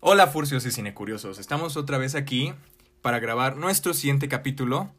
[0.00, 2.54] Hola furcios y cinecuriosos, estamos otra vez aquí
[3.02, 4.92] para grabar nuestro siguiente capítulo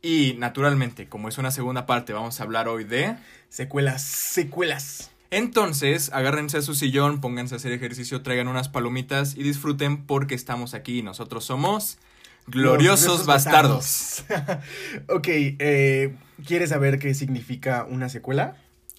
[0.00, 3.14] y naturalmente, como es una segunda parte, vamos a hablar hoy de...
[3.50, 5.10] Secuelas, secuelas.
[5.30, 10.34] Entonces, agárrense a su sillón, pónganse a hacer ejercicio, traigan unas palomitas y disfruten porque
[10.34, 11.98] estamos aquí y nosotros somos
[12.46, 14.24] gloriosos bastardos.
[14.30, 14.64] bastardos.
[15.08, 18.56] ok, eh, ¿quieres saber qué significa una secuela?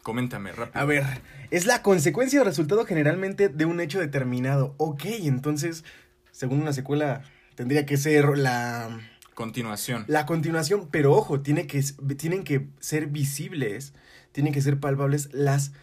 [0.09, 0.81] Coméntame rápido.
[0.81, 1.03] A ver,
[1.51, 4.73] es la consecuencia o resultado generalmente de un hecho determinado.
[4.77, 5.83] Ok, entonces,
[6.31, 7.21] según una secuela,
[7.53, 9.01] tendría que ser la,
[9.35, 10.05] Continuación.
[10.07, 11.83] la continuación, pero ojo, tiene que,
[12.17, 13.93] tienen que ser visibles,
[14.31, 15.73] tienen que ser palpables las,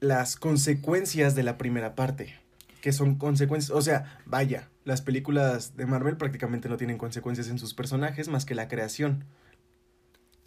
[0.00, 2.34] las consecuencias de la primera parte.
[2.80, 7.60] Que son consecuencias, o sea, vaya, las películas de Marvel prácticamente no tienen consecuencias en
[7.60, 9.24] sus personajes más que la creación.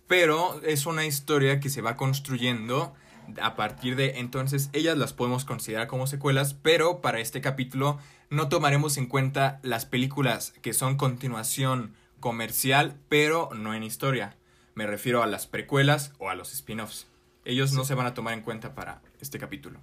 [0.05, 2.94] Pero es una historia que se va construyendo
[3.42, 7.99] a partir de entonces ellas las podemos considerar como secuelas, pero para este capítulo
[8.30, 14.36] no tomaremos en cuenta las películas que son continuación comercial, pero no en historia.
[14.74, 17.08] Me refiero a las precuelas o a los spin-offs.
[17.46, 19.80] Ellos no se van a tomar en cuenta para este capítulo.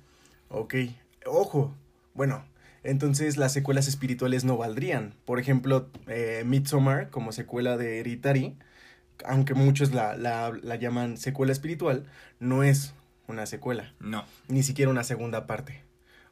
[0.48, 0.74] Ok,
[1.24, 1.72] ojo.
[2.14, 2.44] Bueno,
[2.82, 5.14] entonces las secuelas espirituales no valdrían.
[5.24, 8.56] Por ejemplo, eh, Midsommar como secuela de Hereditary,
[9.24, 12.06] aunque muchos la, la, la llaman secuela espiritual,
[12.40, 12.92] no es
[13.32, 14.24] una secuela, No.
[14.48, 15.82] ni siquiera una segunda parte.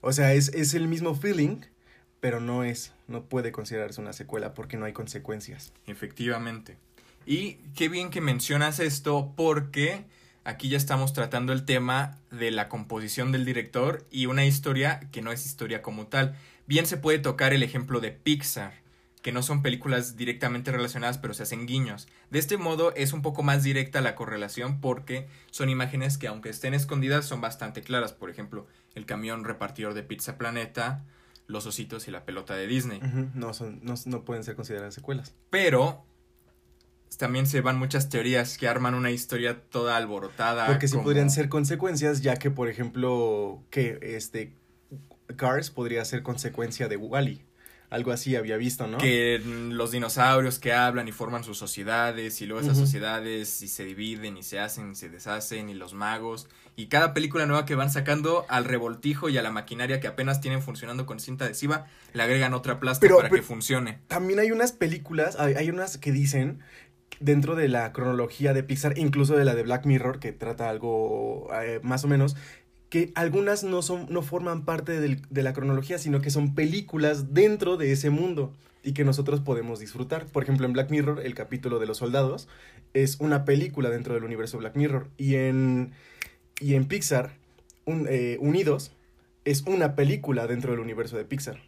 [0.01, 1.59] O sea, es, es el mismo feeling,
[2.21, 5.73] pero no es, no puede considerarse una secuela porque no hay consecuencias.
[5.87, 6.77] Efectivamente.
[7.27, 10.05] Y qué bien que mencionas esto porque
[10.45, 15.21] aquí ya estamos tratando el tema de la composición del director y una historia que
[15.23, 16.35] no es historia como tal.
[16.67, 18.73] Bien se puede tocar el ejemplo de Pixar,
[19.23, 22.09] que no son películas directamente relacionadas pero se hacen guiños.
[22.31, 26.49] De este modo es un poco más directa la correlación porque son imágenes que aunque
[26.49, 28.13] estén escondidas son bastante claras.
[28.13, 31.05] Por ejemplo, el camión repartidor de Pizza Planeta,
[31.47, 33.01] los ositos y la pelota de Disney.
[33.35, 35.35] No, son, no, no pueden ser consideradas secuelas.
[35.51, 36.05] Pero
[37.19, 40.67] también se van muchas teorías que arman una historia toda alborotada.
[40.67, 44.55] Porque sí como- podrían ser consecuencias, ya que, por ejemplo, que este
[45.37, 47.45] Cars podría ser consecuencia de Wally.
[47.91, 48.99] Algo así había visto, ¿no?
[48.99, 53.85] Que los dinosaurios que hablan y forman sus sociedades y luego esas sociedades y se
[53.85, 57.91] dividen y se hacen, se deshacen y los magos y cada película nueva que van
[57.91, 62.23] sacando al revoltijo y a la maquinaria que apenas tienen funcionando con cinta adhesiva le
[62.23, 63.99] agregan otra Pero- para pero- que funcione.
[64.07, 66.61] También hay unas películas, hay, hay unas que dicen
[67.19, 71.49] dentro de la cronología de Pixar, incluso de la de Black Mirror, que trata algo
[71.61, 72.37] eh, más o menos,
[72.91, 77.33] que algunas no son, no forman parte del- de la cronología, sino que son películas
[77.33, 78.53] dentro de ese mundo
[78.83, 80.27] y que nosotros podemos disfrutar.
[80.27, 82.49] Por ejemplo, en Black Mirror, el capítulo de los soldados
[82.93, 85.09] es una película dentro del universo Black Mirror.
[85.17, 85.93] Y en,
[86.61, 87.37] y en Pixar,
[87.85, 88.93] un- eh, Unidos
[89.45, 91.61] es una película dentro del universo de Pixar.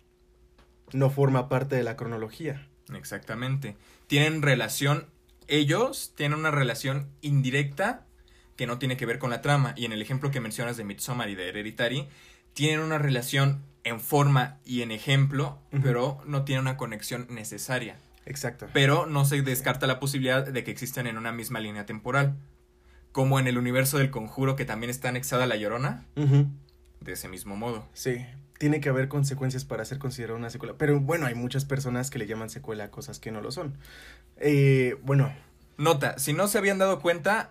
[0.93, 2.67] No forma parte de la cronología.
[2.95, 3.77] Exactamente.
[4.09, 5.07] Tienen relación,
[5.49, 8.05] ellos tienen una relación indirecta
[8.57, 9.75] que no tiene que ver con la trama.
[9.77, 12.09] Y en el ejemplo que mencionas de Midsommar y de Hereditary,
[12.55, 17.97] tienen una relación en forma y en ejemplo, pero no tienen una conexión necesaria.
[18.27, 18.69] Exacto.
[18.73, 22.37] Pero no se descarta la posibilidad de que existan en una misma línea temporal.
[23.11, 27.29] Como en el universo del conjuro que también está anexada a la llorona, de ese
[27.29, 27.87] mismo modo.
[27.93, 28.25] Sí.
[28.59, 30.77] Tiene que haber consecuencias para ser considerada una secuela.
[30.79, 33.77] Pero bueno, hay muchas personas que le llaman secuela a cosas que no lo son.
[34.37, 35.33] Eh, bueno,
[35.77, 37.51] Nota, si no se habían dado cuenta,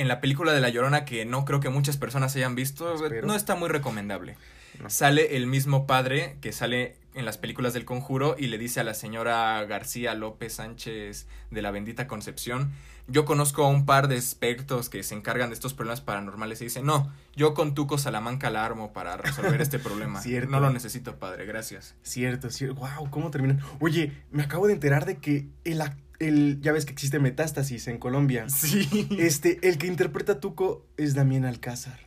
[0.00, 3.26] en la película de La Llorona, que no creo que muchas personas hayan visto, Espero.
[3.26, 4.36] no está muy recomendable.
[4.80, 4.88] No.
[4.88, 8.84] Sale el mismo padre que sale en las películas del conjuro y le dice a
[8.84, 12.70] la señora García López Sánchez de la bendita Concepción,
[13.08, 16.64] yo conozco a un par de expertos que se encargan de estos problemas paranormales y
[16.64, 20.20] dice, no, yo con Tuco Salamanca la armo para resolver este problema.
[20.22, 20.48] Cierto.
[20.50, 21.96] No lo necesito, padre, gracias.
[22.02, 22.76] cierto, cierto.
[22.76, 23.60] Wow, ¿cómo terminan?
[23.80, 27.88] Oye, me acabo de enterar de que el, ac- el ya ves que existe metástasis
[27.88, 28.48] en Colombia.
[28.48, 29.08] Sí.
[29.18, 31.98] Este, el que interpreta a Tuco es Damián Alcázar.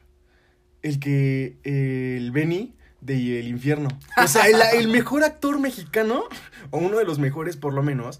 [0.81, 3.89] El que, eh, el Benny de El Infierno.
[4.17, 6.23] O sea, el, el mejor actor mexicano,
[6.69, 8.19] o uno de los mejores por lo menos,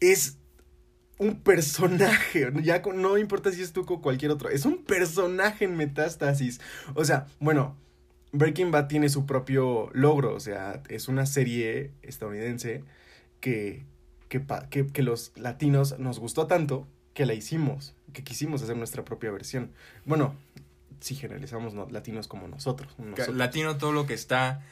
[0.00, 0.38] es
[1.18, 2.52] un personaje.
[2.62, 6.60] Ya no importa si es Tuco o cualquier otro, es un personaje en Metástasis.
[6.94, 7.76] O sea, bueno,
[8.32, 10.34] Breaking Bad tiene su propio logro.
[10.34, 12.84] O sea, es una serie estadounidense
[13.40, 13.84] que,
[14.28, 19.04] que, que, que los latinos nos gustó tanto que la hicimos, que quisimos hacer nuestra
[19.04, 19.70] propia versión.
[20.04, 20.34] Bueno,
[21.00, 22.92] si generalizamos no- latinos como nosotros.
[22.98, 23.36] nosotros.
[23.36, 24.62] Latino todo lo que está.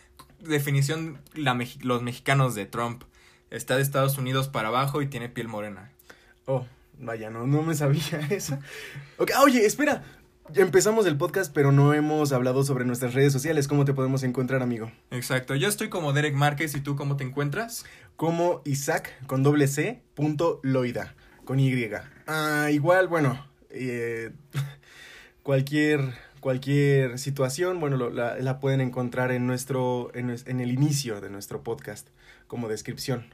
[0.40, 3.02] Definición la los mexicanos de Trump.
[3.50, 5.90] Está de Estados Unidos para abajo y tiene piel morena.
[6.46, 6.66] Oh,
[6.98, 8.60] vaya, no, no me sabía esa.
[9.34, 10.02] Ah, oye, espera.
[10.54, 13.68] Empezamos el podcast, pero no hemos hablado sobre nuestras redes sociales.
[13.68, 14.90] ¿Cómo te podemos encontrar, amigo?
[15.10, 15.54] Exacto.
[15.54, 17.84] Yo estoy como Derek Márquez y tú cómo te encuentras?
[18.16, 21.14] Como Isaac con doble C punto Loida
[21.44, 21.90] con Y.
[22.26, 24.30] Ah, igual, bueno, eh,
[25.42, 26.00] cualquier
[26.40, 31.20] cualquier situación, bueno, lo- la, la pueden encontrar en nuestro en, nues- en el inicio
[31.22, 32.08] de nuestro podcast
[32.46, 33.26] como descripción.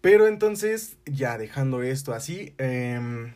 [0.00, 3.32] Pero entonces, ya dejando esto así, em,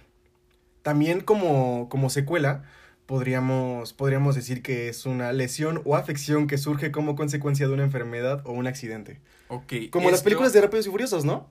[0.83, 2.63] también como, como secuela,
[3.11, 7.83] podríamos, podríamos decir que es una lesión o afección que surge como consecuencia de una
[7.83, 9.19] enfermedad o un accidente.
[9.49, 9.73] Ok.
[9.91, 11.51] Como las películas de Rápidos y Furiosos, ¿no?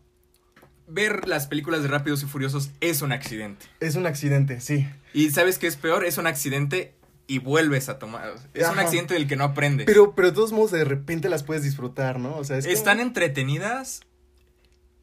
[0.87, 3.65] Ver las películas de Rápidos y Furiosos es un accidente.
[3.81, 4.87] Es un accidente, sí.
[5.13, 6.05] Y ¿sabes qué es peor?
[6.05, 6.93] Es un accidente
[7.27, 8.35] y vuelves a tomar.
[8.53, 9.85] Es un accidente del que no aprendes.
[9.85, 12.37] Pero, pero de todos modos, de repente las puedes disfrutar, ¿no?
[12.37, 13.99] O sea, es como- Están entretenidas,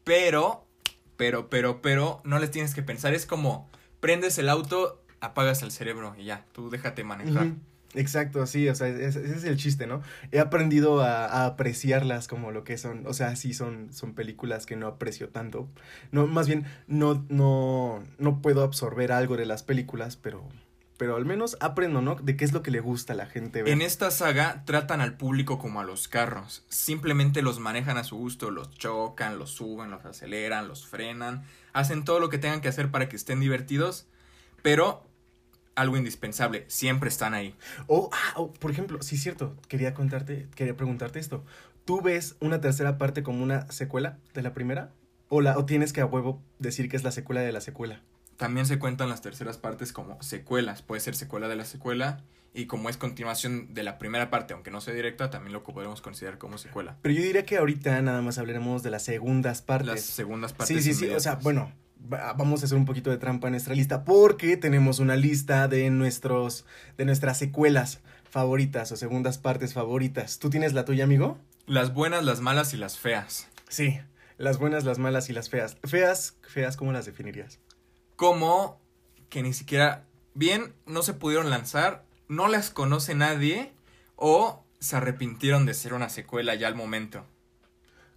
[0.03, 0.65] pero,
[1.17, 3.13] pero, pero, pero, no les tienes que pensar.
[3.13, 3.69] Es como,
[3.99, 7.53] prendes el auto, apagas el cerebro y ya, tú déjate manejar.
[7.93, 10.01] Exacto, sí, o sea, ese, ese es el chiste, ¿no?
[10.31, 14.65] He aprendido a, a apreciarlas como lo que son, o sea, sí son, son películas
[14.65, 15.67] que no aprecio tanto.
[16.11, 20.47] No, más bien, no, no, no puedo absorber algo de las películas, pero,
[20.97, 22.15] pero al menos aprendo, ¿no?
[22.15, 23.71] De qué es lo que le gusta a la gente ver.
[23.71, 26.65] En esta saga tratan al público como a los carros.
[26.67, 32.03] Simplemente los manejan a su gusto, los chocan, los suben, los aceleran, los frenan, hacen
[32.03, 34.07] todo lo que tengan que hacer para que estén divertidos,
[34.61, 35.03] pero
[35.75, 37.55] algo indispensable, siempre están ahí.
[37.85, 41.45] O, ah, o, por ejemplo, sí es cierto, quería contarte, quería preguntarte esto.
[41.85, 44.91] ¿Tú ves una tercera parte como una secuela de la primera?
[45.29, 48.01] ¿O, la, o tienes que a huevo decir que es la secuela de la secuela?
[48.37, 52.23] También se cuentan las terceras partes como secuelas, puede ser secuela de la secuela
[52.53, 56.01] y como es continuación de la primera parte, aunque no sea directa, también lo podemos
[56.01, 56.97] considerar como secuela.
[57.03, 59.87] Pero yo diría que ahorita nada más hablaremos de las segundas partes.
[59.87, 60.83] Las segundas partes.
[60.83, 61.09] sí, sí, sí.
[61.13, 64.99] O sea, bueno, vamos a hacer un poquito de trampa en nuestra lista porque tenemos
[64.99, 66.65] una lista de nuestros,
[66.97, 67.99] de nuestras secuelas
[68.29, 70.39] favoritas o segundas partes favoritas.
[70.39, 71.37] ¿Tú tienes la tuya, amigo?
[71.65, 73.47] Las buenas, las malas y las feas.
[73.67, 73.99] Sí.
[74.37, 75.77] Las buenas, las malas y las feas.
[75.83, 77.59] Feas, feas, ¿cómo las definirías?
[78.15, 78.79] Como
[79.29, 80.05] que ni siquiera,
[80.35, 83.71] bien, no se pudieron lanzar, no las conoce nadie
[84.15, 87.25] o se arrepintieron de ser una secuela ya al momento.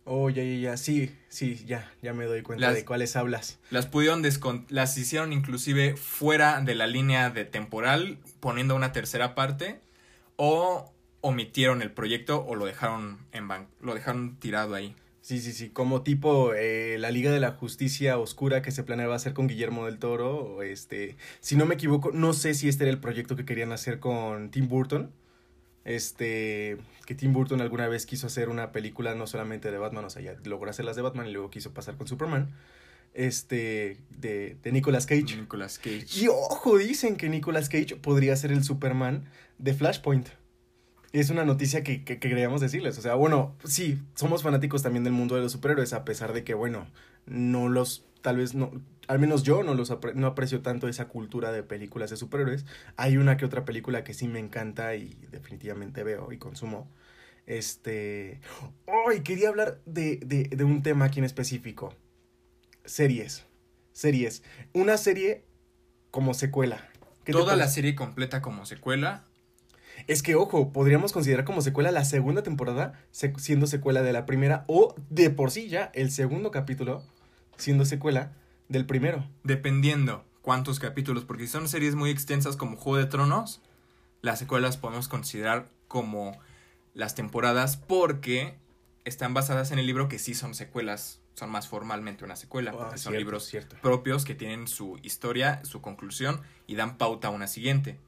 [0.04, 0.76] Oh, ya, ya, ya.
[0.76, 3.58] Sí, sí, ya, ya me doy cuenta Las- de cuáles hablas.
[3.70, 4.22] Las pudieron
[4.68, 9.80] las hicieron inclusive fuera de la línea de temporal, poniendo una tercera parte,
[10.36, 14.96] o omitieron el proyecto o lo dejaron en ban lo dejaron tirado ahí.
[15.20, 15.68] Sí, sí, sí.
[15.68, 19.84] Como tipo eh, la Liga de la Justicia Oscura que se planeaba hacer con Guillermo
[19.84, 20.34] del Toro.
[20.38, 21.16] O este.
[21.40, 24.50] Si no me equivoco, no sé si este era el proyecto que querían hacer con
[24.50, 25.12] Tim Burton.
[25.84, 26.76] Este.
[27.06, 30.22] Que Tim Burton alguna vez quiso hacer una película no solamente de Batman, o sea,
[30.22, 32.50] ya logró hacer las de Batman y luego quiso pasar con Superman.
[33.14, 33.96] Este.
[34.10, 35.36] De, de Nicolas Cage.
[35.36, 36.06] Nicolas Cage.
[36.16, 39.24] Y ojo, dicen que Nicolas Cage podría ser el Superman
[39.58, 40.28] de Flashpoint.
[41.12, 42.96] Es una noticia que, que, que queríamos decirles.
[42.96, 46.44] O sea, bueno, sí, somos fanáticos también del mundo de los superhéroes, a pesar de
[46.44, 46.86] que, bueno,
[47.26, 48.70] no los, tal vez no,
[49.10, 52.64] al menos yo no los apre- no aprecio tanto esa cultura de películas de superhéroes.
[52.96, 56.88] Hay una que otra película que sí me encanta y definitivamente veo y consumo.
[57.44, 58.40] Este.
[58.86, 61.92] Hoy quería hablar de, de, de un tema aquí en específico.
[62.84, 63.44] Series.
[63.92, 64.44] Series.
[64.74, 65.44] Una serie
[66.12, 66.88] como secuela.
[67.24, 69.24] ¿Qué te Toda la serie completa como secuela.
[70.06, 74.64] Es que, ojo, podríamos considerar como secuela la segunda temporada siendo secuela de la primera
[74.68, 77.02] o de por sí ya el segundo capítulo
[77.56, 78.36] siendo secuela
[78.70, 79.26] del primero.
[79.44, 83.60] Dependiendo cuántos capítulos, porque si son series muy extensas como Juego de Tronos,
[84.22, 86.38] las secuelas podemos considerar como
[86.94, 88.54] las temporadas porque
[89.04, 92.76] están basadas en el libro que sí son secuelas, son más formalmente una secuela, Ah,
[92.78, 93.76] porque son cierto, libros cierto.
[93.82, 97.98] propios que tienen su historia, su conclusión y dan pauta a una siguiente.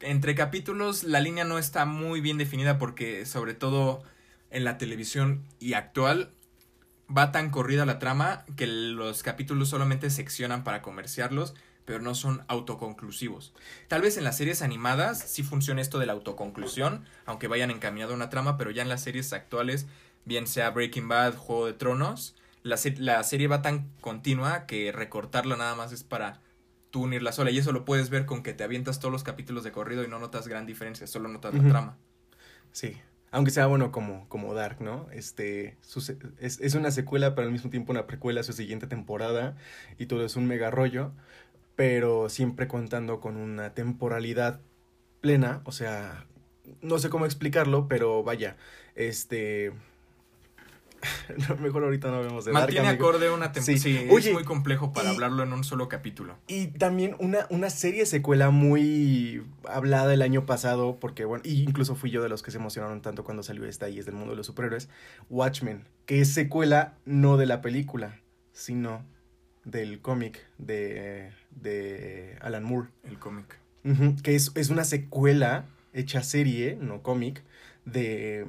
[0.00, 4.02] Entre capítulos la línea no está muy bien definida porque sobre todo
[4.50, 6.30] en la televisión y actual
[7.14, 12.44] va tan corrida la trama que los capítulos solamente seccionan para comerciarlos, pero no son
[12.48, 13.52] autoconclusivos.
[13.88, 18.12] Tal vez en las series animadas sí funcione esto de la autoconclusión, aunque vayan encaminado
[18.12, 19.86] a una trama, pero ya en las series actuales,
[20.24, 22.34] bien sea Breaking Bad, Juego de Tronos,
[22.64, 26.40] la, se- la serie va tan continua que recortarla nada más es para
[26.90, 27.52] tú unirla sola.
[27.52, 30.08] Y eso lo puedes ver con que te avientas todos los capítulos de corrido y
[30.08, 31.96] no notas gran diferencia, solo notas la trama.
[32.72, 32.96] Sí.
[33.30, 35.08] Aunque sea bueno como, como Dark, ¿no?
[35.12, 35.76] Este,
[36.38, 39.56] es, es una secuela, pero al mismo tiempo una precuela su siguiente temporada.
[39.98, 41.12] Y todo es un mega rollo.
[41.76, 44.60] Pero siempre contando con una temporalidad
[45.20, 45.60] plena.
[45.64, 46.26] O sea,
[46.82, 48.56] no sé cómo explicarlo, pero vaya.
[48.94, 49.72] Este.
[51.60, 53.78] Mejor ahorita no vemos de Mantiene Dark, acorde una temporada.
[53.78, 53.78] Sí.
[53.78, 56.36] Sí, Oye, es muy complejo para y- hablarlo en un solo capítulo.
[56.46, 61.94] Y también una, una serie secuela muy hablada el año pasado, porque bueno, y incluso
[61.96, 64.30] fui yo de los que se emocionaron tanto cuando salió esta y es del mundo
[64.32, 64.88] de los superhéroes,
[65.30, 68.20] Watchmen, que es secuela no de la película,
[68.52, 69.04] sino
[69.64, 72.88] del cómic de, de Alan Moore.
[73.04, 73.58] El cómic.
[74.22, 77.42] Que es, es una secuela hecha serie, no cómic,
[77.84, 78.46] de,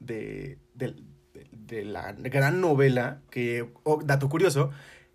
[0.00, 0.94] de, de,
[1.66, 3.68] de- la gran novela que,
[4.04, 4.70] dato curioso,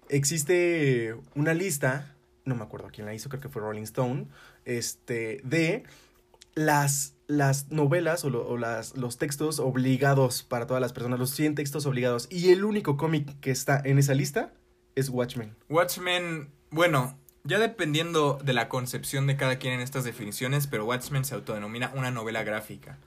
[0.09, 2.15] existe una lista,
[2.45, 4.27] no me acuerdo quién la hizo, creo que fue Rolling Stone,
[4.65, 5.83] este, de
[6.55, 11.29] las, las novelas o, lo- o las, los textos obligados para todas las personas, los
[11.31, 14.51] 100 textos obligados, y el único cómic que está en esa lista
[14.95, 15.55] es Watchmen.
[15.69, 21.23] Watchmen, bueno, ya dependiendo de la concepción de cada quien en estas definiciones, pero Watchmen
[21.23, 22.97] se autodenomina una novela gráfica.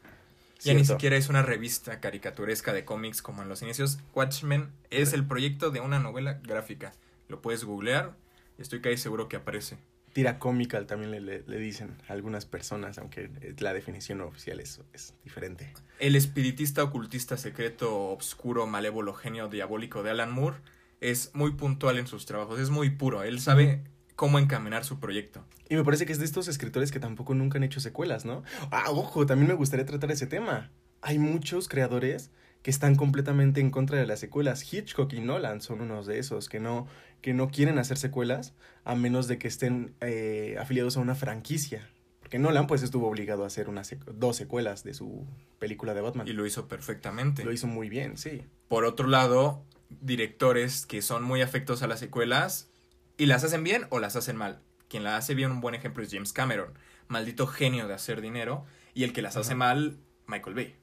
[0.63, 3.99] Ya ni siquiera es una revista caricaturesca de cómics como en los inicios.
[4.15, 6.93] Watchmen es el proyecto de una novela gráfica.
[7.29, 8.15] Lo puedes googlear
[8.59, 9.79] y estoy casi seguro que aparece.
[10.13, 14.61] Tira comical también le, le- le dicen a algunas personas, aunque eh, la definición oficial
[14.61, 15.73] es, es diferente.
[15.99, 20.59] El espiritista, ocultista, secreto, obscuro, malévolo, genio diabólico de Alan Moore
[21.01, 23.23] es muy puntual en sus trabajos, es muy puro.
[23.23, 23.83] Él sabe
[24.23, 25.45] cómo encaminar su proyecto.
[25.69, 28.45] Y me parece que es de estos escritores que tampoco nunca han hecho secuelas, ¿no?
[28.71, 30.71] Ah, ojo, también me gustaría tratar ese tema.
[31.01, 32.31] Hay muchos creadores
[32.63, 34.73] que están completamente en contra de las secuelas.
[34.73, 36.87] Hitchcock y Nolan son unos de esos que no,
[37.21, 41.91] que no quieren hacer secuelas a menos de que estén eh, afiliados a una franquicia.
[42.21, 45.27] Porque Nolan pues estuvo obligado a hacer una sec- dos secuelas de su
[45.59, 46.29] película de Batman.
[46.29, 47.45] Y lo hizo perfectamente.
[47.45, 48.45] Lo hizo muy bien, sí.
[48.69, 49.65] Por otro lado,
[50.01, 52.69] directores que son muy afectos a las secuelas
[53.17, 54.61] y las hacen bien o las hacen mal.
[54.89, 56.75] Quien la hace bien, un buen ejemplo es James Cameron,
[57.09, 58.65] maldito genio de hacer dinero,
[58.95, 60.77] y el que las hace mal, Michael Bay.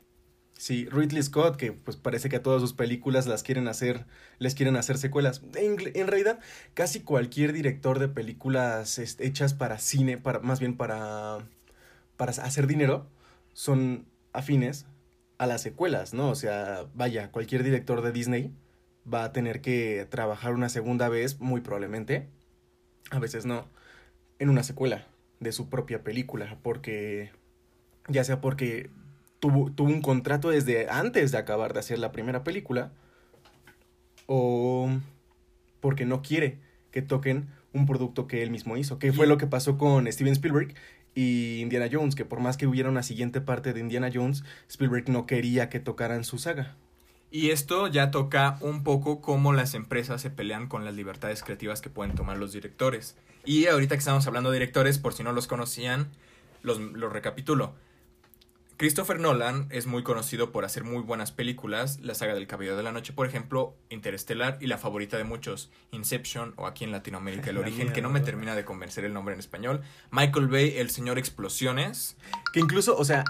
[0.59, 4.05] Sí, Ridley Scott, que pues parece que a todas sus películas las quieren hacer,
[4.39, 5.41] les quieren hacer secuelas.
[5.55, 6.39] En, en realidad,
[6.74, 11.48] casi cualquier director de películas este, hechas para cine, para, más bien para,
[12.17, 13.07] para hacer dinero,
[13.53, 14.86] son afines
[15.38, 16.29] a las secuelas, ¿no?
[16.29, 18.51] O sea, vaya, cualquier director de Disney
[19.12, 22.28] va a tener que trabajar una segunda vez, muy probablemente,
[23.12, 23.68] a veces no,
[24.39, 25.08] en una secuela
[25.39, 27.32] de su propia película, porque
[28.08, 28.89] ya sea porque
[29.39, 32.92] tuvo, tuvo un contrato desde antes de acabar de hacer la primera película
[34.25, 34.89] o
[35.80, 36.60] porque no quiere
[36.92, 40.34] que toquen un producto que él mismo hizo, que fue lo que pasó con Steven
[40.34, 40.74] Spielberg
[41.16, 45.10] y Indiana Jones, que por más que hubiera una siguiente parte de Indiana Jones, Spielberg
[45.10, 46.75] no quería que tocaran su saga.
[47.31, 51.81] Y esto ya toca un poco cómo las empresas se pelean con las libertades creativas
[51.81, 53.15] que pueden tomar los directores.
[53.45, 56.09] Y ahorita que estamos hablando de directores, por si no los conocían,
[56.63, 57.74] los, los recapitulo.
[58.79, 62.83] Christopher Nolan es muy conocido por hacer muy buenas películas, la saga del Caballero de
[62.83, 67.50] la Noche, por ejemplo, Interestelar y la favorita de muchos, Inception o aquí en Latinoamérica
[67.50, 69.81] El La Origen, que no me termina de convencer el nombre en español,
[70.12, 72.15] Michael Bay, El Señor Explosiones,
[72.53, 73.25] Que incluso, o sea,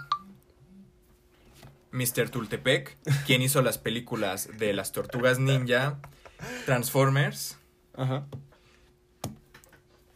[1.92, 2.30] Mr.
[2.30, 6.00] Tultepec, quien hizo las películas de las Tortugas Ninja,
[6.66, 7.58] Transformers,
[7.96, 8.26] ajá.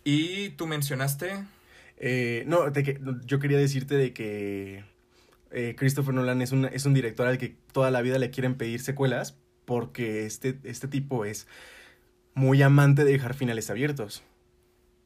[0.04, 1.46] y tú mencionaste...
[2.06, 4.84] Eh, no, de que, yo quería decirte de que
[5.52, 8.56] eh, Christopher Nolan es un, es un director al que toda la vida le quieren
[8.56, 11.48] pedir secuelas porque este, este tipo es
[12.34, 14.24] muy amante de dejar finales abiertos.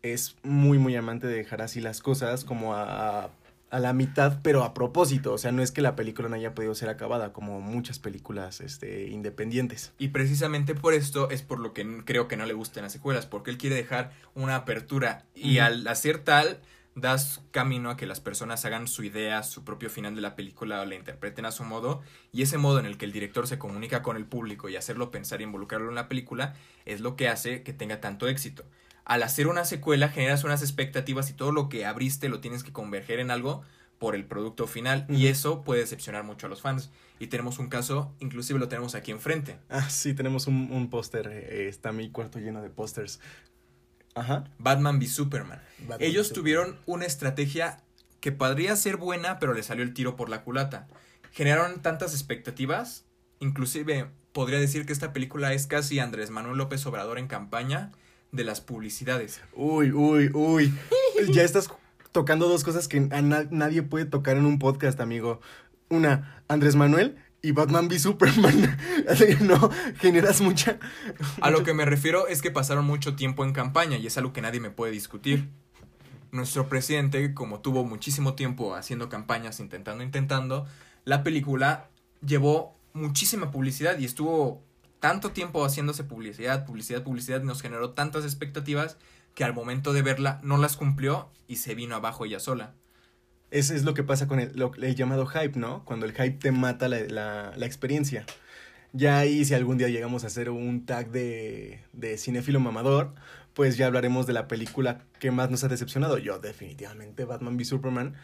[0.01, 3.29] Es muy, muy amante de dejar así las cosas como a, a
[3.71, 5.33] la mitad, pero a propósito.
[5.33, 8.61] O sea, no es que la película no haya podido ser acabada como muchas películas
[8.61, 9.93] este, independientes.
[9.97, 13.25] Y precisamente por esto es por lo que creo que no le gustan las secuelas,
[13.25, 16.59] porque él quiere dejar una apertura y al hacer tal
[16.97, 20.81] das camino a que las personas hagan su idea, su propio final de la película
[20.81, 23.59] o la interpreten a su modo y ese modo en el que el director se
[23.59, 26.55] comunica con el público y hacerlo pensar y involucrarlo en la película
[26.85, 28.65] es lo que hace que tenga tanto éxito.
[29.07, 32.73] Al hacer una secuela generas unas expectativas y todo lo que abriste lo tienes que
[32.73, 33.63] converger en algo
[33.99, 36.91] por el producto final y eso puede decepcionar mucho a los fans.
[37.17, 39.59] Y tenemos un caso, inclusive lo tenemos aquí enfrente.
[39.69, 41.29] Ah, sí, tenemos un, un póster.
[41.29, 43.21] eh, está mi cuarto lleno de pósters.
[44.13, 44.43] Ajá.
[44.57, 45.61] Batman v Superman.
[45.79, 47.81] Batman Ellos v tuvieron una estrategia
[48.19, 50.89] que podría ser buena, pero le salió el tiro por la culata.
[51.31, 53.05] Generaron tantas expectativas,
[53.39, 57.93] inclusive podría decir que esta película es casi Andrés Manuel López Obrador en campaña
[58.37, 59.41] de las publicidades.
[59.53, 60.73] Uy, uy, uy.
[61.33, 61.69] ya estás
[62.13, 65.41] tocando dos cosas que a na- nadie puede tocar en un podcast, amigo.
[65.89, 68.77] Una, Andrés Manuel y Batman v Superman.
[69.41, 70.79] No, generas mucha...
[71.41, 74.33] A lo que me refiero es que pasaron mucho tiempo en campaña y es algo
[74.33, 75.49] que nadie me puede discutir.
[76.31, 80.65] Nuestro presidente, como tuvo muchísimo tiempo haciendo campañas, intentando, intentando,
[81.05, 81.89] la película
[82.25, 84.61] llevó muchísima publicidad y estuvo
[84.99, 88.97] tanto tiempo haciéndose publicidad, publicidad, publicidad, nos generó tantas expectativas
[89.35, 92.73] que al momento de verla no las cumplió y se vino abajo ella sola.
[93.51, 94.51] Ese es lo que pasa con el,
[94.81, 95.85] el llamado hype, ¿no?
[95.85, 98.25] Cuando el hype te mata la, la, experiencia.
[98.93, 103.13] Ya ahí, si algún día llegamos a hacer un tag de, de cinéfilo mamador,
[103.53, 106.17] pues ya hablaremos de la película que más nos ha decepcionado.
[106.17, 108.15] Yo, definitivamente, Batman v Superman.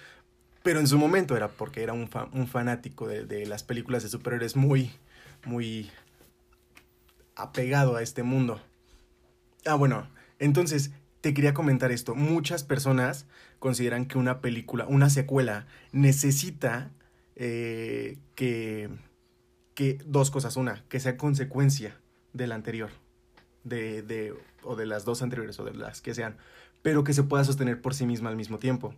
[0.61, 4.09] Pero en su momento era porque era un, un fanático de, de las películas de
[4.09, 4.91] superhéroes muy,
[5.45, 5.89] muy
[7.35, 8.61] apegado a este mundo.
[9.65, 10.07] Ah, bueno,
[10.39, 12.15] entonces te quería comentar esto.
[12.15, 13.27] Muchas personas
[13.59, 16.91] consideran que una película, una secuela, necesita
[17.35, 18.89] eh, que,
[19.73, 20.57] que dos cosas.
[20.57, 21.97] Una, que sea consecuencia
[22.33, 22.89] de la anterior,
[23.63, 26.37] de, de, o de las dos anteriores, o de las que sean,
[26.81, 28.93] pero que se pueda sostener por sí misma al mismo tiempo.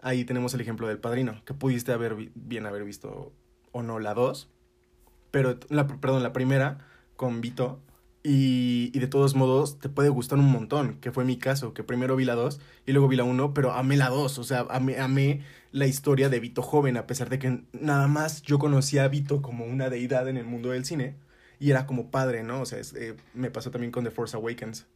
[0.00, 3.32] Ahí tenemos el ejemplo del padrino, que pudiste haber bien haber visto
[3.72, 4.48] o no la dos,
[5.30, 7.80] pero la, perdón, la primera con Vito.
[8.26, 11.84] Y, y de todos modos te puede gustar un montón, que fue mi caso, que
[11.84, 14.66] primero vi la 2 y luego vi la 1, pero amé la 2, o sea,
[14.70, 15.42] amé, amé
[15.72, 19.42] la historia de Vito joven, a pesar de que nada más yo conocía a Vito
[19.42, 21.16] como una deidad en el mundo del cine
[21.58, 22.60] y era como padre, ¿no?
[22.60, 24.86] O sea, eh, me pasó también con The Force Awakens,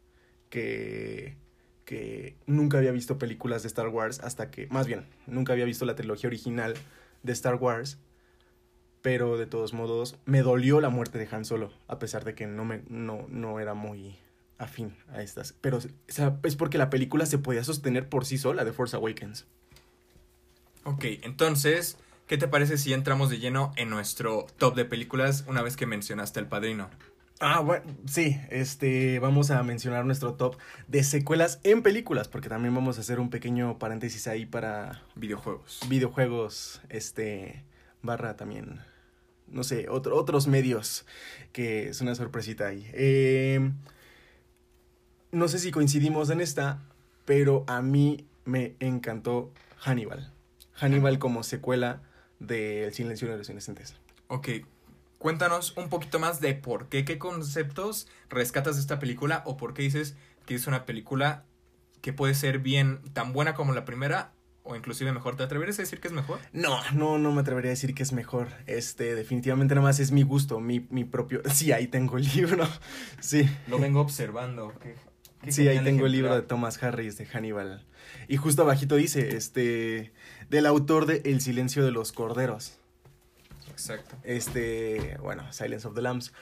[0.50, 1.36] que,
[1.84, 5.84] que nunca había visto películas de Star Wars hasta que, más bien, nunca había visto
[5.84, 6.74] la trilogía original
[7.22, 7.98] de Star Wars
[9.02, 12.46] pero de todos modos me dolió la muerte de Han Solo, a pesar de que
[12.46, 14.18] no, me, no, no era muy
[14.58, 15.52] afín a estas.
[15.52, 18.96] Pero o sea, es porque la película se podía sostener por sí sola de Force
[18.96, 19.46] Awakens.
[20.84, 25.62] Ok, entonces, ¿qué te parece si entramos de lleno en nuestro top de películas una
[25.62, 26.88] vez que mencionaste El Padrino?
[27.40, 30.56] Ah, bueno, sí, este, vamos a mencionar nuestro top
[30.88, 35.80] de secuelas en películas, porque también vamos a hacer un pequeño paréntesis ahí para Videojuegos.
[35.88, 37.62] videojuegos, este,
[38.02, 38.80] barra también,
[39.50, 41.04] no sé, otro- otros medios,
[41.52, 42.88] que es una sorpresita ahí.
[42.92, 43.70] Eh,
[45.32, 46.82] no sé si coincidimos en esta,
[47.24, 50.32] pero a mí me encantó Hannibal.
[50.74, 52.02] Hannibal como secuela
[52.38, 53.94] de El silencio de los inocentes.
[54.28, 54.48] Ok,
[55.18, 59.74] cuéntanos un poquito más de por qué, qué conceptos rescatas de esta película o por
[59.74, 61.44] qué dices que es una película
[62.00, 64.32] que puede ser bien tan buena como la primera
[64.68, 65.36] o inclusive mejor.
[65.36, 66.38] ¿Te atreverías a decir que es mejor?
[66.52, 68.48] No, no, no me atrevería a decir que es mejor.
[68.66, 71.42] Este, definitivamente nada más es mi gusto, mi, mi propio.
[71.52, 72.68] Sí, ahí tengo el libro.
[73.20, 73.48] Sí.
[73.66, 74.72] Lo vengo observando.
[74.82, 74.94] qué-
[75.42, 77.84] qué Sí, ahí tengo el libro de Thomas Harris de Hannibal.
[78.28, 80.12] Y justo abajito dice, este,
[80.50, 82.78] del autor de El silencio de los corderos.
[83.70, 84.16] Exacto.
[84.24, 86.32] Este, bueno, Silence of the Lambs.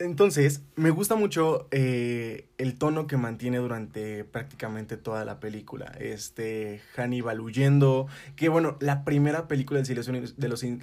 [0.00, 5.92] Entonces, me gusta mucho eh, el tono que mantiene durante prácticamente toda la película.
[6.00, 8.06] Este, Hannibal huyendo.
[8.34, 10.78] Que bueno, la primera película del silencio de los, eh,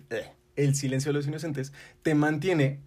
[0.56, 2.80] El silencio de los inocentes te mantiene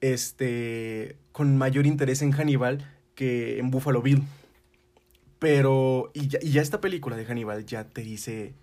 [0.00, 4.22] este, con mayor interés en Hannibal que en Buffalo Bill.
[5.38, 8.54] Pero, y ya, y ya esta película de Hannibal ya te dice,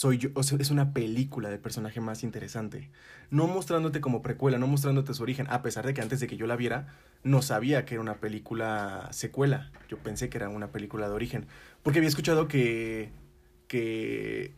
[0.00, 2.90] soy yo, es una película del personaje más interesante.
[3.30, 6.38] No mostrándote como precuela, no mostrándote su origen, a pesar de que antes de que
[6.38, 6.88] yo la viera,
[7.22, 9.70] no sabía que era una película secuela.
[9.90, 11.46] Yo pensé que era una película de origen.
[11.82, 13.10] Porque había escuchado que,
[13.68, 14.54] que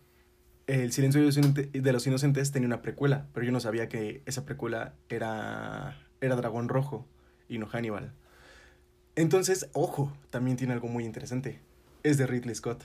[0.66, 3.88] El silencio de los, inocente- de los inocentes tenía una precuela, pero yo no sabía
[3.88, 7.06] que esa precuela era, era Dragón Rojo
[7.48, 8.12] y no Hannibal.
[9.16, 11.60] Entonces, ojo, también tiene algo muy interesante.
[12.02, 12.84] Es de Ridley Scott,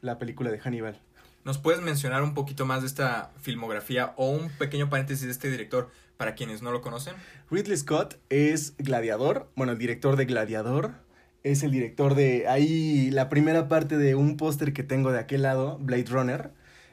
[0.00, 1.00] la película de Hannibal.
[1.48, 5.50] ¿Nos puedes mencionar un poquito más de esta filmografía o un pequeño paréntesis de este
[5.50, 7.14] director para quienes no lo conocen?
[7.50, 10.92] Ridley Scott es Gladiador, bueno, el director de Gladiador.
[11.44, 15.40] Es el director de ahí la primera parte de un póster que tengo de aquel
[15.40, 16.50] lado, Blade Runner.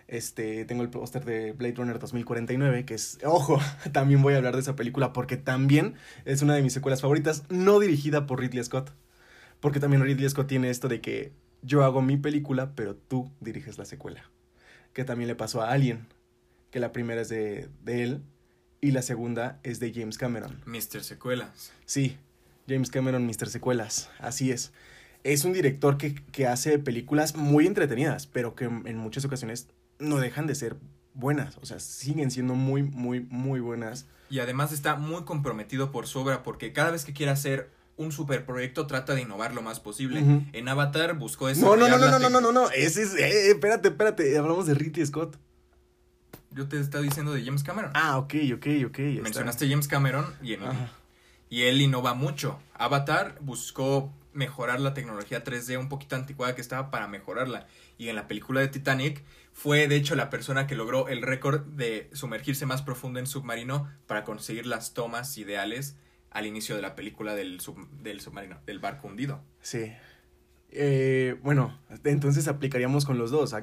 [0.08, 3.60] Este, tengo el póster de Blade Runner 2049, que es, ojo,
[3.92, 7.44] también voy a hablar de esa película porque también es una de mis secuelas favoritas,
[7.50, 8.94] no dirigida por Ridley Scott.
[9.60, 13.78] Porque también Ridley Scott tiene esto de que yo hago mi película, pero tú diriges
[13.78, 14.24] la secuela.
[14.96, 16.08] Que también le pasó a Alien,
[16.72, 18.24] que la primera es de, de él
[18.82, 20.60] y la segunda es de James Cameron.
[20.66, 21.04] Mr.
[21.04, 21.72] Secuelas.
[21.86, 22.18] Sí,
[22.68, 23.50] James Cameron, Mr.
[23.50, 24.72] Secuelas, así es.
[25.24, 29.68] Es un director que, que hace películas muy entretenidas, pero que en muchas ocasiones
[30.00, 30.78] no dejan de ser
[31.14, 31.58] buenas.
[31.58, 34.06] O sea, siguen siendo muy, muy, muy buenas.
[34.30, 38.12] Y además está muy comprometido por su obra porque cada vez que quiere hacer un
[38.12, 40.22] superproyecto trata de innovar lo más posible.
[40.22, 40.44] Ujú.
[40.54, 43.14] En Avatar buscó No, no, no, no, la no, no, tec- no, no, ese es,
[43.16, 45.38] eh, espérate, espérate, hablamos de Ridley Scott.
[46.52, 47.92] Yo te estaba diciendo de James Cameron.
[47.96, 49.00] Ah, ok, ok, ok.
[49.22, 50.62] Mencionaste James Cameron y, en-
[51.50, 52.60] y él innova mucho.
[52.74, 57.68] Avatar buscó mejorar la tecnología 3D un poquito anticuada que estaba para mejorarla.
[57.98, 61.62] Y en la película de Titanic fue de hecho la persona que logró el récord
[61.62, 65.96] de sumergirse más profundo en submarino para conseguir las tomas ideales
[66.36, 67.62] al inicio de la película del,
[68.04, 69.42] del submarino, del barco hundido.
[69.62, 69.94] Sí.
[70.70, 73.56] Eh, bueno, entonces aplicaríamos con los dos,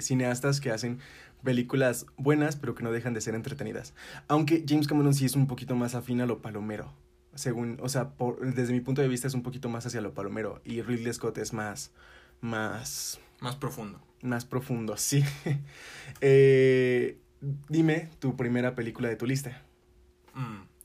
[0.00, 0.98] cineastas que hacen
[1.44, 3.94] películas buenas pero que no dejan de ser entretenidas.
[4.26, 6.92] Aunque James Cameron sí es un poquito más afín a lo palomero.
[7.36, 10.12] Según, o sea, por, desde mi punto de vista es un poquito más hacia lo
[10.12, 11.92] palomero y Ridley Scott es más,
[12.40, 13.20] más...
[13.38, 14.02] Más profundo.
[14.22, 15.22] Más profundo, sí.
[16.20, 17.20] eh,
[17.68, 19.62] dime tu primera película de tu lista.
[20.34, 20.75] Mm.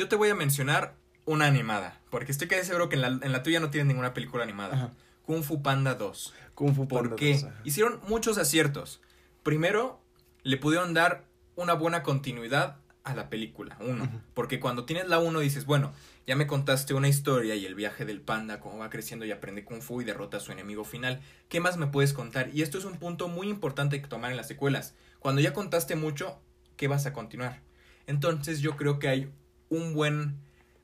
[0.00, 0.94] Yo te voy a mencionar
[1.26, 4.14] una animada, porque estoy casi seguro que en la, en la tuya no tienes ninguna
[4.14, 4.94] película animada.
[5.26, 6.34] Kung Fu Panda 2.
[6.54, 9.02] Kung Fu Panda Porque hicieron muchos aciertos.
[9.42, 10.00] Primero,
[10.42, 14.08] le pudieron dar una buena continuidad a la película, uno.
[14.32, 15.92] Porque cuando tienes la uno dices, bueno,
[16.26, 19.66] ya me contaste una historia y el viaje del panda, cómo va creciendo y aprende
[19.66, 21.20] kung fu y derrota a su enemigo final.
[21.50, 22.48] ¿Qué más me puedes contar?
[22.54, 24.94] Y esto es un punto muy importante que tomar en las secuelas.
[25.18, 26.40] Cuando ya contaste mucho,
[26.78, 27.60] ¿qué vas a continuar?
[28.06, 29.30] Entonces yo creo que hay
[29.70, 30.36] un buen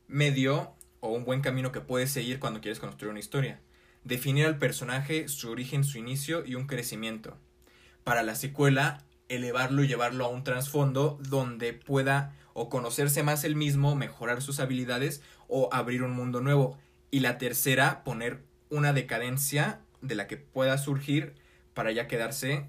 [0.09, 3.61] medio o un buen camino que puedes seguir cuando quieres construir una historia.
[4.05, 7.37] Definir al personaje, su origen, su inicio y un crecimiento.
[8.05, 13.57] Para la secuela, elevarlo y llevarlo a un trasfondo donde pueda o conocerse más él
[13.57, 16.79] mismo, mejorar sus habilidades o abrir un mundo nuevo.
[17.11, 21.35] Y la tercera, poner una decadencia de la que pueda surgir
[21.75, 22.69] para ya quedarse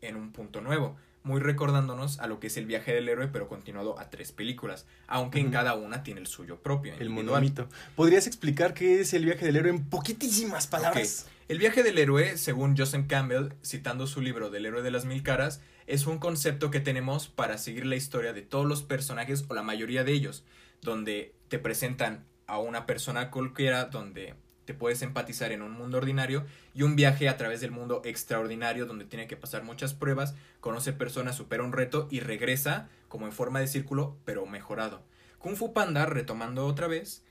[0.00, 0.96] en un punto nuevo.
[1.22, 4.86] Muy recordándonos a lo que es el viaje del héroe, pero continuado a tres películas,
[5.06, 6.94] aunque en cada una tiene el suyo propio.
[6.98, 7.68] El monomito.
[7.94, 11.26] ¿Podrías explicar qué es el viaje del héroe en poquitísimas palabras?
[11.48, 15.22] El viaje del héroe, según Joseph Campbell, citando su libro Del héroe de las mil
[15.22, 19.54] caras, es un concepto que tenemos para seguir la historia de todos los personajes o
[19.54, 20.44] la mayoría de ellos,
[20.80, 24.34] donde te presentan a una persona cualquiera, donde
[24.70, 28.86] te puedes empatizar en un mundo ordinario y un viaje a través del mundo extraordinario
[28.86, 33.32] donde tiene que pasar muchas pruebas, conoce personas, supera un reto y regresa como en
[33.32, 35.02] forma de círculo, pero mejorado.
[35.40, 37.24] Kung Fu Panda, retomando otra vez,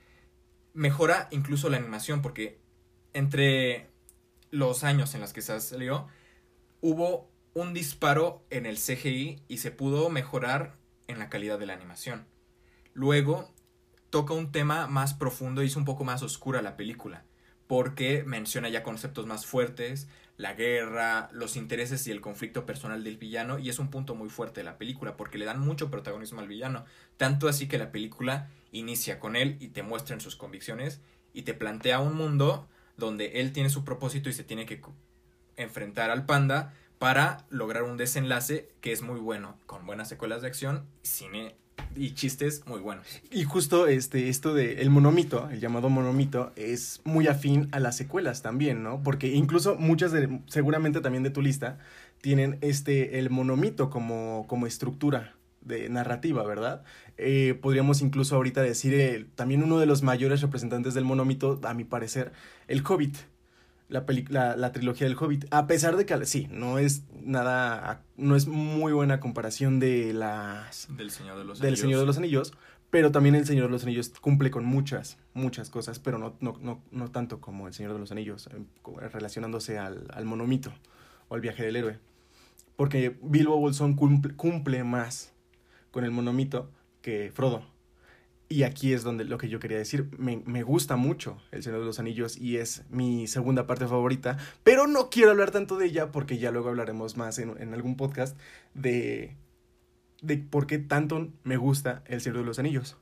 [0.74, 2.60] mejora incluso la animación porque
[3.14, 3.88] entre
[4.52, 6.10] los años en los que se salió,
[6.82, 10.76] hubo un disparo en el CGI y se pudo mejorar
[11.08, 12.28] en la calidad de la animación.
[12.94, 13.50] Luego
[14.10, 17.24] toca un tema más profundo y es un poco más oscura la película,
[17.70, 23.18] porque menciona ya conceptos más fuertes, la guerra, los intereses y el conflicto personal del
[23.18, 26.40] villano, y es un punto muy fuerte de la película, porque le dan mucho protagonismo
[26.42, 26.84] al villano,
[27.18, 31.00] tanto así que la película inicia con él y te muestra en sus convicciones
[31.32, 34.82] y te plantea un mundo donde él tiene su propósito y se tiene que
[35.56, 40.48] enfrentar al panda para lograr un desenlace que es muy bueno, con buenas secuelas de
[40.48, 41.56] acción, cine
[41.96, 43.06] y chistes muy buenos.
[43.32, 47.98] Y justo este, esto de el monomito, el llamado monomito, es muy afín a las
[47.98, 49.02] secuelas también, ¿no?
[49.04, 51.78] Porque incluso muchas de, seguramente también de tu lista,
[52.22, 56.84] tienen este, el monomito como, como estructura de narrativa, ¿verdad?
[57.18, 61.84] Eh, podríamos incluso ahorita decir también uno de los mayores representantes del monomito, a mi
[61.84, 62.32] parecer,
[62.68, 63.18] el Hobbit
[63.90, 65.46] la, la, trilogía del Hobbit.
[65.52, 70.88] A pesar de que, sí, no es nada, no es muy buena comparación de las...
[70.96, 71.80] Del Señor de los del Anillos.
[71.82, 72.54] Señor de los Anillos,
[72.92, 76.58] pero también el Señor de los Anillos cumple con muchas, muchas cosas, pero no, no,
[76.62, 80.72] no, no tanto como el Señor de los Anillos, eh, relacionándose al, al monomito
[81.28, 82.00] o al viaje del héroe.
[82.76, 85.34] Porque Bilbo Bolsón cumple, cumple más
[85.92, 86.72] con el monomito
[87.02, 87.66] que Frodo.
[88.52, 91.82] Y aquí es donde lo que yo quería decir, me, me, gusta mucho El Señor
[91.82, 95.86] de los Anillos y es mi segunda parte favorita, pero no quiero hablar tanto de
[95.86, 98.36] ella porque ya luego hablaremos más en, en algún podcast
[98.74, 99.36] de,
[100.24, 102.98] de por qué tanto me gusta El Señor de los Anillos.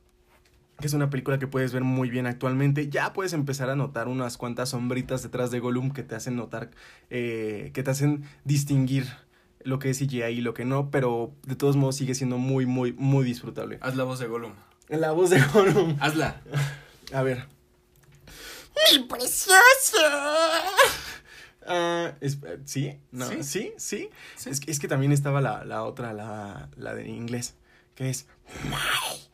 [0.80, 2.90] Que es una película que puedes ver muy bien actualmente.
[2.90, 6.70] Ya puedes empezar a notar unas cuantas sombritas detrás de Gollum que te hacen notar,
[7.08, 9.06] eh, que te hacen distinguir
[9.64, 12.66] lo que es CGI y lo que no, pero de todos modos sigue siendo muy,
[12.66, 13.78] muy, muy disfrutable.
[13.80, 14.52] Haz la voz de Gollum.
[14.88, 15.96] En la voz de Gollum.
[16.00, 16.40] Hazla.
[17.12, 17.46] A ver.
[18.92, 19.98] ¡Mi precioso!
[21.66, 22.98] Uh, es, ¿Sí?
[23.10, 23.28] ¿No?
[23.28, 23.42] ¿Sí?
[23.42, 23.72] ¿Sí?
[23.76, 24.10] ¿Sí?
[24.36, 24.50] ¿Sí?
[24.50, 27.54] Es, que, es, que también estaba la, la otra, la, la, de inglés,
[27.94, 28.26] que es...
[28.64, 29.28] My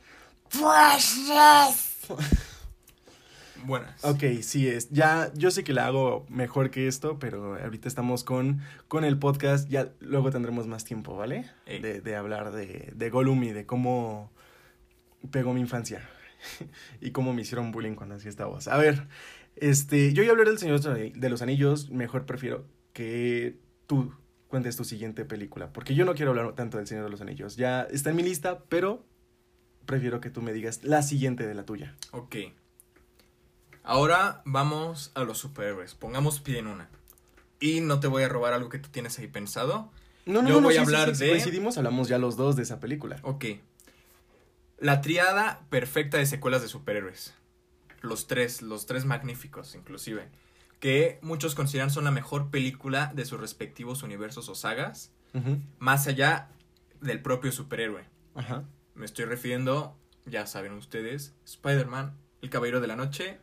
[0.51, 1.99] precious.
[3.65, 4.05] Buenas.
[4.05, 4.91] Ok, sí es.
[4.91, 9.19] Ya, yo sé que la hago mejor que esto, pero ahorita estamos con, con el
[9.19, 9.69] podcast.
[9.69, 11.49] Ya luego tendremos más tiempo, ¿vale?
[11.67, 14.33] De, de hablar de, de Gollum y de cómo
[15.31, 16.09] pegó mi infancia
[17.01, 18.69] y cómo me hicieron bullying cuando hacía esta voz.
[18.69, 19.07] A ver,
[19.57, 24.15] este, yo ya hablaré del Señor de los Anillos, mejor prefiero que tú
[24.49, 27.57] cuentes tu siguiente película, porque yo no quiero hablar tanto del Señor de los Anillos.
[27.57, 29.05] Ya está en mi lista, pero
[29.87, 31.97] prefiero que tú me digas la siguiente de la tuya.
[32.13, 32.37] Ok.
[33.83, 35.95] Ahora vamos a los superhéroes.
[35.95, 36.89] Pongamos pie en una.
[37.61, 39.91] Y no te voy a robar algo que tú tienes ahí pensado.
[40.27, 42.57] No, no, Yo no, voy a sí, hablar sí, de- coincidimos, hablamos ya los dos
[42.57, 43.19] de esa película.
[43.23, 43.45] Ok.
[44.85, 47.33] La triada perfecta de secuelas de superhéroes.
[48.03, 50.29] Los tres, los tres magníficos, inclusive.
[50.79, 55.11] Que muchos consideran son la mejor película de sus respectivos universos o sagas.
[55.79, 56.51] Más allá
[57.01, 58.05] del propio superhéroe.
[58.35, 58.65] Ajá.
[58.95, 63.39] Me estoy refiriendo, ya saben ustedes, Spider-Man, El Caballero de la Noche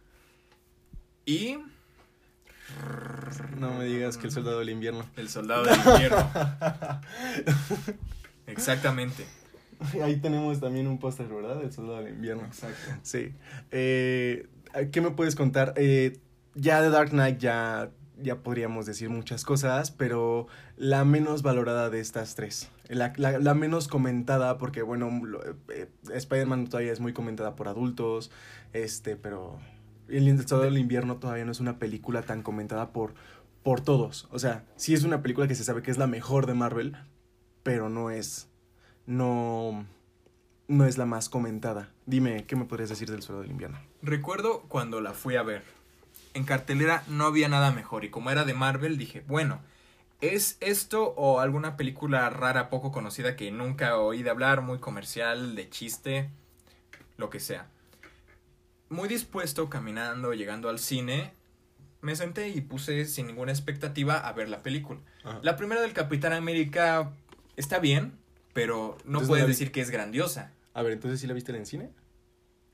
[1.26, 1.58] y
[3.58, 5.10] No me digas que el soldado del invierno.
[5.16, 6.32] El Soldado del Invierno.
[8.46, 9.26] Exactamente.
[10.04, 11.60] Ahí tenemos también un póster, ¿verdad?
[11.60, 12.44] Del soldado del invierno.
[12.46, 12.92] Exacto.
[13.04, 13.34] Sí.
[13.72, 14.48] Eh,
[14.92, 15.74] ¿Qué me puedes contar?
[15.78, 16.20] Eh,
[16.56, 17.92] ya de Dark Knight ya,
[18.22, 22.70] ya podríamos decir muchas cosas, pero la menos valorada de estas tres.
[22.90, 25.10] La, la- la menos comentada, porque bueno,
[25.74, 28.32] eh, Spider-Man todavía es muy comentada por adultos,
[28.74, 29.60] este, pero
[30.10, 33.14] El Soldado del Invierno todavía no es una película tan comentada por,
[33.64, 34.28] por todos.
[34.32, 36.96] O sea, sí es una película que se sabe que es la mejor de Marvel,
[37.64, 38.50] pero no es.
[39.12, 39.86] No.
[40.70, 41.90] No es la más comentada.
[42.06, 43.78] Dime, ¿qué me podrías decir del Soldado del Invierno?
[44.02, 45.64] Recuerdo cuando la fui a ver.
[46.34, 49.60] En cartelera no había nada mejor y como era de Marvel dije, bueno,
[50.22, 55.56] ¿es esto o alguna película rara poco conocida que nunca oí de hablar, muy comercial,
[55.56, 56.30] de chiste,
[57.18, 57.68] lo que sea?
[58.88, 61.34] Muy dispuesto, caminando, llegando al cine,
[62.00, 65.02] me senté y puse sin ninguna expectativa a ver la película.
[65.42, 67.12] La primera del Capitán América
[67.58, 68.21] está bien,
[68.54, 70.52] pero no Entonces, puedes ¿no la vi- decir que es grandiosa.
[70.74, 71.90] A ver, entonces sí la viste en el cine?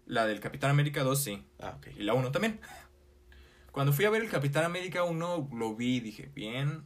[0.05, 1.43] La del Capitán América 2 sí.
[1.59, 1.87] Ah, ok.
[1.97, 2.59] Y la 1 también.
[3.71, 6.83] Cuando fui a ver el Capitán América 1, lo vi y dije, bien,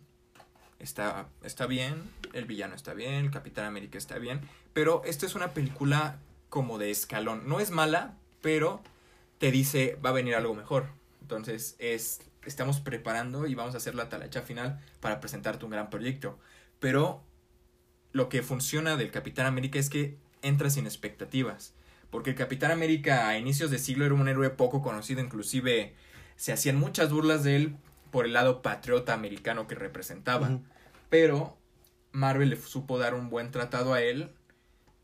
[0.80, 4.42] está, está bien, el villano está bien, el Capitán América está bien,
[4.74, 6.18] pero esta es una película
[6.50, 7.48] como de escalón.
[7.48, 8.82] No es mala, pero
[9.38, 10.88] te dice, va a venir algo mejor.
[11.22, 15.90] Entonces, es, estamos preparando y vamos a hacer la talacha final para presentarte un gran
[15.90, 16.38] proyecto.
[16.82, 17.24] Pero
[18.13, 21.74] lo que funciona del Capitán América es que entra sin expectativas.
[22.10, 25.93] Porque el Capitán América a inicios de siglo era un héroe poco conocido, inclusive
[26.36, 27.76] se hacían muchas burlas de él
[28.12, 30.60] por el lado patriota americano que representaba.
[31.10, 31.58] Pero
[32.12, 34.32] Marvel le supo dar un buen tratado a él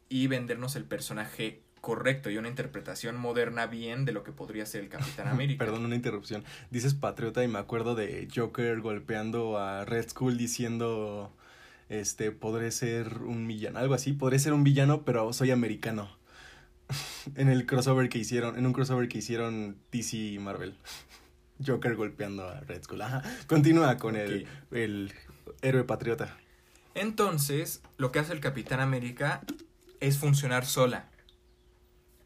[0.09, 4.81] y vendernos el personaje correcto y una interpretación moderna bien de lo que podría ser
[4.81, 5.63] el Capitán América.
[5.63, 6.43] Perdón, una interrupción.
[6.69, 11.33] Dices patriota y me acuerdo de Joker golpeando a Red Skull diciendo,
[11.89, 16.09] este, podré ser un villano, algo así, podré ser un villano, pero soy americano.
[17.35, 20.75] en el crossover que hicieron, en un crossover que hicieron DC y Marvel.
[21.65, 23.01] Joker golpeando a Red Skull.
[23.01, 23.23] Ajá.
[23.47, 25.11] Continúa con el, el
[25.61, 26.37] héroe patriota.
[26.93, 29.41] Entonces, lo que hace el Capitán América
[29.99, 31.09] es funcionar sola.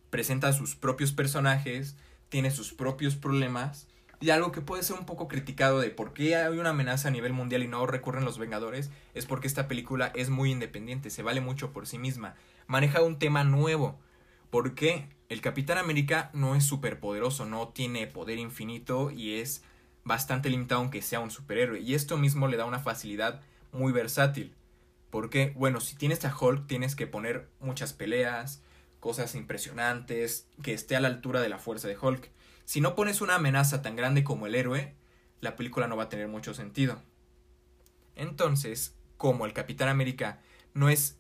[0.10, 1.96] Presenta sus propios personajes,
[2.28, 3.88] tiene sus propios problemas,
[4.22, 7.12] y algo que puede ser un poco criticado de por qué hay una amenaza a
[7.12, 11.24] nivel mundial y no recurren los Vengadores, es porque esta película es muy independiente, se
[11.24, 12.36] vale mucho por sí misma.
[12.68, 14.00] Maneja un tema nuevo.
[14.52, 15.10] ¿Por qué?
[15.28, 19.64] El Capitán América no es superpoderoso, no tiene poder infinito y es
[20.04, 21.80] bastante limitado aunque sea un superhéroe.
[21.80, 24.54] Y esto mismo le da una facilidad muy versátil.
[25.10, 28.62] Porque, bueno, si tienes a Hulk, tienes que poner muchas peleas,
[29.00, 32.30] cosas impresionantes, que esté a la altura de la fuerza de Hulk.
[32.72, 34.96] Si no pones una amenaza tan grande como el héroe,
[35.42, 37.02] la película no va a tener mucho sentido.
[38.16, 40.40] Entonces, como el Capitán América
[40.74, 41.18] no es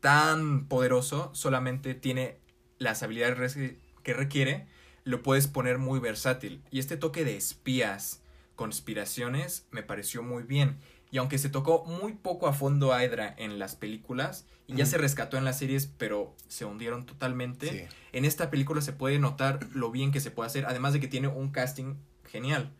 [0.00, 2.38] tan poderoso, solamente tiene
[2.76, 3.56] las habilidades
[4.02, 4.66] que requiere,
[5.04, 6.62] lo puedes poner muy versátil.
[6.70, 8.22] Y este toque de espías,
[8.54, 10.76] conspiraciones, me pareció muy bien.
[11.14, 14.84] Y aunque se tocó muy poco a fondo a Hydra en las películas, y ya
[14.84, 17.96] se rescató en las series, pero se hundieron totalmente, Sí.
[18.12, 21.06] en esta película se puede notar lo bien que se puede hacer, además de que
[21.06, 22.72] tiene un casting genial.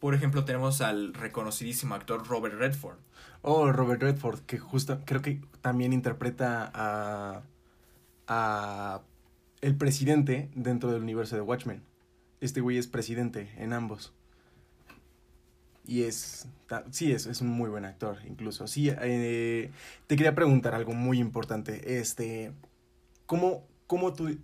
[0.00, 2.98] Por ejemplo, tenemos al reconocidísimo actor Robert Redford.
[3.40, 7.42] Oh, Robert Redford, que justo creo que también interpreta a,
[8.28, 9.00] a
[9.62, 11.82] el presidente dentro del universo de Watchmen.
[12.42, 14.12] Este güey es presidente en ambos.
[15.90, 16.46] Y es,
[16.92, 18.68] sí, es, es un muy buen actor, incluso.
[18.68, 19.72] Sí, eh,
[20.06, 21.98] te quería preguntar algo muy importante.
[21.98, 22.52] Este,
[23.26, 24.38] ¿cómo, cómo tú,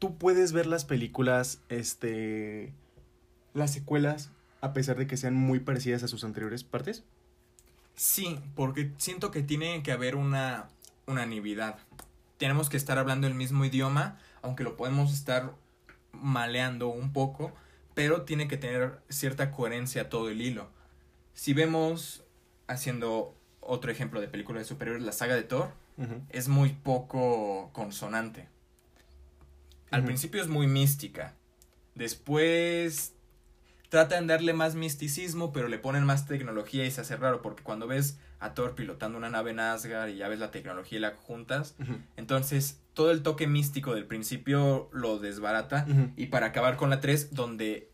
[0.00, 2.72] tú puedes ver las películas, este,
[3.52, 4.32] las secuelas,
[4.62, 7.04] a pesar de que sean muy parecidas a sus anteriores partes?
[7.94, 10.70] Sí, porque siento que tiene que haber una
[11.06, 11.78] unanimidad.
[12.36, 15.54] Tenemos que estar hablando el mismo idioma, aunque lo podemos estar
[16.10, 17.52] maleando un poco,
[17.94, 20.68] pero tiene que tener cierta coherencia todo el hilo.
[21.34, 22.22] Si vemos,
[22.66, 25.70] haciendo otro ejemplo de película de superhéroes, la saga de Thor,
[26.30, 28.48] es muy poco consonante.
[29.90, 31.34] Al principio es muy mística,
[31.94, 33.12] Después
[33.88, 37.62] tratan de darle más misticismo, pero le ponen más tecnología y se hace raro porque
[37.62, 41.00] cuando ves a Thor pilotando una nave en Asgard y ya ves la tecnología y
[41.00, 41.76] la juntas,
[42.16, 47.34] entonces todo el toque místico del principio lo desbarata y para acabar con la 3
[47.34, 47.90] donde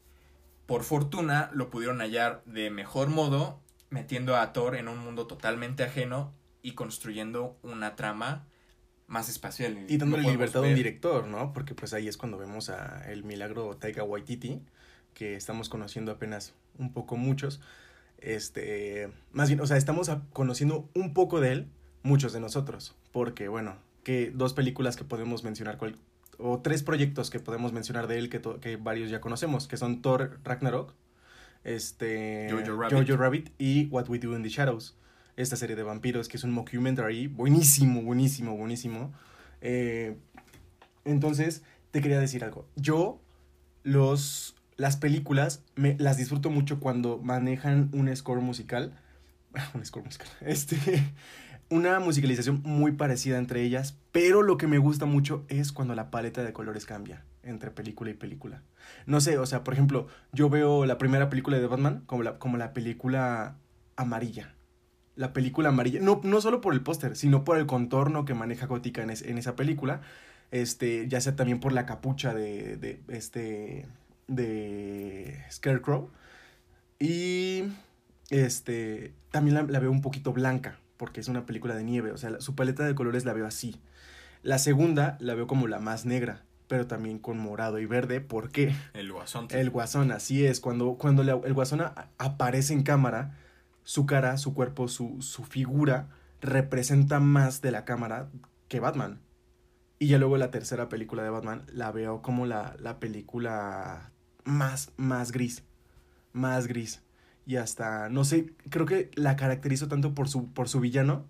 [0.66, 5.82] por fortuna lo pudieron hallar de mejor modo metiendo a Thor en un mundo totalmente
[5.82, 8.46] ajeno y construyendo una trama
[9.06, 9.84] más espacial.
[9.88, 11.52] Y dándole libertad a un director, ¿no?
[11.52, 14.62] Porque pues ahí es cuando vemos a el milagro Taika Waititi,
[15.14, 17.60] que estamos conociendo apenas un poco muchos.
[18.20, 21.68] Este, más bien, o sea, estamos conociendo un poco de él,
[22.02, 25.96] muchos de nosotros, porque bueno, que dos películas que podemos mencionar cual-
[26.38, 30.00] o tres proyectos que podemos mencionar de él que, que varios ya conocemos, que son
[30.02, 30.94] Thor Ragnarok,
[31.64, 32.98] este Jojo Rabbit.
[33.08, 34.96] Jojo Rabbit y What We Do in the Shadows.
[35.36, 39.12] Esta serie de vampiros que es un mockumentary buenísimo, buenísimo, buenísimo.
[39.60, 40.16] Eh,
[41.04, 42.66] entonces, te quería decir algo.
[42.76, 43.20] Yo,
[43.82, 48.98] los, las películas, me, las disfruto mucho cuando manejan un score musical.
[49.74, 50.28] un score musical.
[50.40, 50.76] Este.
[51.72, 56.10] Una musicalización muy parecida entre ellas, pero lo que me gusta mucho es cuando la
[56.10, 58.62] paleta de colores cambia entre película y película.
[59.06, 62.38] No sé, o sea, por ejemplo, yo veo la primera película de Batman como la,
[62.40, 63.56] como la película
[63.94, 64.52] amarilla.
[65.14, 68.66] La película amarilla, no, no solo por el póster, sino por el contorno que maneja
[68.66, 70.00] Gótica en, es- en esa película.
[70.50, 73.86] Este, ya sea también por la capucha de, de este,
[74.30, 76.10] de Scarecrow.
[76.98, 77.64] Y,
[78.30, 82.16] este, también la, la veo un poquito blanca, porque es una película de nieve, o
[82.16, 83.80] sea, la- su paleta de colores la veo así.
[84.42, 88.50] La segunda la veo como la más negra, pero también con morado y verde, ¿por
[88.50, 88.74] qué?
[88.94, 89.48] El guasón.
[89.50, 90.60] El guasón, así es.
[90.60, 93.36] Cuando, cuando la- el guasón a- aparece en cámara,
[93.82, 96.08] su cara, su cuerpo, su, su figura
[96.40, 98.28] representa más de la cámara
[98.68, 99.20] que Batman.
[99.98, 104.12] Y ya luego la tercera película de Batman la veo como la, la película
[104.44, 105.62] más, más gris.
[106.32, 107.02] Más gris.
[107.46, 111.26] Y hasta, no sé, creo que la caracterizo tanto por su, por su villano,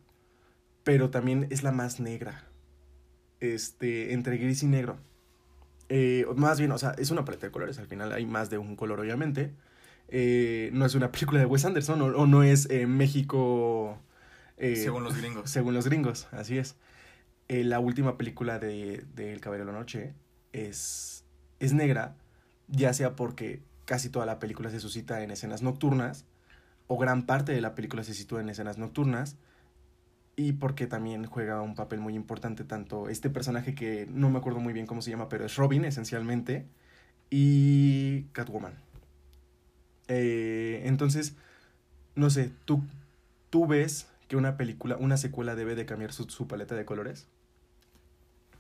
[0.85, 2.45] pero también es la más negra.
[3.41, 4.99] Este, entre gris y negro.
[5.89, 7.79] Eh, más bien, o sea, es una paleta de colores.
[7.79, 9.53] Al final hay más de un color, obviamente.
[10.09, 13.99] Eh, no es una película de Wes Anderson o, o no es eh, México.
[14.59, 15.51] según los gringos.
[15.51, 16.77] según los gringos, así es.
[17.49, 20.15] La última película de, de El Caballero de la Noche
[20.53, 21.25] es,
[21.59, 22.15] es negra,
[22.71, 26.25] ya sea porque casi toda la película se suscita en escenas nocturnas,
[26.87, 29.37] o gran parte de la película se sitúa en escenas nocturnas,
[30.37, 34.61] y porque también juega un papel muy importante tanto este personaje que no me acuerdo
[34.61, 36.67] muy bien cómo se llama, pero es Robin esencialmente,
[37.31, 38.75] y Catwoman.
[40.09, 41.35] Eh, entonces,
[42.15, 42.83] no sé, ¿tú,
[43.51, 47.27] ¿tú ves que una película, una secuela debe de cambiar su, su paleta de colores?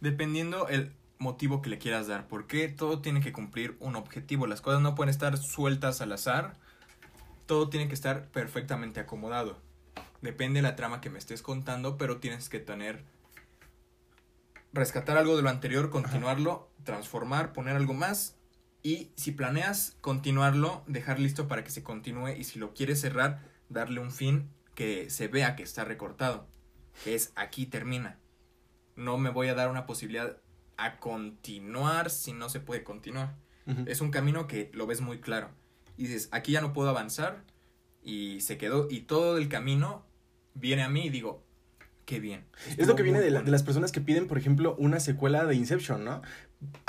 [0.00, 4.46] Dependiendo el motivo que le quieras dar, porque todo tiene que cumplir un objetivo.
[4.46, 6.54] Las cosas no pueden estar sueltas al azar.
[7.46, 9.58] Todo tiene que estar perfectamente acomodado.
[10.22, 13.04] Depende de la trama que me estés contando, pero tienes que tener
[14.72, 18.36] rescatar algo de lo anterior, continuarlo, transformar, poner algo más
[18.82, 23.42] y si planeas continuarlo, dejar listo para que se continúe y si lo quieres cerrar,
[23.68, 26.46] darle un fin que se vea que está recortado,
[27.04, 28.18] que es aquí termina.
[28.96, 30.38] No me voy a dar una posibilidad
[30.84, 33.36] a continuar si no se puede continuar.
[33.86, 35.50] Es un camino que lo ves muy claro.
[35.96, 37.44] Y dices, aquí ya no puedo avanzar.
[38.02, 38.88] Y se quedó.
[38.90, 40.04] Y todo el camino
[40.54, 41.44] viene a mí y digo,
[42.04, 42.46] qué bien.
[42.76, 43.44] Es lo que viene de, la- bueno.
[43.46, 46.22] de las personas que piden, por ejemplo, una secuela de Inception, ¿no?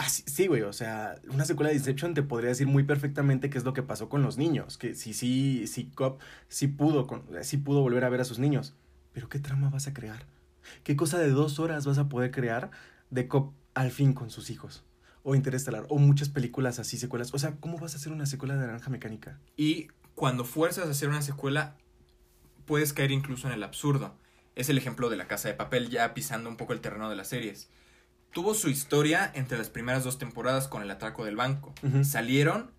[0.08, 3.63] Sí, güey, o sea, una secuela de Inception te podría decir muy perfectamente qué es
[3.63, 7.58] lo que pasó con los niños, que sí, sí, sí, Cop sí pudo, con, sí
[7.58, 8.73] pudo volver a ver a sus niños,
[9.13, 10.25] pero ¿qué trama vas a crear?
[10.84, 12.71] ¿Qué cosa de dos horas vas a poder crear
[13.12, 14.84] de Cop al fin con sus hijos?
[15.23, 17.34] O Interestelar, o muchas películas así, secuelas.
[17.34, 19.39] O sea, ¿cómo vas a hacer una secuela de Naranja Mecánica?
[19.55, 21.75] Y cuando fuerzas a hacer una secuela,
[22.65, 24.15] puedes caer incluso en el absurdo.
[24.55, 27.15] Es el ejemplo de la casa de papel, ya pisando un poco el terreno de
[27.15, 27.69] las series.
[28.34, 31.73] Tuvo su historia entre las primeras dos temporadas con el atraco del banco.
[32.03, 32.71] Salieron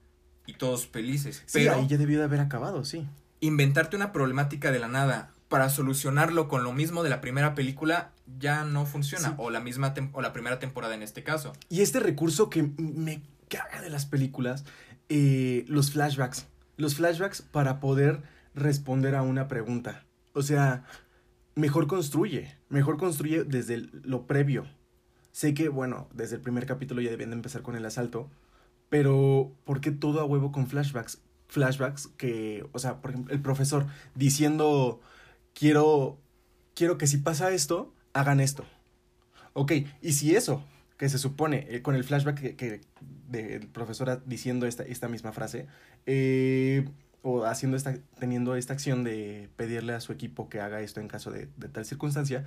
[0.46, 1.42] y todos felices.
[1.46, 3.06] Sí, pero ahí ya debió de haber acabado, sí.
[3.40, 8.10] inventarte una problemática de la nada para solucionarlo con lo mismo de la primera película
[8.40, 9.28] ya no funciona.
[9.28, 9.34] Sí.
[9.36, 11.52] O la misma o la primera temporada en este caso.
[11.68, 14.64] Y este recurso que me caga de las películas,
[15.10, 16.46] eh, los flashbacks.
[16.78, 18.22] Los flashbacks para poder
[18.54, 20.06] responder a una pregunta.
[20.32, 20.84] O sea,
[21.54, 24.64] mejor construye, mejor construye desde el- lo previo.
[25.32, 28.30] Sé que, bueno, desde el primer capítulo ya debían de empezar con el asalto,
[28.88, 31.20] pero ¿por qué todo a huevo con flashbacks?
[31.48, 35.00] Flashbacks que, o sea, por ejemplo, el profesor diciendo,
[35.54, 36.18] quiero,
[36.74, 38.64] quiero que si pasa esto, hagan esto.
[39.54, 40.64] Ok, y si eso
[40.96, 42.80] que se supone, eh, con el flashback que, que
[43.28, 45.66] de profesora diciendo esta, esta misma frase,
[46.06, 46.88] eh,
[47.22, 51.08] o haciendo esta, teniendo esta acción de pedirle a su equipo que haga esto en
[51.08, 52.44] caso de, tal circunstancia,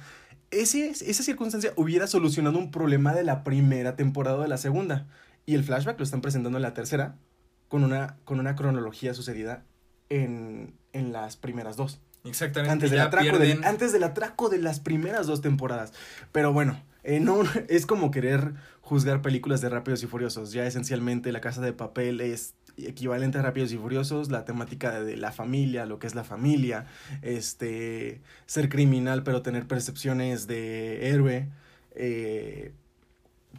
[0.51, 5.07] ese, esa circunstancia hubiera solucionado un problema de la primera temporada o de la segunda.
[5.45, 7.17] Y el flashback lo están presentando en la tercera
[7.67, 9.65] con una, con una cronología sucedida
[10.09, 11.99] en, en las primeras dos.
[12.25, 12.71] Exactamente.
[12.73, 15.93] Antes del, atraco pierden- del, antes del atraco de las primeras dos temporadas.
[16.31, 20.51] Pero bueno, eh, no, es como querer juzgar películas de Rápidos y Furiosos.
[20.51, 25.05] Ya esencialmente La Casa de Papel es equivalente a Rápidos y Furiosos, la temática de,
[25.05, 26.87] de la familia, lo que es la familia,
[27.21, 31.47] este, ser criminal pero tener percepciones de héroe,
[31.95, 32.73] eh,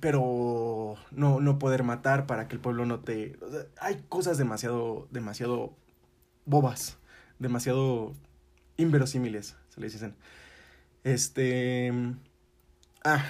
[0.00, 3.38] pero no, no poder matar para que el pueblo no te...
[3.80, 5.72] hay cosas demasiado, demasiado
[6.44, 6.98] bobas,
[7.38, 8.12] demasiado
[8.76, 10.14] inverosímiles, se les dicen.
[11.04, 11.92] Este...
[13.04, 13.24] Ah,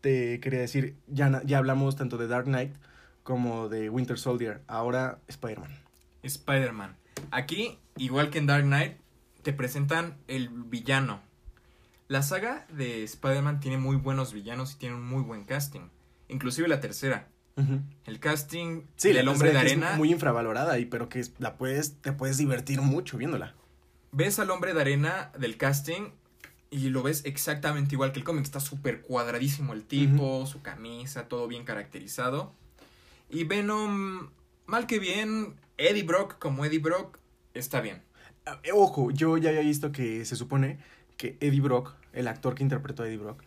[0.00, 2.74] te quería decir, ya, ya hablamos tanto de Dark Knight
[3.22, 5.70] como de Winter Soldier, ahora Spider-Man.
[6.22, 6.96] Spider-Man.
[7.30, 8.96] Aquí, igual que en Dark Knight,
[9.42, 11.20] te presentan el villano.
[12.08, 15.88] La saga de Spider-Man tiene muy buenos villanos y tiene un muy buen casting.
[16.28, 17.28] Inclusive la tercera.
[18.06, 19.94] El casting Sí, del hombre de que es arena.
[19.96, 23.54] muy infravalorada, y, pero que la puedes, te puedes divertir mucho viéndola.
[24.12, 26.10] Ves al hombre de arena del casting
[26.70, 28.44] y lo ves exactamente igual que el cómic.
[28.44, 32.52] Está súper cuadradísimo el tipo, su camisa, todo bien caracterizado.
[33.28, 34.30] Y Venom,
[34.66, 37.18] mal que bien, Eddie Brock como Eddie Brock,
[37.54, 38.02] está bien.
[38.46, 40.78] Ah, eh, Ojo, yo ya había visto que se supone
[41.16, 43.42] que Eddie Brock, el actor que interpretó a Eddie Brock,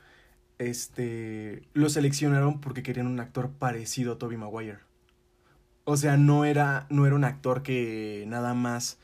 [0.60, 4.80] este, lo seleccionaron porque querían un actor parecido a Tobey Maguire.
[5.86, 8.98] O sea, no era, no era un actor que nada más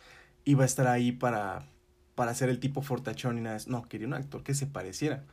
[0.49, 1.67] iba a estar ahí para,
[2.15, 3.59] para ser el tipo fortachón y nada.
[3.67, 5.25] No, quería un actor que se pareciera.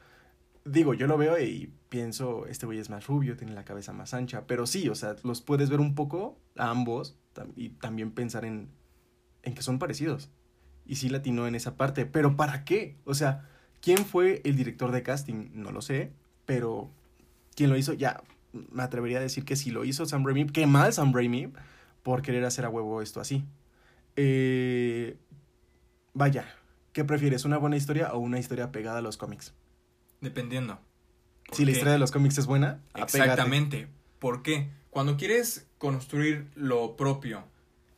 [0.65, 4.13] Digo, yo lo veo y pienso, este güey es más rubio, tiene la cabeza más
[4.13, 7.17] ancha, pero sí, o sea, los puedes ver un poco a ambos
[7.55, 8.69] y también pensar en,
[9.43, 10.29] en que son parecidos.
[10.85, 12.97] Y sí latinó en esa parte, pero ¿para qué?
[13.05, 13.49] O sea,
[13.81, 15.51] ¿quién fue el director de casting?
[15.55, 16.13] No lo sé,
[16.45, 16.91] pero
[17.55, 17.95] ¿quién lo hizo?
[17.95, 21.53] Ya, me atrevería a decir que si lo hizo Sam Raimi, qué mal Sam Raimi
[22.03, 23.45] por querer hacer a huevo esto así.
[24.17, 25.17] Eh,
[26.15, 26.55] vaya,
[26.93, 27.45] ¿qué prefieres?
[27.45, 29.55] ¿Una buena historia o una historia pegada a los cómics?
[30.21, 30.81] Dependiendo.
[31.53, 33.19] Si la historia de los cómics es buena, apégate.
[33.19, 33.89] Exactamente.
[34.19, 34.71] ¿Por qué?
[34.91, 37.45] Cuando quieres construir lo propio,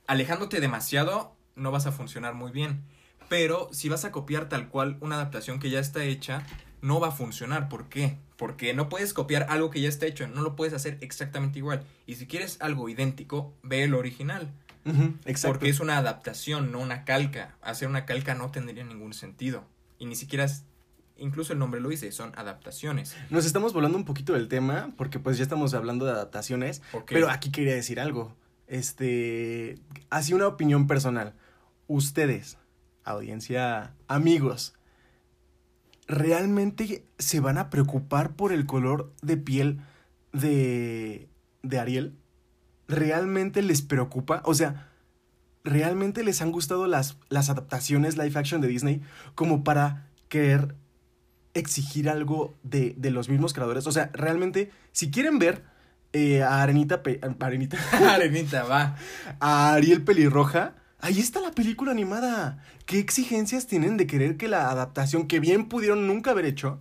[0.07, 2.83] alejándote demasiado, no vas a funcionar muy bien.
[3.29, 6.45] Pero si vas a copiar tal cual una adaptación que ya está hecha,
[6.81, 7.69] no va a funcionar.
[7.69, 8.19] ¿Por qué?
[8.37, 11.85] Porque no puedes copiar algo que ya está hecho, no lo puedes hacer exactamente igual.
[12.07, 14.53] Y si quieres algo idéntico, ve el original.
[14.85, 15.49] Exacto.
[15.59, 17.57] Porque es una adaptación, no una calca.
[17.61, 19.65] Hacer una calca no tendría ningún sentido.
[19.99, 20.65] Y ni siquiera, es-
[21.17, 23.17] incluso el nombre lo dice, son adaptaciones.
[23.31, 27.11] Nos estamos volando un poquito del tema, porque pues ya estamos hablando de adaptaciones, Ok.
[27.13, 28.35] pero aquí quería decir algo.
[28.67, 29.79] Este,
[30.11, 31.35] así una opinión personal.
[31.87, 32.59] Ustedes,
[33.05, 34.75] audiencia, amigos,
[36.07, 39.81] ¿realmente se van a preocupar por el color de piel
[40.33, 41.29] de,
[41.63, 42.15] de Ariel?
[42.89, 44.41] ¿Realmente les preocupa?
[44.45, 44.89] O sea,
[45.65, 49.03] ¿realmente les han gustado las, las adaptaciones live action de Disney
[49.35, 50.75] como para querer
[51.55, 53.87] exigir algo de, de los mismos creadores?
[53.87, 55.63] O sea, realmente, si quieren ver
[56.15, 57.77] eh, a Arenita, Pe- Arenita,
[58.15, 58.97] Arenita, va.
[59.41, 62.65] a Ariel Pelirroja, ahí está la película animada.
[62.87, 66.79] ¿Qué exigencias tienen de querer que la adaptación que bien pudieron nunca haber hecho,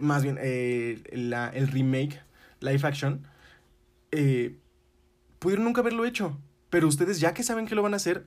[0.00, 2.20] más bien eh, la- el remake
[2.60, 3.22] live action,
[4.10, 4.56] eh,
[5.46, 6.36] pudieron nunca haberlo hecho?
[6.70, 8.26] Pero ustedes ya que saben que lo van a hacer,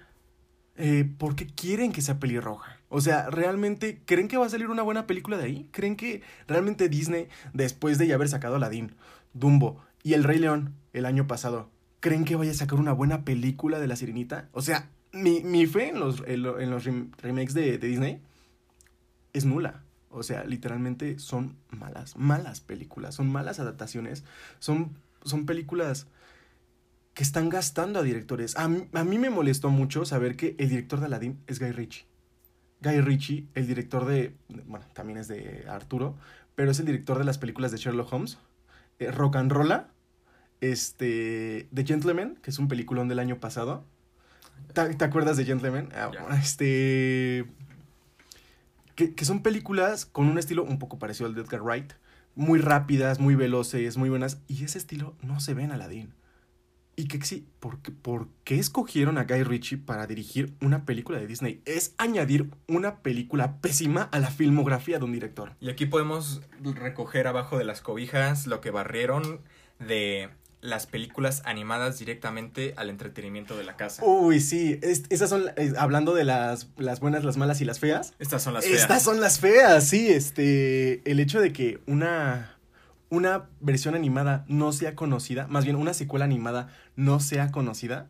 [0.78, 2.78] eh, ¿por qué quieren que sea pelirroja?
[2.88, 5.68] O sea, ¿realmente creen que va a salir una buena película de ahí?
[5.74, 8.96] ¿Creen que realmente Disney, después de ya haber sacado Aladdin,
[9.34, 13.26] Dumbo y El Rey León el año pasado, creen que vaya a sacar una buena
[13.26, 14.48] película de La Sirenita?
[14.54, 17.88] O sea, mi, mi fe en los, en lo- en los rem- remakes de, de
[17.90, 18.22] Disney
[19.34, 19.84] es nula.
[20.10, 24.24] O sea, literalmente son malas, malas películas, son malas adaptaciones,
[24.60, 24.96] son,
[25.26, 26.08] son películas
[27.14, 28.56] que están gastando a directores.
[28.58, 31.72] A mí, a mí me molestó mucho saber que el director de Aladdin es Guy
[31.72, 32.06] Ritchie.
[32.82, 34.36] Guy Ritchie, el director de,
[34.66, 36.16] bueno, también es de Arturo,
[36.56, 38.38] pero es el director de las películas de Sherlock Holmes,
[39.00, 39.88] eh, Rock and Rolla,
[40.62, 43.84] este, The Gentleman, que es un peliculón del año pasado.
[44.74, 45.90] ¿Te, te acuerdas de Gentleman?
[45.94, 46.12] Ah.
[46.42, 47.46] Este,
[48.96, 51.94] que, que son películas con un estilo un poco parecido al de Edgar Wright,
[52.36, 56.14] muy rápidas, muy veloces, muy buenas, y ese estilo no se ve en Aladdin.
[57.00, 61.18] Y que sí, ¿por qué, ¿por qué escogieron a Guy Ritchie para dirigir una película
[61.18, 61.62] de Disney?
[61.64, 65.54] Es añadir una película pésima a la filmografía de un director.
[65.62, 69.40] Y aquí podemos recoger abajo de las cobijas lo que barrieron
[69.80, 70.28] de
[70.60, 74.04] las películas animadas directamente al entretenimiento de la casa.
[74.04, 77.80] Uy, sí, es- esas son, eh, hablando de las, las buenas, las malas y las
[77.80, 78.14] feas.
[78.20, 78.82] Estas son las feas.
[78.82, 82.59] Estas son las feas, sí, este, el hecho de que una,
[83.10, 88.10] una versión animada no sea conocida, más bien una secuela animada no sea conocida,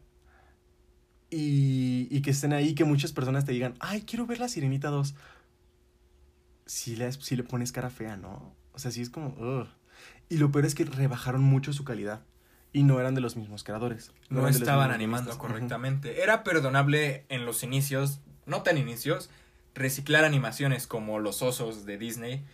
[1.30, 4.89] y, y que estén ahí, que muchas personas te digan, ay, quiero ver la Sirenita
[4.89, 5.14] 2.
[6.66, 8.56] Si le, si le pones cara fea, ¿no?
[8.74, 9.68] O sea, sí es como, ugh.
[10.30, 12.22] Y lo peor es que rebajaron mucho su calidad.
[12.72, 14.12] Y no eran de los mismos creadores.
[14.30, 16.22] no estaban animando correctamente.
[16.22, 19.32] Era perdonable en los inicios, no tan inicios,
[19.74, 22.45] reciclar animaciones como los osos de Disney.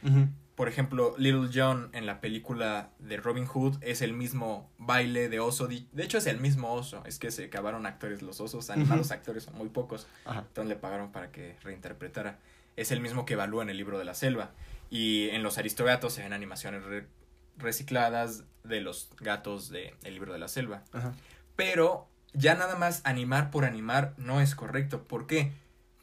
[0.55, 5.39] Por ejemplo, Little John en la película de Robin Hood es el mismo baile de
[5.41, 5.67] oso.
[5.67, 7.03] De hecho, es el mismo oso.
[7.05, 8.69] Es que se acabaron actores los osos.
[8.69, 10.07] Animados actores son muy pocos.
[10.23, 10.39] Ajá.
[10.47, 12.39] Entonces le pagaron para que reinterpretara.
[12.77, 14.51] Es el mismo que evalúa en el libro de la selva.
[14.89, 17.07] Y en los Aristogatos se ven animaciones re-
[17.57, 20.83] recicladas de los gatos del libro de la selva.
[20.93, 21.13] Ajá.
[21.55, 25.03] Pero ya nada más animar por animar no es correcto.
[25.03, 25.51] ¿Por qué?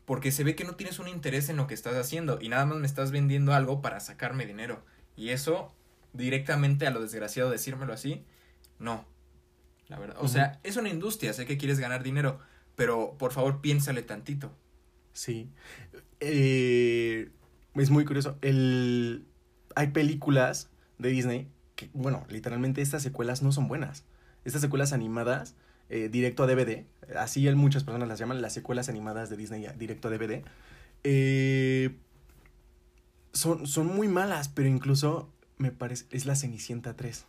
[0.05, 2.67] Porque se ve que no tienes un interés en lo que estás haciendo y nada
[2.67, 4.85] más me estás vendiendo algo para sacarme dinero.
[5.17, 5.73] Y eso,
[6.13, 8.25] directamente a lo desgraciado decírmelo así,
[8.79, 9.07] no.
[9.89, 10.17] La verdad.
[10.21, 12.41] O sea, es una industria, sé que quieres ganar dinero,
[12.75, 14.51] pero por favor piénsale tantito.
[15.13, 15.51] Sí.
[16.21, 17.31] Eh,
[17.75, 18.39] es muy curioso.
[18.43, 19.27] El,
[19.75, 24.05] hay películas de Disney que, bueno, literalmente estas secuelas no son buenas.
[24.45, 25.55] Estas secuelas animadas,
[25.93, 26.87] eh, directo a DVD,
[27.17, 30.43] así muchas personas las llaman las secuelas animadas de Disney directo a DVD,
[31.05, 31.95] eh,
[33.35, 37.27] son, son muy malas, pero incluso me parece, es la Cenicienta 3,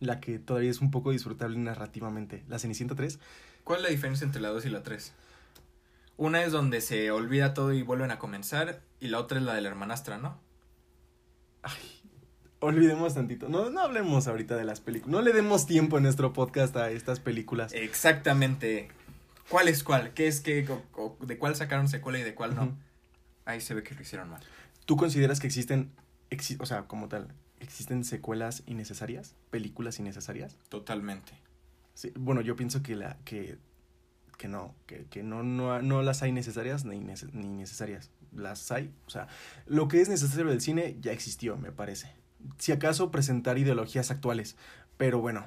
[0.00, 2.42] la que todavía es un poco disfrutable narrativamente.
[2.48, 3.18] La Cenicienta 3
[3.64, 5.12] ¿Cuál es la diferencia entre la 2 y la 3?
[6.16, 9.52] Una es donde se olvida todo y vuelven a comenzar, y la otra es la
[9.52, 10.40] de la hermanastra, ¿no?
[12.66, 13.48] Olvidemos tantito.
[13.48, 15.12] No, no hablemos ahorita de las películas.
[15.12, 17.72] No le demos tiempo en nuestro podcast a estas películas.
[17.72, 18.88] Exactamente.
[19.48, 20.12] ¿Cuál es cuál?
[20.14, 20.66] ¿Qué es qué?
[20.68, 22.76] O- o ¿De cuál sacaron secuela y de cuál no?
[23.44, 24.40] Ahí se ve que lo hicieron mal.
[24.84, 25.92] ¿Tú consideras que existen,
[26.30, 27.28] exi- o sea, como tal,
[27.60, 29.34] existen secuelas innecesarias?
[29.50, 30.56] ¿Películas innecesarias?
[30.68, 31.32] Totalmente.
[31.94, 33.58] Sí, bueno, yo pienso que la que,
[34.38, 38.10] que no, que, que no, no, no las hay necesarias ni, nece- ni necesarias.
[38.32, 39.28] Las hay, o sea,
[39.66, 42.12] lo que es necesario del cine ya existió, me parece.
[42.58, 44.56] Si acaso presentar ideologías actuales,
[44.96, 45.44] pero bueno,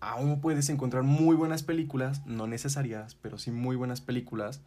[0.00, 4.62] aún puedes encontrar muy buenas películas, no necesarias, pero sí muy buenas películas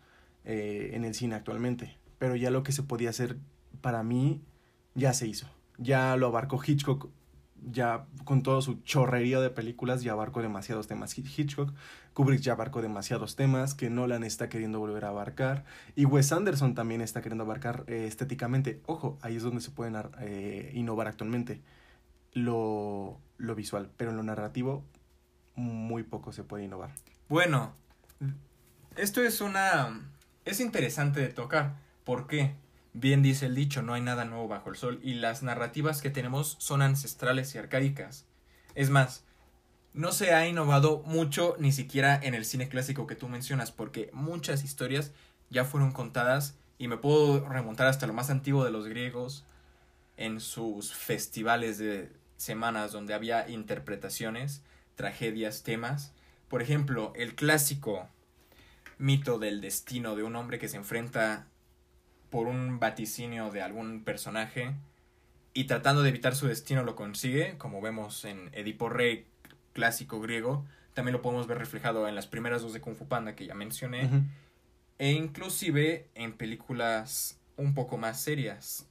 [0.45, 1.97] eh, en el cine actualmente.
[2.17, 3.37] Pero ya lo que se podía hacer
[3.81, 4.41] para mí
[4.95, 5.47] ya se hizo.
[5.77, 7.09] Ya lo abarcó Hitchcock
[7.71, 11.73] ya con todo su chorrería de películas ya abarcó demasiados temas Hi- Hitchcock,
[12.13, 16.75] Kubrick ya abarcó demasiados temas que Nolan está queriendo volver a abarcar y Wes Anderson
[16.75, 18.81] también está queriendo abarcar eh, estéticamente.
[18.85, 21.61] Ojo, ahí es donde se pueden eh, innovar actualmente
[22.33, 24.83] lo, lo visual, pero en lo narrativo
[25.55, 26.91] muy poco se puede innovar.
[27.27, 27.73] Bueno,
[28.95, 30.01] esto es una...
[30.45, 31.75] Es interesante de tocar.
[32.03, 32.55] ¿Por qué?
[32.99, 36.09] Bien dice el dicho, no hay nada nuevo bajo el sol y las narrativas que
[36.09, 38.25] tenemos son ancestrales y arcaicas.
[38.75, 39.23] Es más,
[39.93, 44.09] no se ha innovado mucho ni siquiera en el cine clásico que tú mencionas porque
[44.11, 45.13] muchas historias
[45.49, 49.45] ya fueron contadas y me puedo remontar hasta lo más antiguo de los griegos
[50.17, 54.61] en sus festivales de semanas donde había interpretaciones,
[54.95, 56.11] tragedias, temas.
[56.49, 58.09] Por ejemplo, el clásico
[58.97, 61.47] mito del destino de un hombre que se enfrenta
[62.29, 64.73] por un vaticinio de algún personaje
[65.53, 69.27] y tratando de evitar su destino lo consigue, como vemos en Edipo Rey
[69.73, 73.35] clásico griego, también lo podemos ver reflejado en las primeras dos de Kung Fu Panda
[73.35, 74.09] que ya mencioné,
[74.97, 78.87] e inclusive en películas un poco más serias.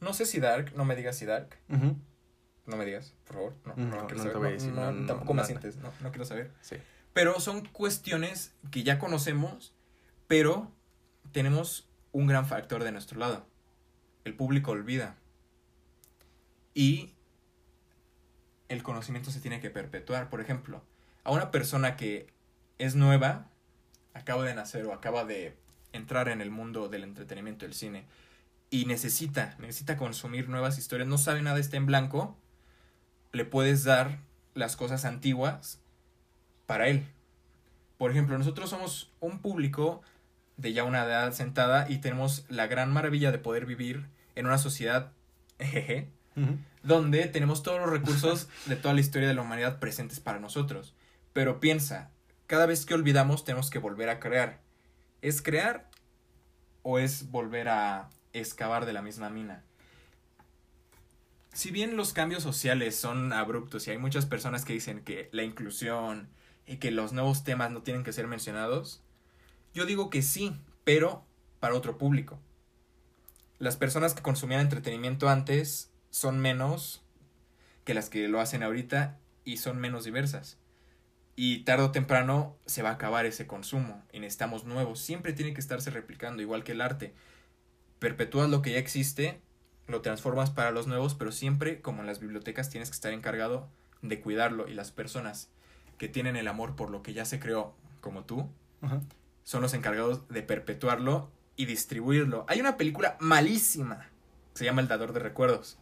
[0.00, 3.74] No sé si Dark, no me digas si Dark, no me digas, por favor, no,
[3.76, 6.50] No, no, quiero no saber, no, decir, tampoco me sientes, no, no quiero saber.
[6.60, 6.76] Sí.
[7.12, 9.74] Pero son cuestiones que ya conocemos,
[10.28, 10.72] pero
[11.32, 13.46] tenemos un gran factor de nuestro lado.
[14.24, 15.16] El público olvida.
[16.74, 17.12] Y
[18.68, 20.30] el conocimiento se tiene que perpetuar.
[20.30, 20.82] Por ejemplo,
[21.24, 22.28] a una persona que
[22.78, 23.48] es nueva,
[24.14, 25.56] acaba de nacer o acaba de
[25.92, 28.06] entrar en el mundo del entretenimiento del cine
[28.70, 32.38] y necesita, necesita consumir nuevas historias, no sabe nada, está en blanco,
[33.32, 34.20] le puedes dar
[34.54, 35.78] las cosas antiguas
[36.66, 37.06] para él.
[37.98, 40.02] Por ejemplo, nosotros somos un público
[40.56, 44.58] de ya una edad sentada y tenemos la gran maravilla de poder vivir en una
[44.58, 45.12] sociedad
[45.58, 46.08] jeje,
[46.82, 50.94] donde tenemos todos los recursos de toda la historia de la humanidad presentes para nosotros.
[51.32, 52.10] Pero piensa,
[52.46, 54.60] cada vez que olvidamos tenemos que volver a crear.
[55.20, 55.88] ¿Es crear
[56.82, 59.62] o es volver a excavar de la misma mina?
[61.52, 65.42] Si bien los cambios sociales son abruptos y hay muchas personas que dicen que la
[65.42, 66.28] inclusión
[66.66, 69.01] y que los nuevos temas no tienen que ser mencionados,
[69.74, 71.24] yo digo que sí, pero
[71.60, 72.38] para otro público.
[73.58, 77.02] Las personas que consumían entretenimiento antes son menos
[77.84, 80.58] que las que lo hacen ahorita y son menos diversas.
[81.34, 85.00] Y tarde o temprano se va a acabar ese consumo y necesitamos nuevos.
[85.00, 87.14] Siempre tiene que estarse replicando, igual que el arte.
[87.98, 89.40] Perpetúas lo que ya existe,
[89.86, 93.70] lo transformas para los nuevos, pero siempre, como en las bibliotecas, tienes que estar encargado
[94.02, 94.68] de cuidarlo.
[94.68, 95.48] Y las personas
[95.98, 98.50] que tienen el amor por lo que ya se creó, como tú.
[99.44, 102.44] Son los encargados de perpetuarlo y distribuirlo.
[102.48, 104.08] Hay una película malísima
[104.52, 105.76] que se llama El Dador de Recuerdos,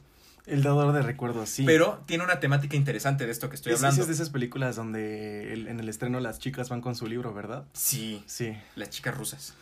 [0.46, 1.64] El dador de recuerdos, sí.
[1.64, 4.00] pero tiene una temática interesante de esto que estoy es, hablando.
[4.00, 7.32] es de esas películas donde el- en el estreno las chicas van con su libro,
[7.34, 7.66] ¿verdad?
[7.74, 8.56] Sí, Sí.
[8.76, 9.54] las chicas rusas.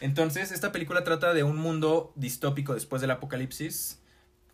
[0.00, 4.00] Entonces, esta película trata de un mundo distópico después del apocalipsis,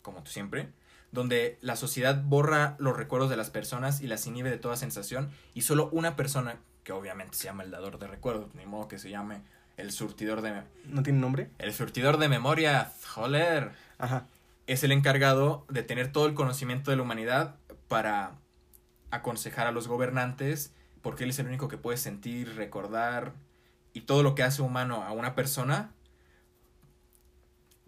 [0.03, 0.69] como tú siempre,
[1.11, 5.31] donde la sociedad borra los recuerdos de las personas y las inhibe de toda sensación,
[5.55, 6.59] y solo una persona,
[6.89, 9.43] que obviamente se llama el dador de recuerdos, ni modo que se llame
[9.77, 10.63] el surtidor de...
[10.87, 11.51] ¿No tiene nombre?
[11.59, 14.25] El surtidor de memoria, joder, Ajá.
[14.67, 17.57] es el encargado de tener todo el conocimiento de la humanidad
[17.89, 18.39] para
[19.11, 20.73] aconsejar a los gobernantes,
[21.03, 23.35] porque él es el único que puede sentir, recordar
[23.93, 25.93] y todo lo que hace humano a una persona,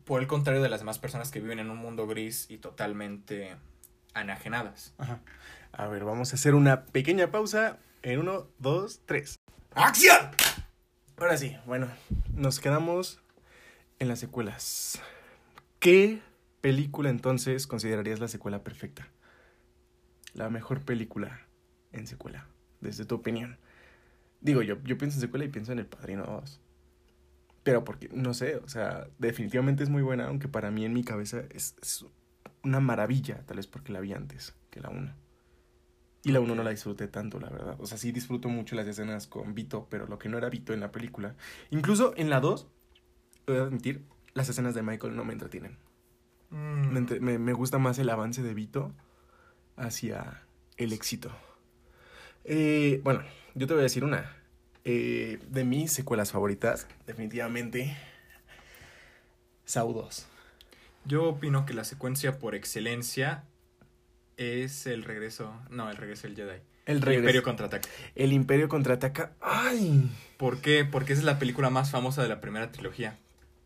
[0.04, 3.56] por el contrario de las demás personas que viven en un mundo gris y totalmente
[4.12, 4.92] anajenadas.
[4.98, 5.20] Ajá.
[5.72, 9.38] A ver, vamos a hacer una pequeña pausa en uno, dos, tres.
[9.74, 10.30] ¡Acción!
[11.16, 11.88] Ahora sí, bueno,
[12.34, 13.20] nos quedamos
[13.98, 15.00] en las secuelas.
[15.78, 16.20] ¿Qué
[16.60, 19.08] película entonces considerarías la secuela perfecta?
[20.32, 21.46] La mejor película
[21.92, 22.46] en secuela,
[22.80, 23.58] desde tu opinión.
[24.40, 26.60] Digo, yo, yo pienso en secuela y pienso en El Padrino 2.
[27.62, 31.04] Pero porque, no sé, o sea, definitivamente es muy buena, aunque para mí en mi
[31.04, 32.06] cabeza es, es
[32.62, 35.12] una maravilla, tal vez porque la vi antes que la 1.
[36.22, 37.76] Y la 1 no la disfruté tanto, la verdad.
[37.80, 40.74] O sea, sí disfruto mucho las escenas con Vito, pero lo que no era Vito
[40.74, 41.34] en la película.
[41.70, 42.66] Incluso en la 2,
[43.46, 44.04] voy a admitir,
[44.34, 45.76] las escenas de Michael no me entretienen.
[46.50, 48.92] Me, entre- me- me gusta más el avance de Vito
[49.76, 50.42] hacia
[50.76, 51.30] el éxito.
[52.44, 53.22] Eh, bueno,
[53.54, 54.36] yo te voy a decir una.
[54.84, 57.96] Eh, de mis secuelas favoritas, definitivamente,
[59.74, 60.26] 2.
[61.04, 63.44] Yo opino que la secuencia por excelencia
[64.40, 66.50] es el regreso, no, el regreso del Jedi.
[66.86, 67.20] El El regreso.
[67.20, 67.88] Imperio contraataca.
[68.14, 69.32] El Imperio contraataca.
[69.40, 70.10] ¡Ay!
[70.38, 70.84] ¿Por qué?
[70.84, 73.18] Porque esa es la película más famosa de la primera trilogía.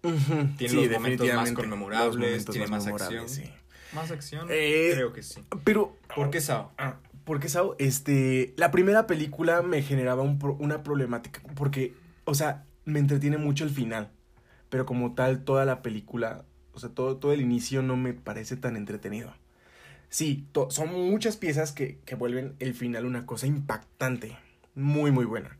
[0.02, 3.28] Tiene los momentos más conmemorables, momentos tiene más acción.
[3.28, 3.44] sí.
[3.94, 4.48] ¿Más acción?
[4.50, 5.42] Eh, Creo que sí.
[5.62, 6.72] Pero, ¿Por qué Sao?
[6.76, 11.94] Ah, porque, Sao, este, la primera película me generaba un una problemática, porque,
[12.24, 14.10] o sea, me entretiene mucho el final,
[14.68, 18.56] pero como tal, toda la película, o sea, todo, todo el inicio no me parece
[18.56, 19.32] tan entretenido.
[20.14, 24.38] Sí, son muchas piezas que, que vuelven el final una cosa impactante,
[24.76, 25.58] muy, muy buena.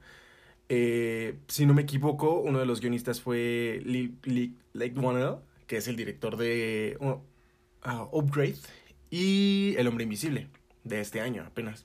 [0.69, 5.79] Eh, si no me equivoco, uno de los guionistas fue Lee, Lee Lake Whannell, que
[5.79, 7.15] es el director de uh,
[7.91, 8.55] uh, Upgrade
[9.11, 10.47] y El Hombre Invisible
[10.85, 11.85] de este año apenas.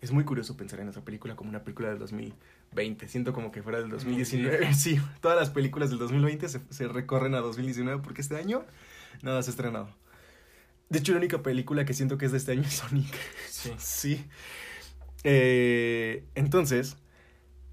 [0.00, 3.06] Es muy curioso pensar en esa película como una película del 2020.
[3.06, 4.70] Siento como que fuera del 2019.
[4.74, 8.64] Sí, todas las películas del 2020 se, se recorren a 2019 porque este año
[9.22, 9.94] nada se ha estrenado.
[10.88, 13.14] De hecho, la única película que siento que es de este año es Sonic.
[13.50, 13.72] Sí.
[13.78, 14.24] Sí.
[15.24, 16.96] Eh, entonces,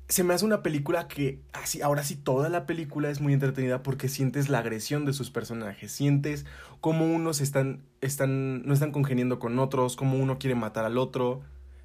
[0.07, 3.81] se me hace una película que, así, ahora sí, toda la película es muy entretenida
[3.81, 6.45] porque sientes la agresión de sus personajes, sientes
[6.79, 11.41] cómo unos están, están, no están congeniando con otros, cómo uno quiere matar al otro,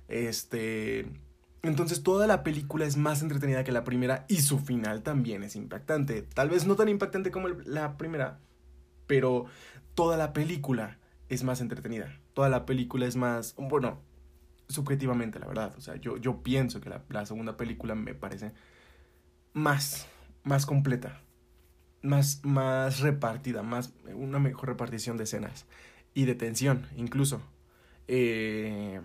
[0.09, 1.07] este...
[1.62, 5.57] Entonces toda la película es más entretenida que la primera y su final también es
[5.57, 6.22] impactante.
[6.22, 8.39] Tal vez no tan impactante como la primera,
[9.07, 9.45] pero
[9.95, 10.99] toda la película
[11.31, 12.20] es más entretenida.
[12.35, 14.01] Toda la película es más, bueno,
[14.68, 15.74] subjetivamente, la verdad.
[15.78, 18.53] O sea, yo, yo pienso que la, segunda película me parece
[19.55, 20.09] más,
[20.43, 21.22] más completa,
[22.03, 25.66] más, más repartida, más, una mejor repartición de escenas
[26.14, 27.41] y de tensión, incluso.
[28.09, 29.01] Eh,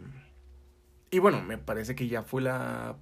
[1.11, 2.97] y bueno, me parece que ya fue la,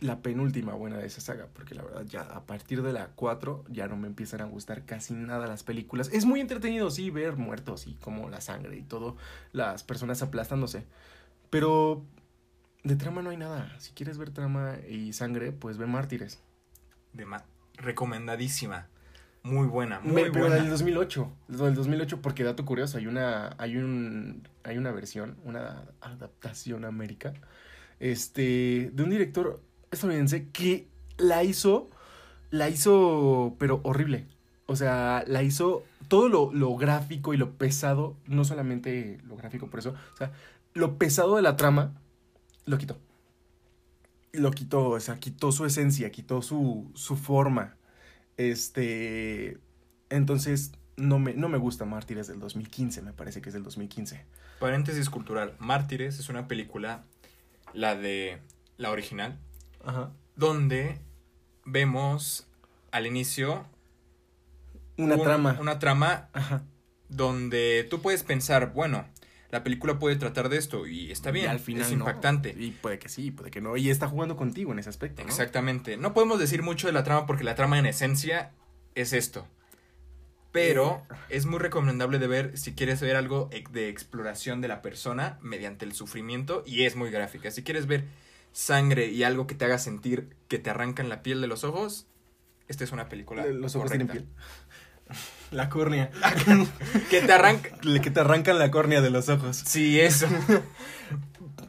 [0.00, 3.64] la penúltima buena de esa saga, porque la verdad ya a partir de la 4
[3.68, 6.08] ya no me empiezan a gustar casi nada las películas.
[6.12, 9.16] Es muy entretenido, sí, ver muertos y como la sangre y todo,
[9.52, 10.84] las personas aplastándose.
[11.50, 12.04] Pero
[12.84, 13.74] de trama no hay nada.
[13.80, 16.40] Si quieres ver trama y sangre, pues ve Mártires.
[17.12, 17.44] De ma-
[17.74, 18.86] recomendadísima.
[19.42, 20.56] muy buena, muy pero buena.
[20.56, 21.32] del 2008.
[21.48, 26.84] La del 2008, porque dato curioso, hay una, hay un, hay una versión, una adaptación
[26.84, 27.32] a América,
[27.98, 29.60] este, de un director
[29.90, 30.86] estadounidense que
[31.16, 31.88] la hizo,
[32.50, 34.26] la hizo, pero horrible.
[34.66, 39.68] O sea, la hizo todo lo, lo gráfico y lo pesado, no solamente lo gráfico
[39.68, 40.32] por eso, o sea,
[40.74, 41.92] lo pesado de la trama,
[42.66, 42.98] lo quitó.
[44.32, 47.76] Lo quitó, o sea, quitó su esencia, quitó su, su forma.
[48.36, 49.58] Este.
[50.10, 54.24] Entonces, no me, no me gusta Mártires del 2015, me parece que es del 2015.
[54.60, 55.54] Paréntesis cultural.
[55.58, 57.04] Mártires es una película,
[57.72, 58.38] la de
[58.76, 59.38] la original,
[59.84, 60.12] Ajá.
[60.36, 60.98] donde
[61.64, 62.46] vemos
[62.90, 63.66] al inicio
[64.96, 65.56] Una un- trama.
[65.60, 66.62] Una trama Ajá.
[67.08, 69.06] donde tú puedes pensar, bueno,
[69.50, 71.98] la película puede tratar de esto y está bien, Y al final es no.
[72.00, 72.54] impactante.
[72.58, 73.76] Y puede que sí, puede que no.
[73.76, 75.28] Y está jugando contigo en ese aspecto, ¿no?
[75.28, 75.96] Exactamente.
[75.96, 78.50] No podemos decir mucho de la trama porque la trama en esencia
[78.94, 79.46] es esto.
[80.52, 85.38] Pero es muy recomendable de ver si quieres ver algo de exploración de la persona
[85.42, 87.50] mediante el sufrimiento y es muy gráfica.
[87.50, 88.04] Si quieres ver
[88.52, 92.06] sangre y algo que te haga sentir que te arrancan la piel de los ojos,
[92.68, 94.12] esta es una película Los ojos correcta.
[94.12, 94.36] tienen piel.
[95.50, 96.10] La córnea.
[97.10, 97.70] Que te arranca...
[97.80, 99.56] Que te arrancan la córnea de los ojos.
[99.56, 100.26] Sí, eso.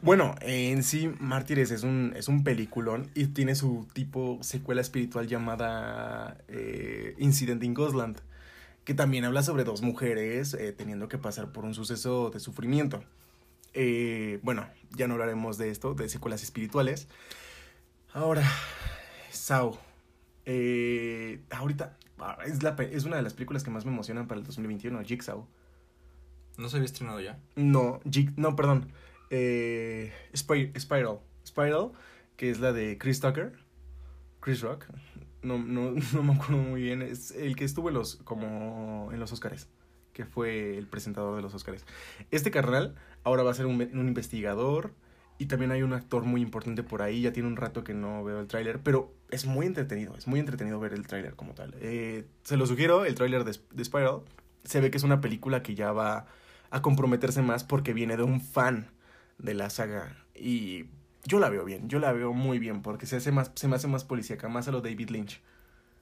[0.02, 5.26] Bueno, en sí, Mártires es un, es un peliculón y tiene su tipo secuela espiritual
[5.26, 8.16] llamada eh, Incident in Ghostland,
[8.84, 13.04] que también habla sobre dos mujeres eh, teniendo que pasar por un suceso de sufrimiento.
[13.74, 14.66] Eh, bueno,
[14.96, 17.08] ya no hablaremos de esto, de secuelas espirituales.
[18.12, 18.42] Ahora,
[19.30, 19.78] Sao.
[20.46, 24.40] Eh, ahorita ah, es, la, es una de las películas que más me emocionan para
[24.40, 25.46] el 2021, Jigsaw.
[26.58, 27.38] ¿No se había estrenado ya?
[27.56, 28.92] No, Jig- no, perdón.
[29.30, 31.20] Eh, Spir- Spiral.
[31.46, 31.92] Spiral,
[32.36, 33.52] que es la de Chris Tucker.
[34.40, 34.86] Chris Rock.
[35.42, 37.02] No, no, no me acuerdo muy bien.
[37.02, 39.68] Es el que estuvo en los, como en los Oscars.
[40.12, 41.84] Que fue el presentador de los Oscars.
[42.30, 44.92] Este carnal ahora va a ser un, un investigador.
[45.38, 47.22] Y también hay un actor muy importante por ahí.
[47.22, 48.80] Ya tiene un rato que no veo el tráiler.
[48.80, 50.14] Pero es muy entretenido.
[50.16, 51.74] Es muy entretenido ver el tráiler como tal.
[51.80, 54.20] Eh, se lo sugiero, el tráiler de, de Spiral.
[54.64, 56.26] Se ve que es una película que ya va
[56.70, 58.90] a comprometerse más porque viene de un fan
[59.38, 60.16] de la saga.
[60.34, 60.86] Y
[61.24, 63.76] yo la veo bien, yo la veo muy bien porque se, hace más, se me
[63.76, 65.42] hace más policíaca, más a lo David Lynch.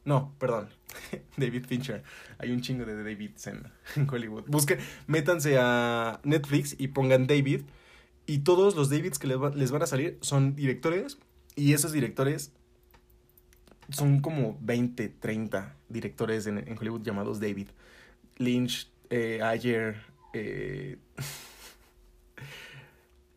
[0.05, 0.69] No, perdón,
[1.37, 2.03] David Fincher.
[2.39, 3.63] Hay un chingo de Davids en,
[3.97, 4.45] en Hollywood.
[4.47, 7.63] Busquen, métanse a Netflix y pongan David.
[8.27, 11.19] Y todos los Davids que les, va- les van a salir son directores.
[11.57, 12.53] Y esos directores
[13.91, 17.69] son como 20, 30 directores en, en Hollywood llamados David.
[18.39, 19.97] Lynch, eh, Ayer,
[20.35, 20.99] eh,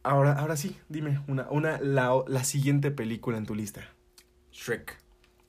[0.04, 3.82] Ahora, ahora sí, dime, una, una, la, la siguiente película en tu lista.
[4.52, 5.01] Shrek.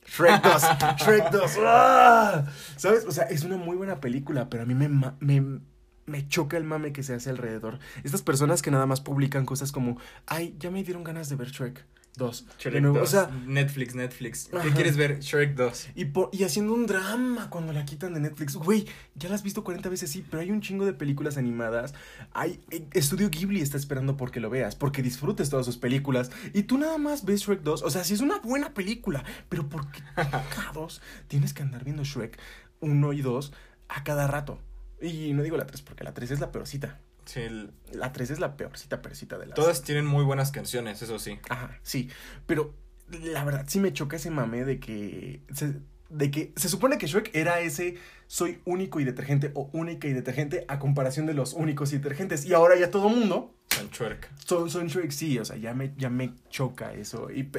[0.06, 0.62] Shrek 2,
[0.98, 1.58] Shrek 2.
[1.66, 2.44] ¡ah!
[2.76, 3.04] ¿Sabes?
[3.06, 5.60] O sea, es una muy buena película, pero a mí me, me,
[6.06, 7.78] me choca el mame que se hace alrededor.
[8.04, 11.48] Estas personas que nada más publican cosas como, ay, ya me dieron ganas de ver
[11.48, 11.86] Shrek
[12.16, 12.46] 2.
[12.58, 13.08] Shrek De nuevo, 2.
[13.08, 14.48] O sea, Netflix, Netflix.
[14.50, 14.74] ¿Qué Ajá.
[14.74, 15.20] quieres ver?
[15.20, 15.88] Shrek 2.
[15.94, 18.54] y, po- y haciendo un drama cuando la quitan de Netflix.
[18.56, 21.94] Güey, ya la has visto 40 veces, sí, pero hay un chingo de películas animadas.
[22.32, 26.30] Hay, eh, Estudio Ghibli está esperando porque lo veas, porque disfrutes todas sus películas.
[26.52, 27.82] Y tú nada más ves Shrek 2.
[27.82, 32.04] O sea, sí es una buena película, pero ¿por qué chingados tienes que andar viendo
[32.04, 32.38] Shrek
[32.80, 33.52] 1 y 2
[33.88, 34.58] a cada rato?
[35.00, 37.00] Y no digo la 3 porque la 3 es la peorcita.
[37.24, 39.54] Sí, el- La 3 es la peorcita, peorcita de las.
[39.54, 41.38] Todas tienen muy buenas canciones, eso sí.
[41.48, 42.08] Ajá, sí.
[42.46, 42.74] Pero
[43.10, 45.42] la verdad sí me choca ese mame de que.
[45.54, 45.74] Se,
[46.08, 47.96] de que se supone que Shrek era ese
[48.26, 52.44] soy único y detergente o única y detergente a comparación de los únicos y detergentes.
[52.44, 54.28] Y ahora ya todo mundo Son Shrek.
[54.44, 55.38] son, son Shrek, sí.
[55.38, 57.30] O sea, ya me, ya me choca eso.
[57.30, 57.50] Y,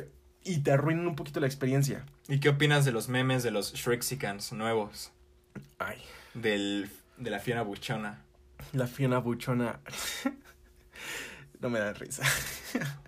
[0.44, 2.06] y te arruinan un poquito la experiencia.
[2.28, 5.12] ¿Y qué opinas de los memes de los Shrexicans nuevos?
[5.80, 5.98] Ay,
[6.36, 8.23] Del, de la fiera buchona.
[8.72, 9.80] La fiona buchona.
[11.60, 12.24] no me da risa.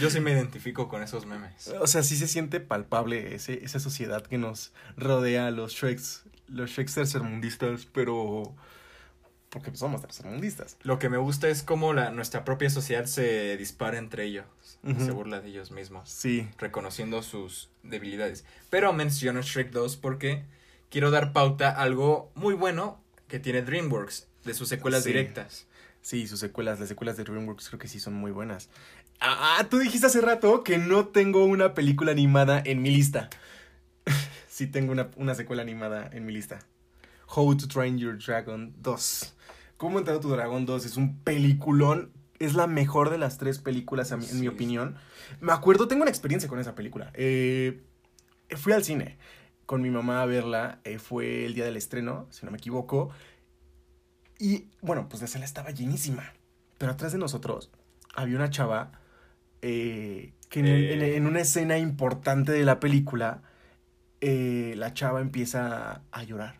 [0.00, 1.68] Yo sí me identifico con esos memes.
[1.80, 6.24] O sea, sí se siente palpable ese, esa sociedad que nos rodea a los Shreks,
[6.48, 8.54] los Shreks tercermundistas, pero...
[9.50, 10.76] Porque somos tercermundistas.
[10.82, 14.46] Lo que me gusta es cómo la, nuestra propia sociedad se dispara entre ellos.
[14.98, 16.10] Se burla de ellos mismos.
[16.10, 16.48] Sí.
[16.58, 18.44] reconociendo sus debilidades.
[18.68, 20.44] Pero menciono Shrek 2 porque
[20.90, 25.10] quiero dar pauta a algo muy bueno que tiene DreamWorks de sus secuelas Sí.
[25.10, 25.66] directas.
[26.02, 28.68] Sí, sus secuelas, las secuelas de DreamWorks creo que sí son muy buenas.
[29.20, 33.30] Ah, ah, tú dijiste hace rato que no tengo una película animada en mi lista.
[34.48, 36.58] sí tengo una, una secuela animada en mi lista.
[37.34, 39.34] How to Train Your Dragon 2.
[39.76, 40.84] ¿Cómo entrenar a tu dragón 2?
[40.84, 42.12] Es un peliculón.
[42.38, 44.40] Es la mejor de las tres películas, a mi- en Sí.
[44.40, 44.96] mi opinión.
[45.40, 47.10] Me acuerdo, tengo una experiencia con esa película.
[47.14, 47.80] Eh,
[48.56, 49.16] fui al cine
[49.66, 50.80] con mi mamá a verla.
[50.84, 53.10] eh, fue el día del estreno, si no me equivoco.
[54.38, 56.32] Y bueno, pues la sala estaba llenísima.
[56.78, 57.70] Pero atrás de nosotros
[58.14, 58.92] había una chava
[59.62, 63.42] eh, que en, el- en- en una escena importante de la película,
[64.20, 66.56] eh, la chava empieza a llorar.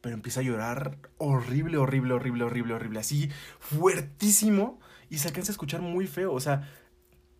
[0.00, 3.00] Pero empieza a llorar horrible, horrible, horrible, horrible, horrible.
[3.00, 4.80] Así fuertísimo.
[5.10, 6.32] Y se alcanza a escuchar muy feo.
[6.32, 6.68] O sea,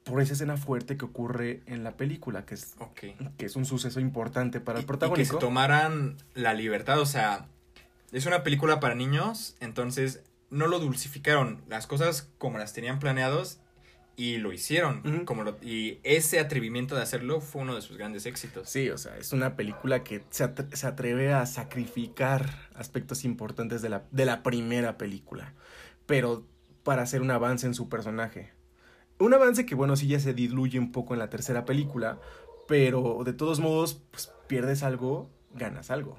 [0.05, 2.75] por esa escena fuerte que ocurre en la película, que es,
[3.39, 7.07] que es un suceso importante para Y- el y que se tomaran la libertad, o
[7.07, 7.47] sea,
[8.13, 13.59] es una película para niños, entonces no lo dulcificaron, las cosas como las tenían planeados
[14.15, 18.27] y lo hicieron, como lo- y ese atrevimiento de hacerlo fue uno de sus grandes
[18.27, 18.69] éxitos.
[18.69, 23.81] Sí, o sea, es una película que se, atre- se atreve a sacrificar aspectos importantes
[23.81, 25.55] de la, de la primera película,
[26.05, 26.47] pero
[26.83, 28.53] para hacer un avance en su personaje.
[29.19, 32.21] Un avance que, bueno, sí ya se diluye un poco en la tercera película,
[32.69, 36.19] pero de todos modos, pues pierdes algo, ganas algo.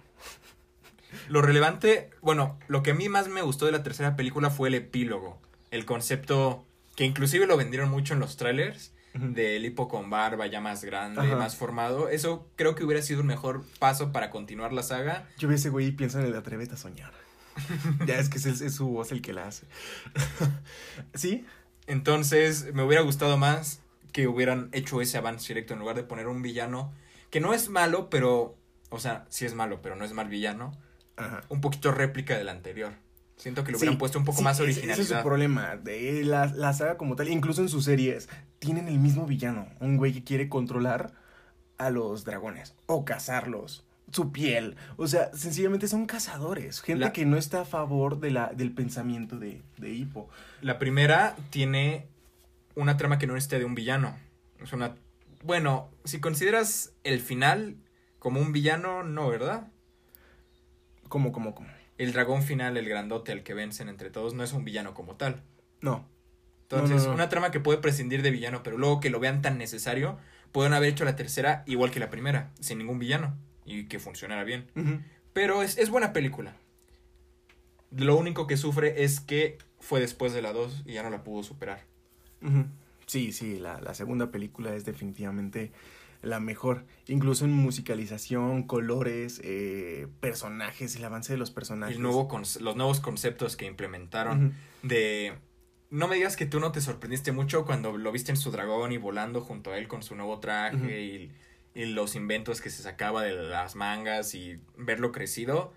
[1.30, 4.70] Lo relevante, bueno, lo que a mí más me gustó de la tercera película fue
[4.70, 5.40] el epílogo,
[5.72, 10.60] el concepto que inclusive lo vendieron mucho en los trailers, del hipo con barba ya
[10.60, 11.36] más grande, Ajá.
[11.36, 12.10] más formado.
[12.10, 15.28] Eso creo que hubiera sido un mejor paso para continuar la saga.
[15.38, 17.14] Yo vi ese güey y pienso en el Atrévete a soñar.
[18.08, 19.68] ya es que es su voz el que la hace.
[21.14, 21.46] ¿Sí?
[21.86, 26.28] Entonces, me hubiera gustado más que hubieran hecho ese avance directo en lugar de poner
[26.28, 26.94] un villano
[27.30, 28.56] que no es malo, pero,
[28.90, 30.78] o sea, sí es malo, pero no es mal villano.
[31.18, 31.44] Ajá.
[31.50, 32.94] Un poquito réplica del anterior.
[33.36, 35.00] Siento que le hubieran Sí, puesto un poco sí, más originalidad.
[35.00, 35.76] Ese es su problema.
[35.76, 39.68] De la, la saga como tal, incluso en sus series, tienen el mismo villano.
[39.80, 41.12] Un güey que quiere controlar
[41.78, 43.86] a los dragones o cazarlos.
[44.12, 44.76] Su piel.
[44.98, 46.82] O sea, sencillamente son cazadores.
[46.82, 50.30] Gente La- que no está a favor de la, del pensamiento de, de Hippo.
[50.62, 52.06] La primera tiene
[52.76, 54.16] una trama que no necesita de un villano.
[54.62, 54.96] Es una.
[55.44, 57.76] Bueno, si consideras el final
[58.20, 59.68] como un villano, no, ¿verdad?
[61.14, 61.70] ¿Cómo, cómo, cómo?
[62.00, 65.16] El dragón final, el grandote, al que vencen entre todos, no es un villano como
[65.16, 65.44] tal.
[65.80, 66.08] No.
[66.64, 67.14] Entonces, No, no, no.
[67.14, 70.18] una trama que puede prescindir de villano, pero luego que lo vean tan necesario,
[70.52, 74.44] pueden haber hecho la tercera igual que la primera, sin ningún villano, y que funcionara
[74.44, 74.66] bien.
[75.34, 76.56] Pero es, es buena película.
[77.92, 81.24] Lo único que sufre es que fue después de la 2 y ya no la
[81.24, 81.84] pudo superar.
[83.06, 85.72] Sí, sí, la, la segunda película es definitivamente
[86.24, 86.86] la mejor.
[87.08, 91.98] Incluso en musicalización, colores, eh, personajes, el avance de los personajes.
[91.98, 95.34] El nuevo los nuevos conceptos que implementaron de...
[95.92, 98.92] No me digas que tú no te sorprendiste mucho cuando lo viste en su dragón
[98.92, 101.32] y volando junto a él con su nuevo traje y,
[101.76, 105.72] y los inventos que se sacaba de las mangas y verlo crecido.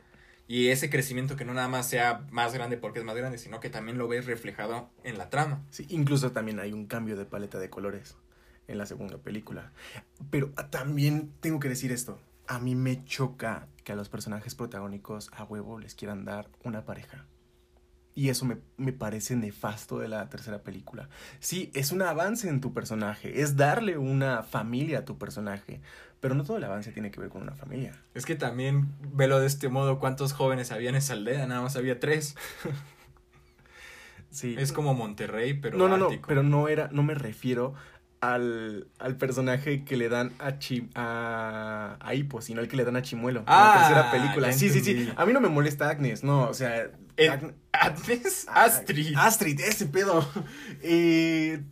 [0.49, 3.61] Y ese crecimiento que no nada más sea más grande porque es más grande, sino
[3.61, 5.66] que también lo ves reflejado en la trama.
[5.70, 8.16] Sí, incluso también hay un cambio de paleta de colores
[8.68, 9.72] en la segunda película.
[10.30, 12.18] Pero ah, también tengo que decir esto.
[12.46, 16.84] A mí me choca que a los personajes protagónicos a huevo les quieran dar una
[16.84, 17.26] pareja.
[18.14, 21.10] Y eso me, me parece nefasto de la tercera película.
[21.38, 25.82] Sí, es un avance en tu personaje, es darle una familia a tu personaje,
[26.20, 27.92] pero no todo el avance tiene que ver con una familia.
[28.14, 31.46] Es que también, velo de este modo, ¿cuántos jóvenes había en esa aldea?
[31.46, 32.36] Nada más había tres.
[34.28, 34.54] Sí.
[34.58, 37.72] Es como Monterrey, pero no, no, no, pero no era, no me refiero
[38.20, 42.84] al, al personaje que le dan a, Chi, a, a Hippo, sino al que le
[42.84, 43.44] dan a Chimuelo.
[43.46, 44.52] Ah, en la tercera película.
[44.52, 45.12] Sí, sí, sí.
[45.16, 46.90] A mí no me molesta Agnes, no, o sea.
[47.18, 49.14] Eh, Agn- Agnes Ah, Astrid.
[49.16, 50.26] Astrid, ese pedo.
[50.82, 51.62] Eh,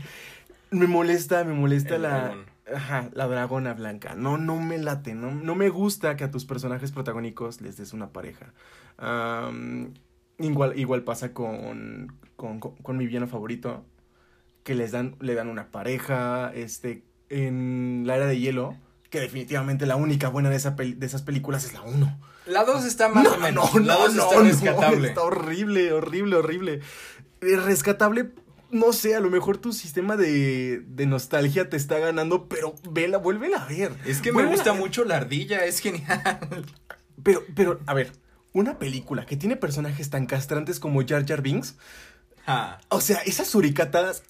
[0.70, 2.08] me molesta, me molesta El la.
[2.08, 2.46] dragón.
[2.74, 4.14] Ajá, la dragona blanca.
[4.16, 5.14] No, no me late.
[5.14, 8.52] No, no me gusta que a tus personajes protagónicos les des una pareja.
[10.38, 13.84] Igual, igual pasa con, con, con- con mi villano favorito.
[14.66, 16.50] Que les dan, le dan una pareja.
[16.52, 17.04] Este.
[17.28, 18.76] En la era de hielo.
[19.10, 22.20] Que definitivamente la única buena de, esa de esas películas es la 1.
[22.46, 23.72] La 2 está más o menos.
[23.72, 25.08] No, la no, 2 no, está no, rescatable.
[25.08, 26.80] está horrible, horrible, horrible.
[27.40, 28.32] Rescatable,
[28.72, 33.18] no sé, a lo mejor tu sistema de, de nostalgia te está ganando, pero vela,
[33.18, 33.92] vuélvela a ver.
[34.04, 36.66] Es que me gusta mucho la ardilla, es genial.
[37.22, 38.12] Pero, pero, a ver,
[38.52, 41.76] una película que tiene personajes tan castrantes como Jar Jar Binks,
[42.46, 44.22] Ah, o sea, esas suricatas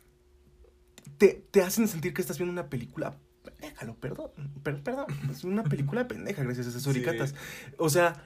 [1.18, 3.16] te, te hacen sentir que estás viendo una película.
[3.60, 4.30] Déjalo, perdón,
[4.62, 7.34] per- perdón, es una película pendeja gracias a esas suricatas.
[7.78, 8.22] O sea,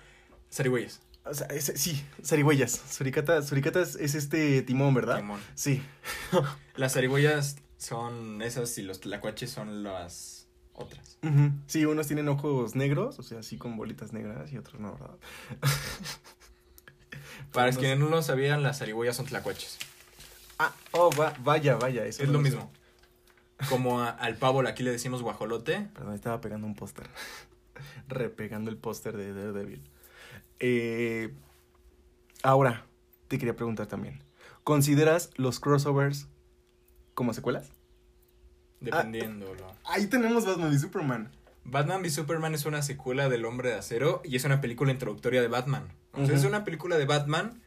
[0.53, 1.01] Zarigüeyas.
[1.24, 2.72] O sea, ese- sí, zarigüeyas.
[2.91, 5.16] Suricatas es este timón, ¿verdad?
[5.18, 5.41] Timón.
[5.55, 5.82] Sí.
[6.76, 11.18] Las zarigüeyas son esas y los tlacuaches son las otras.
[11.66, 15.16] Sí, unos tienen ojos negros, o sea, así con bolitas negras y otros no, ¿verdad?
[17.53, 19.78] Para Unos- quienes no lo sabían, las zarigüeyas son tlacuaches.
[20.59, 22.05] Ah, oh, va- vaya, vaya.
[22.07, 22.72] Eso Es no lo mismo.
[23.69, 25.89] Como a- al pavo aquí le decimos guajolote.
[25.95, 27.07] Perdón, estaba pegando un póster.
[28.09, 29.83] repegando el póster de Daredevil.
[30.59, 31.33] Eh,
[32.43, 32.87] ahora,
[33.29, 34.23] te quería preguntar también.
[34.65, 36.29] ¿Consideras los crossovers
[37.15, 37.71] como secuelas?
[38.81, 39.67] Dependiéndolo.
[39.85, 41.31] Ahí tenemos Batman y Superman.
[41.65, 45.43] Batman v Superman es una secuela del Hombre de Acero y es una película introductoria
[45.43, 45.89] de Batman.
[46.15, 47.63] O sea, es una película de Batman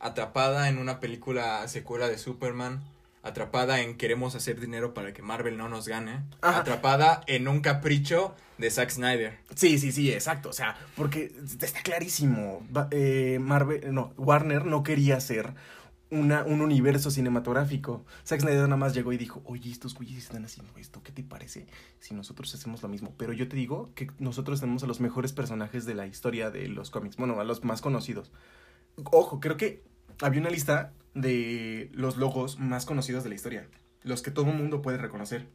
[0.00, 2.82] atrapada en una película secuela de Superman,
[3.26, 6.60] atrapada en queremos hacer dinero para que Marvel no nos gane, Ajá.
[6.60, 9.38] atrapada en un capricho de Zack Snyder.
[9.54, 10.50] Sí, sí, sí, exacto.
[10.50, 12.66] O sea, porque está clarísimo.
[12.90, 15.54] Eh, Marvel, no, Warner no quería hacer
[16.10, 18.04] una, un universo cinematográfico.
[18.24, 21.22] Zack Snyder nada más llegó y dijo, oye, estos güeyes están haciendo esto, ¿qué te
[21.22, 21.66] parece
[21.98, 23.14] si nosotros hacemos lo mismo?
[23.16, 26.68] Pero yo te digo que nosotros tenemos a los mejores personajes de la historia de
[26.68, 28.32] los cómics, bueno, a los más conocidos.
[29.04, 29.84] Ojo, creo que
[30.20, 33.68] había una lista de los logos más conocidos de la historia,
[34.02, 35.46] los que todo el mundo puede reconocer.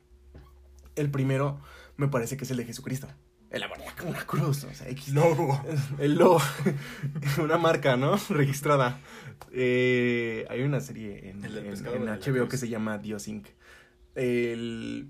[0.96, 1.60] El primero
[1.98, 3.08] me parece que es el de Jesucristo.
[3.52, 5.10] El amor como una cruz, o sea, X.
[6.00, 6.42] El logo.
[7.44, 8.18] una marca, ¿no?
[8.30, 9.00] Registrada.
[9.52, 13.48] Eh, hay una serie en, El HBO que se llama Dios Inc.
[14.16, 15.10] El,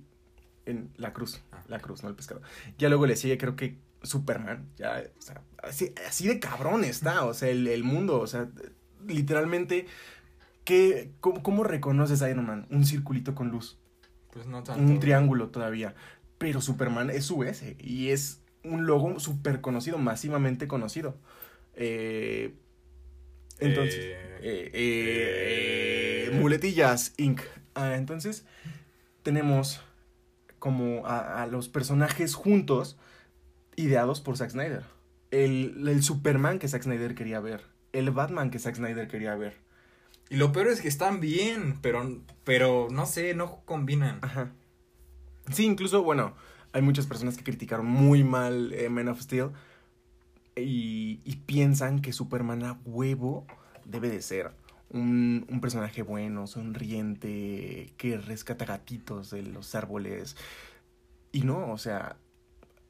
[0.66, 1.42] en la cruz.
[1.52, 1.64] Ah.
[1.68, 2.42] La cruz, no el pescado.
[2.80, 4.68] Ya luego le sigue, creo que Superman.
[4.76, 7.26] Ya, o sea, así, así de cabrón está.
[7.26, 8.20] O sea, el, el mundo.
[8.20, 8.50] O sea,
[9.08, 9.86] literalmente.
[10.64, 12.68] ¿qué, cómo, cómo reconoces a Iron Man?
[12.70, 13.80] Un circulito con luz
[14.32, 14.82] Pues no tanto.
[14.82, 15.96] un triángulo todavía.
[16.38, 21.18] Pero Superman es su S y es un logo súper conocido, masivamente conocido.
[21.76, 22.54] Eh,
[23.60, 23.96] entonces,
[24.44, 26.38] Eh, eh.
[26.40, 27.42] Muletillas Inc.
[27.76, 28.46] Ah, entonces,
[29.24, 29.82] tenemos
[30.60, 32.98] como a, a los personajes juntos,
[33.76, 34.84] ideados por Zack Snyder.
[35.32, 37.62] El, el Superman que Zack Snyder quería ver.
[37.94, 39.56] El Batman que Zack Snyder quería ver.
[40.30, 44.20] Y lo peor es que están bien, pero, pero no sé, no combinan.
[44.22, 44.52] Ajá.
[45.52, 46.36] Sí, incluso, bueno,
[46.72, 49.50] hay muchas personas que criticaron muy mal eh, Man of Steel
[50.56, 53.46] y, y piensan que Superman a huevo
[53.86, 54.52] debe de ser
[54.90, 60.36] un, un personaje bueno, sonriente, que rescata gatitos de los árboles.
[61.32, 62.18] Y no, o sea,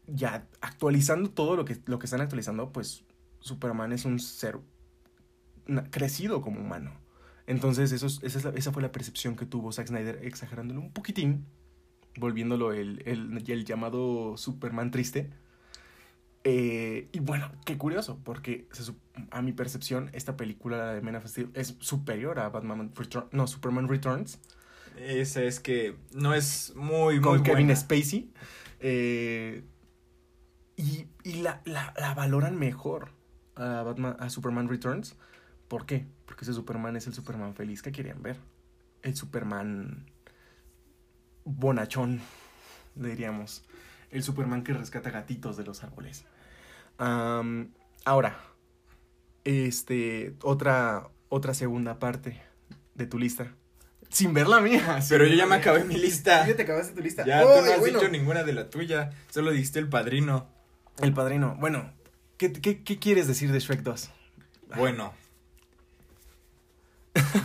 [0.08, 3.04] ya actualizando todo lo que, lo que están actualizando, pues
[3.40, 4.60] Superman es un ser
[5.92, 6.92] crecido como humano.
[7.48, 10.80] Entonces, eso es- esa, es la- esa fue la percepción que tuvo Zack Snyder, exagerándolo
[10.82, 11.46] un poquitín,
[12.18, 15.30] volviéndolo el, el, el llamado Superman triste.
[16.44, 18.92] Eh, y bueno, qué curioso, porque se
[19.30, 23.46] a mi percepción, esta película de Man of Steel es superior a Batman Return, no,
[23.46, 24.40] Superman Returns,
[24.98, 27.76] Esa es que no es muy, muy con Kevin buena.
[27.76, 28.32] Spacey.
[28.80, 29.64] eh,
[30.76, 33.10] y y la, la, la valoran mejor
[33.56, 35.16] a, Batman, a Superman Returns.
[35.72, 36.06] ¿Por qué?
[36.26, 38.36] Porque ese Superman es el Superman feliz que querían ver.
[39.04, 40.06] El Superman
[41.46, 42.20] bonachón,
[42.94, 43.64] diríamos.
[44.10, 46.26] El Superman que rescata gatitos de los árboles.
[46.98, 48.38] Ahora,
[49.46, 52.42] este, otra, otra segunda parte
[52.96, 53.56] de tu lista.
[54.10, 55.02] Sin ver la mía.
[55.02, 56.46] sin Pero yo ya me acabé mi lista.
[56.48, 57.26] Ya te acabaste tu lista.
[57.26, 58.00] Ya, Uy, tú no has bueno.
[58.00, 59.12] dicho ninguna de la tuya.
[59.30, 60.50] Solo dijiste el padrino.
[61.02, 61.56] El padrino.
[61.62, 61.94] Bueno,
[62.36, 64.12] ¿qué, qué, qué quieres decir de Shrek 2?
[64.76, 65.21] Bueno.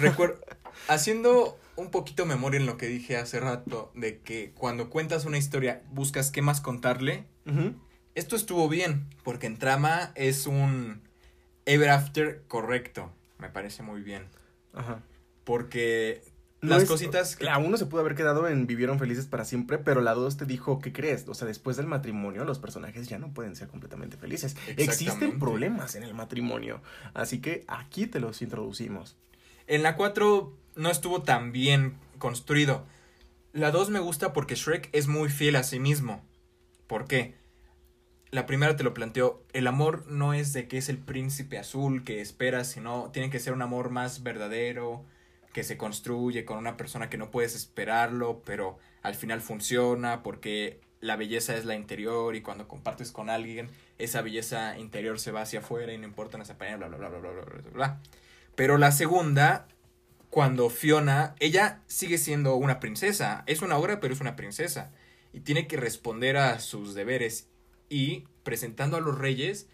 [0.00, 0.40] Recuerdo.
[0.88, 5.38] Haciendo un poquito memoria en lo que dije hace rato, de que cuando cuentas una
[5.38, 7.24] historia buscas qué más contarle.
[8.14, 11.02] Esto estuvo bien, porque en trama es un
[11.66, 13.12] Ever After correcto.
[13.38, 14.24] Me parece muy bien.
[14.72, 15.02] Ajá.
[15.44, 16.22] Porque
[16.62, 17.40] No las es- cositas.
[17.40, 20.44] La uno se pudo haber quedado en Vivieron felices para siempre, pero la dos te
[20.46, 21.28] dijo, ¿qué crees?
[21.28, 24.56] O sea, después del matrimonio los personajes ya no pueden ser completamente felices.
[24.76, 26.80] Existen problemas en el matrimonio.
[27.14, 29.16] Así que aquí te los introducimos.
[29.66, 32.84] En la 4 no estuvo tan bien construido.
[33.52, 36.22] La 2 me gusta porque Shrek es muy fiel a sí mismo.
[36.86, 37.34] ¿Por qué?
[38.30, 42.04] La primera te lo planteó, el amor no es de que es el príncipe azul
[42.04, 45.04] que esperas, sino tiene que ser un amor más verdadero,
[45.52, 50.80] que se construye con una persona que no puedes esperarlo, pero al final funciona porque
[51.00, 55.42] la belleza es la interior y cuando compartes con alguien, esa belleza interior se va
[55.42, 58.00] hacia afuera y no importa las apariencias, bla, bla, bla, bla, bla, bla, bla.
[58.56, 59.68] Pero la segunda,
[60.30, 64.90] cuando Fiona, ella sigue siendo una princesa, es una obra, pero es una princesa,
[65.32, 67.48] y tiene que responder a sus deberes.
[67.88, 69.68] Y presentando a los reyes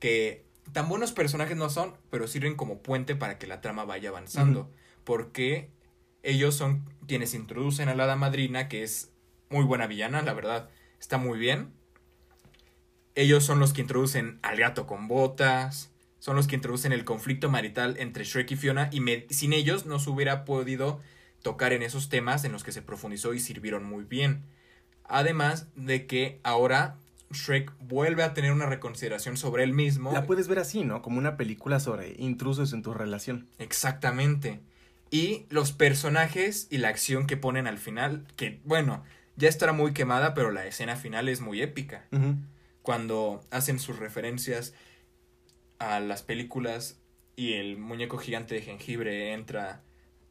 [0.00, 4.08] que tan buenos personajes no son, pero sirven como puente para que la trama vaya
[4.08, 4.70] avanzando,
[5.04, 5.70] porque
[6.22, 9.12] ellos son quienes introducen a la hada madrina, que es
[9.50, 11.72] muy buena villana, la verdad, está muy bien.
[13.14, 15.92] Ellos son los que introducen al gato con botas,
[16.24, 19.84] son los que introducen el conflicto marital entre Shrek y Fiona, y me- sin ellos
[19.84, 21.02] no se hubiera podido
[21.42, 24.44] tocar en esos temas en los que se profundizó y sirvieron muy bien.
[25.04, 26.96] Además de que ahora
[27.30, 30.12] Shrek vuelve a tener una reconsideración sobre él mismo.
[30.14, 31.02] La puedes ver así, ¿no?
[31.02, 33.46] Como una película sobre intrusos en tu relación.
[33.58, 34.62] Exactamente.
[35.10, 39.04] Y los personajes y la acción que ponen al final, que bueno,
[39.36, 42.06] ya estará muy quemada, pero la escena final es muy épica.
[42.80, 44.72] Cuando hacen sus referencias
[45.78, 47.00] a las películas
[47.36, 49.82] y el muñeco gigante de jengibre entra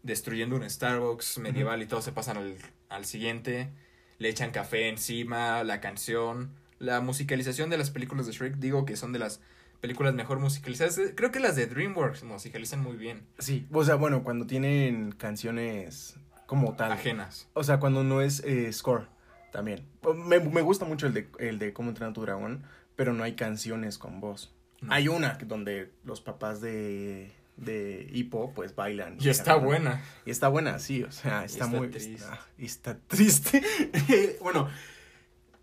[0.03, 2.57] destruyendo un Starbucks medieval y todos se pasan al,
[2.89, 3.71] al siguiente,
[4.19, 8.95] le echan café encima, la canción, la musicalización de las películas de Shrek, digo que
[8.95, 9.41] son de las
[9.83, 10.99] películas mejor musicalizadas.
[11.15, 13.27] Creo que las de DreamWorks musicalizan muy bien.
[13.37, 16.15] Sí, o sea, bueno, cuando tienen canciones
[16.45, 16.91] como tal.
[16.91, 17.49] Ajenas.
[17.53, 19.07] O sea, cuando no es eh, score
[19.51, 19.85] también.
[20.25, 22.63] Me, me gusta mucho el de, el de Cómo entrenar a tu dragón,
[22.95, 24.53] pero no hay canciones con voz.
[24.83, 24.93] No.
[24.93, 29.17] Hay una donde los papás de, de Hippo pues bailan.
[29.19, 29.65] Y está cantan.
[29.65, 30.03] buena.
[30.25, 31.89] Y está buena, sí, o sea, está, está muy...
[31.89, 32.13] triste.
[32.15, 33.63] Está, y está triste.
[34.41, 34.67] bueno,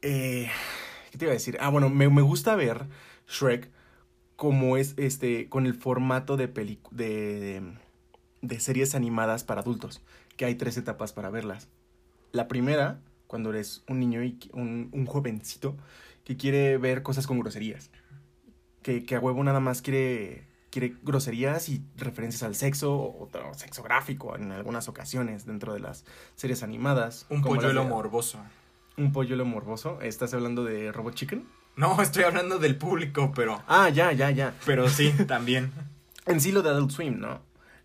[0.03, 0.49] eh,
[1.11, 1.57] ¿qué te iba a decir?
[1.61, 2.87] Ah, bueno, me, me gusta ver
[3.29, 3.71] Shrek
[4.37, 7.63] como es, este, con el formato de, pelic- de,
[8.41, 10.01] de, series animadas para adultos,
[10.39, 11.69] que hay tres etapas para verlas.
[12.33, 15.77] La primera, cuando eres un niño y un, un jovencito
[16.25, 17.91] que quiere ver cosas con groserías.
[18.83, 23.55] Que, que a huevo nada más quiere, quiere groserías y referencias al sexo o, o
[23.55, 26.05] sexo gráfico en algunas ocasiones dentro de las
[26.37, 27.27] series animadas.
[27.29, 28.39] Un polluelo morboso.
[28.97, 30.01] Un polluelo morboso.
[30.01, 31.47] ¿Estás hablando de Robot Chicken?
[31.77, 33.63] No, estoy hablando del público, pero.
[33.69, 34.55] Ah, ya, ya, ya.
[34.67, 35.73] Pero sí, también.
[36.27, 37.41] En sí lo de Adult Swim, ¿no?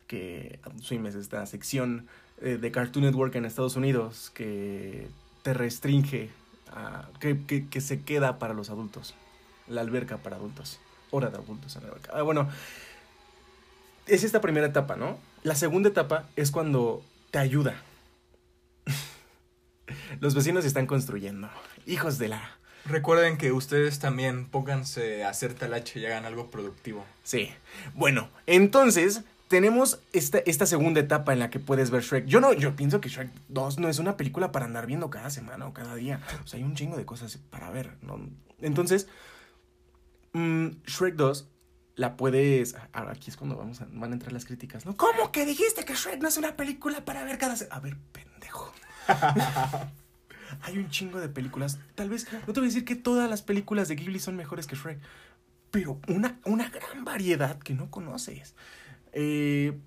[0.07, 2.07] Que Adult Swim es esta sección
[2.41, 5.07] eh, de Cartoon Network en Estados Unidos que
[5.43, 6.29] te restringe,
[6.71, 9.13] a- que, que, que se queda para los adultos.
[9.67, 10.79] La alberca para adultos.
[11.15, 11.93] Hora de adultos en la.
[12.11, 12.49] Ah, bueno,
[14.05, 15.17] es esta primera etapa, ¿no?
[15.43, 17.81] La segunda etapa es cuando te ayuda.
[20.19, 21.49] los vecinos están construyendo.
[21.85, 22.57] Hijos de la...
[22.85, 27.05] Recuerden que ustedes también pónganse a hacer talache y hagan algo productivo.
[27.23, 27.49] Sí.
[27.93, 32.25] Bueno, entonces tenemos esta, esta segunda etapa en la que puedes ver Shrek.
[32.25, 35.29] Yo no, yo pienso que Shrek 2 no es una película para andar viendo cada
[35.29, 36.19] semana o cada día.
[36.43, 38.19] O sea, hay un chingo de cosas para ver, ¿no?
[38.61, 39.07] Entonces,
[40.35, 41.49] mm, Shrek 2
[41.95, 42.75] la puedes.
[42.91, 44.97] Ahora aquí es cuando vamos a- van a entrar las críticas, ¿no?
[44.97, 47.55] ¿Cómo que dijiste que Shrek no es una película para ver cada?
[47.71, 48.73] A ver, pendejo.
[50.61, 51.79] Hay un chingo de películas.
[51.95, 54.67] Tal vez, no te voy a decir que todas las películas de Ghibli son mejores
[54.67, 54.99] que Shrek,
[55.71, 58.55] pero una, una gran variedad que no conoces.
[59.13, 59.77] Eh,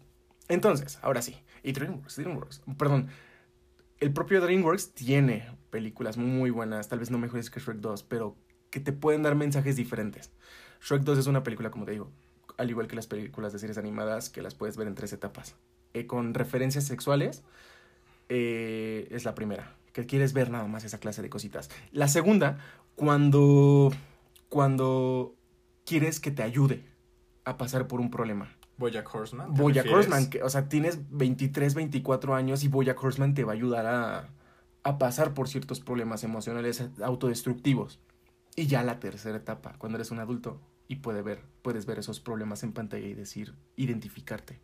[0.48, 1.36] entonces, ahora sí.
[1.62, 3.08] Y DreamWorks, DreamWorks, perdón.
[4.00, 8.36] El propio DreamWorks tiene películas muy buenas, tal vez no mejores que Shrek 2, pero
[8.70, 10.30] que te pueden dar mensajes diferentes.
[10.82, 12.10] Shrek 2 es una película, como te digo,
[12.56, 15.56] al igual que las películas de series animadas, que las puedes ver en tres etapas.
[15.94, 17.42] Eh, con referencias sexuales,
[18.28, 21.70] eh, es la primera, que quieres ver nada más esa clase de cositas.
[21.92, 22.58] La segunda,
[22.94, 23.90] cuando,
[24.48, 25.34] cuando
[25.84, 26.84] quieres que te ayude
[27.44, 28.54] a pasar por un problema.
[28.76, 29.54] Bojack Horseman.
[29.54, 30.06] ¿te Bojack refieres?
[30.06, 33.86] Horseman, que, o sea, tienes 23, 24 años y Bojack Horseman te va a ayudar
[33.86, 34.28] a,
[34.82, 37.98] a pasar por ciertos problemas emocionales autodestructivos.
[38.58, 42.18] Y ya la tercera etapa, cuando eres un adulto y puede ver, puedes ver esos
[42.18, 44.58] problemas en pantalla y decir, identificarte.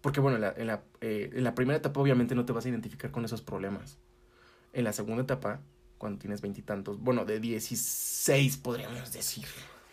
[0.00, 3.42] Porque bueno, eh, en la primera etapa obviamente no te vas a identificar con esos
[3.42, 3.98] problemas.
[4.72, 5.60] En la segunda etapa,
[5.98, 9.46] cuando tienes veintitantos, bueno, de 16 podríamos decir,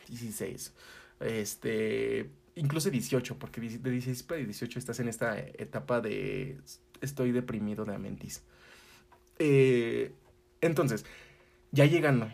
[0.07, 0.71] 16,
[1.21, 6.61] este, incluso 18, porque de 16 para 18 estás en esta etapa de
[7.01, 8.43] estoy deprimido de Amentis.
[9.39, 10.13] Eh,
[10.61, 11.07] entonces,
[11.71, 12.29] ya llegando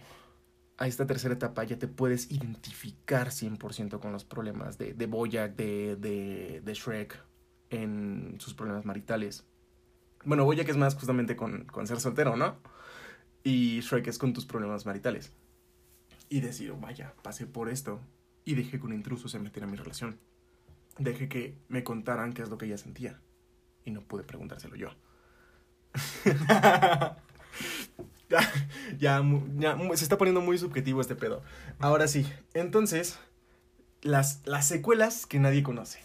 [0.78, 5.55] a esta tercera etapa, ya te puedes identificar 100% con los problemas de, de Boyack,
[5.55, 7.23] de, de, de Shrek,
[7.69, 9.45] en sus problemas maritales.
[10.26, 12.57] Bueno, Boyack es más justamente con, con ser soltero, ¿no?
[13.43, 15.32] Y Shrek es con tus problemas maritales.
[16.30, 18.01] Y decir, vaya, pasé por esto.
[18.43, 20.19] Y dejé que un intruso se metiera en mi relación.
[20.97, 23.21] Dejé que me contaran qué es lo que ella sentía.
[23.85, 24.89] Y no pude preguntárselo yo.
[28.98, 29.24] ya,
[29.60, 31.41] ya, se está poniendo muy subjetivo este pedo.
[31.80, 33.20] Ahora sí, entonces,
[34.02, 35.99] las, las secuelas que nadie conoce.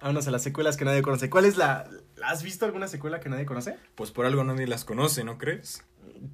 [0.00, 1.28] Vámonos a las secuelas que nadie conoce.
[1.28, 1.88] ¿Cuál es la...
[2.22, 3.76] ¿Has visto alguna secuela que nadie conoce?
[3.94, 5.84] Pues por algo nadie las conoce, ¿no crees?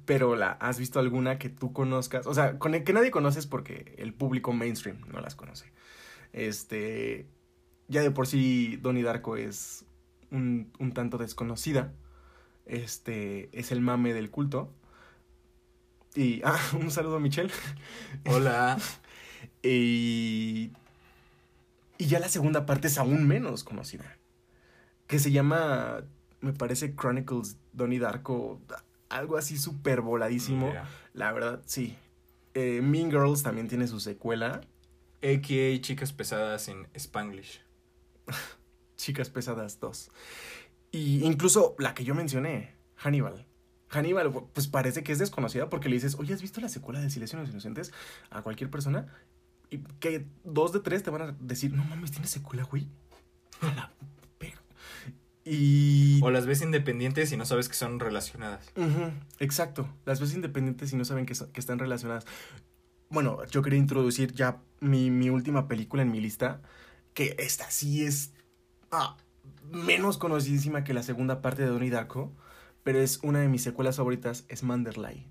[0.05, 2.27] Pero la, ¿has visto alguna que tú conozcas?
[2.27, 5.71] O sea, con el que nadie conoces porque el público mainstream no las conoce.
[6.31, 7.27] Este.
[7.87, 9.85] Ya de por sí, Donnie Darko es
[10.31, 11.91] un, un tanto desconocida.
[12.65, 13.49] Este.
[13.57, 14.71] Es el mame del culto.
[16.15, 16.41] Y.
[16.45, 17.51] Ah, un saludo a Michelle.
[18.25, 18.77] Hola.
[19.61, 20.71] Y.
[21.97, 24.17] Y ya la segunda parte es aún menos conocida.
[25.07, 26.03] Que se llama.
[26.41, 28.61] Me parece Chronicles Donnie Darko.
[29.09, 30.73] Algo así súper voladísimo.
[31.13, 31.95] La verdad, sí.
[32.53, 34.61] Eh, mean Girls también tiene su secuela.
[35.21, 37.61] AKA Chicas Pesadas en Spanglish.
[38.97, 40.11] Chicas Pesadas 2.
[40.91, 43.44] Y incluso la que yo mencioné, Hannibal.
[43.95, 47.09] Hannibal, pues parece que es desconocida porque le dices, oye, ¿has visto la secuela de
[47.09, 47.91] Silencio de los Inocentes?
[48.29, 49.07] A cualquier persona.
[49.69, 52.87] Y que dos de tres te van a decir, no mames, ¿tiene secuela, güey?
[53.61, 53.91] A la
[55.47, 56.19] Y.
[56.23, 58.71] O las ves independientes y no sabes que son relacionadas.
[59.39, 59.87] Exacto.
[60.05, 62.25] Las ves independientes y no saben que, so- que están relacionadas.
[63.09, 66.61] Bueno, yo quería introducir ya mi, mi última película en mi lista.
[67.13, 68.33] Que esta sí es
[68.91, 69.17] ah,
[69.71, 72.33] menos conocidísima que la segunda parte de Donnie Darko.
[72.85, 75.25] Pero es una de mis secuelas favoritas, es Manderley.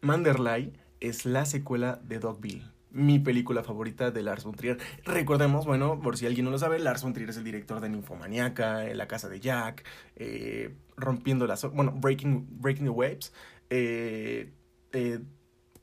[0.00, 2.64] Manderley es la secuela de Dogville.
[2.90, 4.78] Mi película favorita de Lars von Trier.
[5.04, 7.90] Recordemos, bueno, por si alguien no lo sabe, Lars von Trier es el director de
[7.90, 9.84] Ninfomaniaca, La Casa de Jack,
[10.16, 11.62] eh, Rompiendo las...
[11.70, 13.32] Bueno, Breaking, Breaking the Waves,
[13.68, 14.50] eh,
[14.92, 15.20] eh,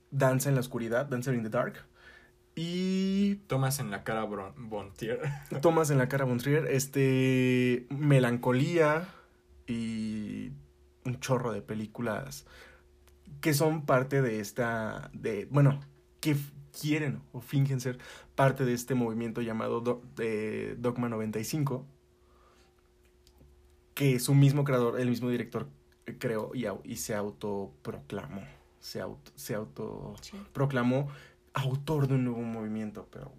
[0.09, 1.85] Danza en la Oscuridad, Dancer in the Dark.
[2.55, 5.21] Y Tomas en la cara Bron- Bontier.
[5.61, 9.07] Tomas en la cara von Trier, este, Melancolía
[9.67, 10.51] y
[11.07, 12.45] un chorro de películas
[13.41, 15.79] que son parte de esta, de, bueno,
[16.19, 16.35] que
[16.79, 17.97] quieren o fingen ser
[18.35, 21.85] parte de este movimiento llamado Do- de Dogma 95,
[23.93, 25.67] que su mismo creador, el mismo director
[26.05, 28.41] eh, creó y, se autoproclamó,
[28.79, 30.15] se auto, se auto
[30.53, 31.07] proclamó
[31.53, 33.31] autor de un nuevo movimiento, pero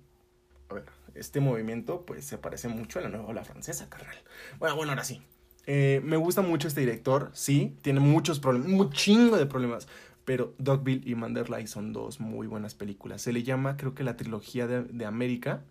[0.69, 4.17] a ver, este movimiento pues se parece mucho a la nueva ola francesa, carnal.
[4.59, 5.23] Bueno, bueno, ahora sí.
[5.71, 9.87] Eh, me gusta mucho este director, sí, tiene muchos problemas, un chingo de problemas,
[10.25, 13.21] pero Dogville y Manderley son dos muy buenas películas.
[13.23, 15.65] Se le llama, creo que la trilogía de, de América,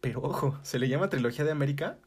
[0.00, 1.98] pero ojo, se le llama trilogía de América,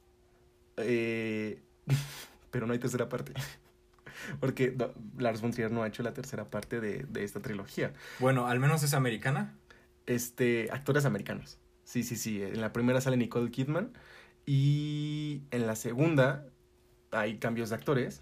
[0.77, 1.61] eh,
[2.51, 3.33] pero no hay tercera parte.
[4.39, 7.93] Porque Do- Lars von Trier no ha hecho la tercera parte de, de esta trilogía
[8.19, 9.53] Bueno, al menos es americana.
[10.05, 11.59] este, actores americanos.
[11.83, 12.41] Sí, sí, sí.
[12.41, 13.93] En la primera sale Nicole Kidman.
[14.45, 16.45] Y en la segunda
[17.15, 18.21] hay cambios de actores.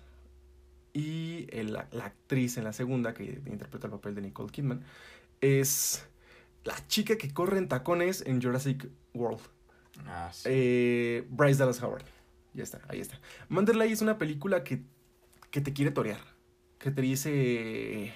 [0.94, 4.84] Y el- la, la actriz en la segunda, que interpreta el papel de Nicole Kidman,
[5.42, 6.06] es
[6.64, 9.42] la chica que corre en tacones en Jurassic World.
[10.06, 10.44] Ah, sí.
[10.52, 12.06] Eh, Bryce Dallas Howard.
[12.54, 13.20] Ya está, ahí está.
[13.50, 14.84] Manderley es una película que,
[15.50, 16.20] que te quiere torear.
[16.78, 18.14] Que te dice.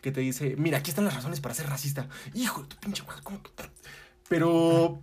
[0.00, 0.56] Que te dice.
[0.56, 2.08] Mira, aquí están las razones para ser racista.
[2.34, 3.50] Hijo de tu pinche madre, ¿cómo que.?
[4.28, 5.00] Pero.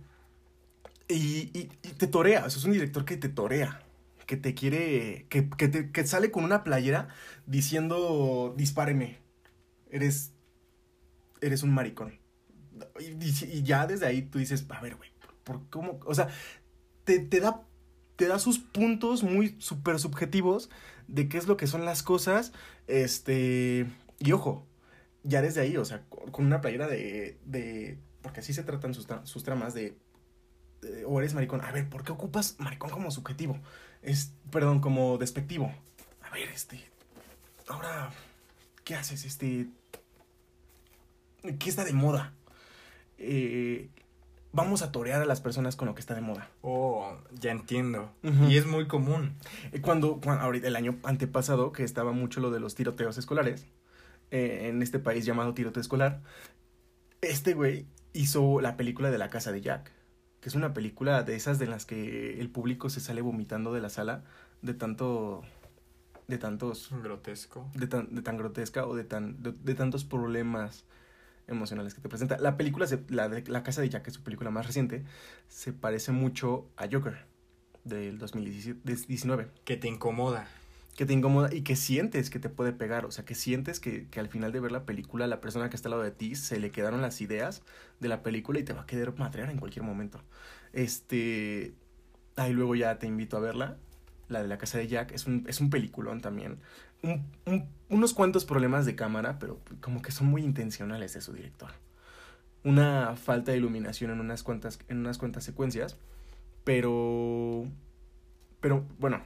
[1.08, 2.44] Y, y- y te torea.
[2.44, 3.80] O sea, es un director que te torea.
[4.26, 5.26] Que te quiere.
[5.28, 7.08] Que, que, te- que sale con una playera
[7.46, 8.54] diciendo.
[8.56, 9.18] Dispáreme.
[9.90, 10.32] Eres.
[11.40, 12.18] Eres un maricón.
[13.00, 15.10] Y, ya desde ahí tú dices, a ver, güey,
[15.44, 16.00] ¿por cómo?
[16.06, 16.28] O sea,
[17.04, 17.62] te, te da,
[18.16, 20.70] te da sus puntos muy súper subjetivos
[21.06, 22.52] de qué es lo que son las cosas.
[22.86, 23.86] Este.
[24.18, 24.66] Y ojo,
[25.22, 27.38] ya desde ahí, o sea, con una playera de.
[27.44, 29.96] de porque así se tratan sus, sus tramas de,
[30.80, 31.60] de- O eres maricón.
[31.60, 33.60] A ver, ¿por qué ocupas maricón como subjetivo?
[34.04, 34.32] Es.
[34.50, 35.72] Perdón, como despectivo.
[36.22, 36.80] A ver, este.
[37.68, 38.10] Ahora.
[38.84, 39.24] ¿Qué haces?
[39.24, 39.66] Este.
[41.58, 42.32] ¿Qué está de moda?
[43.18, 43.88] Eh,
[44.52, 46.48] vamos a torear a las personas con lo que está de moda.
[46.62, 48.10] Oh, ya entiendo.
[48.48, 49.34] Y es muy común.
[49.72, 53.66] Eh, Cuando, cuando ahorita el año antepasado, que estaba mucho lo de los tiroteos escolares,
[54.30, 56.22] eh, en este país llamado tiroteo escolar,
[57.20, 59.90] este güey hizo la película de la casa de Jack,
[60.44, 63.80] que es una película de esas de las que el público se sale vomitando de
[63.80, 64.24] la sala
[64.60, 65.40] de tanto,
[66.28, 67.66] de tantos, Grotesco.
[67.74, 70.84] de tan, de tan grotesca o de tan, de, de tantos problemas
[71.46, 72.36] emocionales que te presenta.
[72.36, 75.02] La película, se- la de la casa de Jack, que es su película más reciente,
[75.48, 77.24] se parece mucho a Joker
[77.84, 80.46] del 2019 Que te incomoda.
[80.96, 83.04] Que te incomoda y que sientes que te puede pegar.
[83.06, 85.76] O sea, que sientes que, que al final de ver la película, la persona que
[85.76, 87.62] está al lado de ti se le quedaron las ideas
[88.00, 90.20] de la película y te va a querer madrear en cualquier momento.
[90.72, 91.74] Este.
[92.36, 93.76] Ahí luego ya te invito a verla.
[94.28, 95.12] La de la casa de Jack.
[95.12, 96.58] Es un, es un peliculón también.
[97.02, 101.32] Un- un- unos cuantos problemas de cámara, pero como que son muy intencionales de su
[101.32, 101.70] director.
[102.64, 105.96] Una falta de iluminación en unas cuantas, en unas cuantas secuencias.
[106.64, 107.66] Pero.
[108.60, 109.22] Pero, bueno,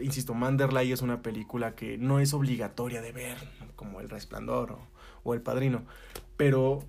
[0.00, 3.36] insisto, Manderley es una película que no es obligatoria de ver,
[3.76, 4.88] como El Resplandor o,
[5.22, 5.84] o El Padrino.
[6.36, 6.84] Pero,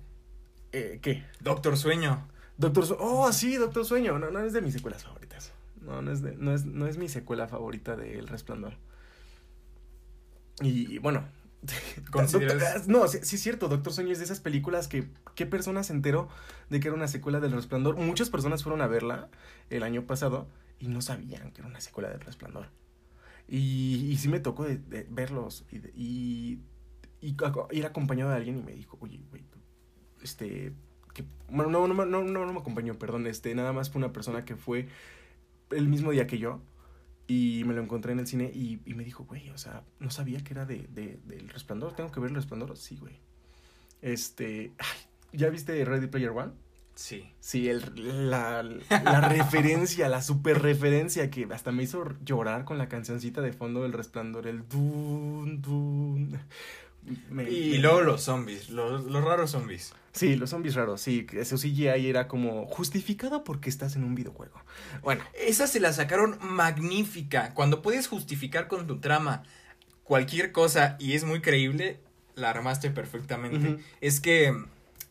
[0.72, 1.24] eh, ¿qué?
[1.40, 2.26] Doctor Sueño.
[2.58, 3.02] Doctor Sueño.
[3.04, 4.18] Oh, sí, Doctor Sueño.
[4.18, 5.52] No, no es de mis secuelas favoritas.
[5.82, 8.74] No, no es, de- no es, no es mi secuela favorita de El Resplandor.
[10.60, 11.24] Y, y bueno.
[12.10, 13.68] ¿Consideras- Doctor- no, sí, sí es cierto.
[13.68, 15.08] Doctor Sueño es de esas películas que.
[15.34, 16.28] ¿Qué persona se enteró
[16.70, 17.96] de que era una secuela del Resplandor?
[17.96, 19.28] Muchas personas fueron a verla
[19.70, 20.48] el año pasado
[20.78, 22.68] y no sabían que era una secuela del Resplandor.
[23.48, 25.92] Y, y sí me tocó de, verlos y, de-
[27.72, 29.44] ir acompañado de alguien y me dijo, oye, güey,
[30.22, 30.72] este,
[31.14, 34.44] que, bueno, no, no, no, no, me acompañó, perdón, este, nada más fue una persona
[34.44, 34.88] que fue
[35.70, 36.60] el mismo día que yo
[37.28, 40.10] y me lo encontré en el cine y, y me dijo, güey, o sea, no
[40.10, 43.18] sabía que era de, de, del resplandor, tengo que ver el resplandor, sí, güey.
[44.02, 46.52] Este, ay, ¿ya viste Ready Player One?
[46.96, 47.30] Sí.
[47.40, 52.88] Sí, el, la, la referencia, la super referencia que hasta me hizo llorar con la
[52.88, 56.38] cancioncita de fondo del resplandor, el dun, dun.
[57.30, 59.92] Me- Y me- luego los zombies, los, los raros zombies.
[60.12, 64.58] Sí, los zombies raros, sí, eso CGI era como justificado porque estás en un videojuego.
[65.02, 67.52] Bueno, Esa se la sacaron magnífica.
[67.52, 69.42] Cuando puedes justificar con tu trama
[70.04, 72.00] cualquier cosa y es muy creíble,
[72.34, 73.76] la armaste perfectamente.
[74.00, 74.56] Es que,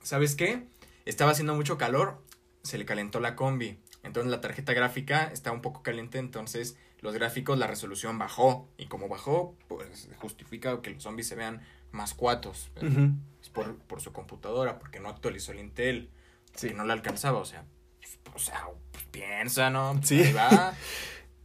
[0.01, 0.63] ¿sabes qué?
[1.05, 2.21] Estaba haciendo mucho calor,
[2.63, 3.79] se le calentó la combi.
[4.03, 8.67] Entonces la tarjeta gráfica está un poco caliente, entonces los gráficos, la resolución bajó.
[8.77, 11.61] Y como bajó, pues justifica que los zombies se vean
[11.91, 12.71] más cuatos.
[13.41, 16.09] Es por, por su computadora, porque no actualizó el Intel.
[16.55, 16.73] Sí.
[16.73, 17.65] No le alcanzaba, o sea,
[17.99, 19.99] pues, o sea, pues, piensa, ¿no?
[20.03, 20.21] Sí.
[20.21, 20.73] ahí va.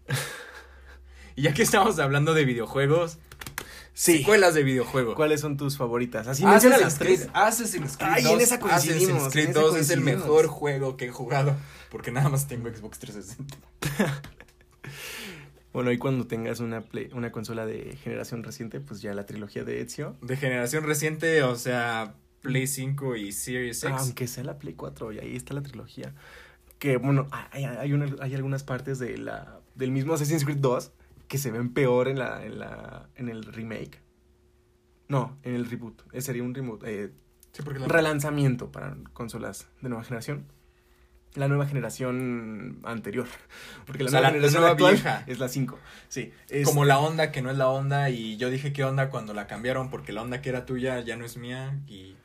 [1.36, 3.18] y ya que estamos hablando de videojuegos,
[4.01, 4.18] sí.
[4.18, 5.14] secuelas de videojuegos.
[5.14, 6.27] ¿Cuáles son tus favoritas?
[6.27, 7.28] Así Assassin's Creed, tres.
[7.35, 8.32] Assassin's Creed Ay, 2.
[8.32, 11.55] en esa coincidimos, Assassin's Creed en esa 2 es el mejor juego que he jugado,
[11.90, 13.56] porque nada más tengo Xbox 360.
[15.72, 19.62] Bueno, y cuando tengas una, play- una consola de generación reciente, pues ya la trilogía
[19.62, 20.16] de Ezio.
[20.20, 23.97] De generación reciente, o sea, Play 5 y Series X.
[23.97, 26.12] Aunque sea la Play 4, y ahí está la trilogía.
[26.81, 30.90] Que bueno, hay, hay, una- hay algunas partes de la, del mismo Assassin's Creed 2
[31.31, 34.02] que se ven peor en, la, en, la, en el remake.
[35.09, 36.02] No, en el reboot.
[36.12, 36.82] Ese sería un reboot.
[36.85, 37.12] eh,
[37.52, 40.44] Sí, porque la- relanzamiento para consolas de nueva generación.
[41.35, 43.27] La nueva generación anterior.
[43.86, 45.24] Porque la O sea, nueva la- generación nueva actual vieja.
[45.28, 45.78] es la 5.
[46.09, 46.32] Sí.
[46.48, 49.32] es- Como la onda que no es la onda y yo dije qué onda cuando
[49.32, 52.16] la cambiaron porque la onda que era tuya ya no es mía y,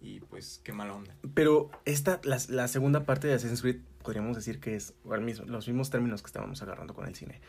[0.00, 1.16] y pues qué mala onda.
[1.34, 5.66] Pero esta, la, la segunda parte de Assassin's Creed, podríamos decir que es mismo- los
[5.66, 7.40] mismos términos que estábamos agarrando con el cine.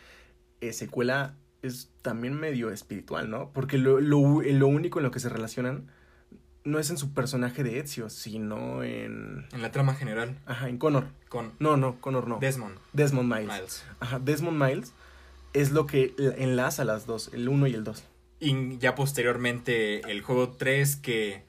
[0.69, 3.51] Eh, secuela es también medio espiritual, ¿no?
[3.53, 5.89] Porque lo, lo, lo único en lo que se relacionan
[6.63, 9.45] no es en su personaje de Ezio, sino en...
[9.51, 11.05] En la trama general Ajá, en Connor.
[11.29, 12.39] con No, no, Connor no.
[12.39, 13.47] Desmond Desmond Miles.
[13.53, 13.83] Miles.
[13.99, 14.93] Ajá, Desmond Miles
[15.53, 18.03] es lo que la- enlaza las dos, el 1 y el 2.
[18.39, 21.43] Y ya posteriormente el juego 3 que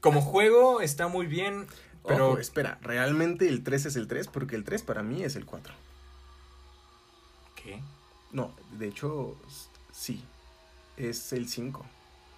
[0.00, 1.66] como juego está muy bien,
[2.06, 5.34] pero Pero espera, realmente el 3 es el 3 porque el 3 para mí es
[5.36, 5.74] el 4.
[7.56, 7.80] ¿qué?
[8.32, 9.36] No, de hecho,
[9.92, 10.22] sí.
[10.96, 11.84] Es el 5.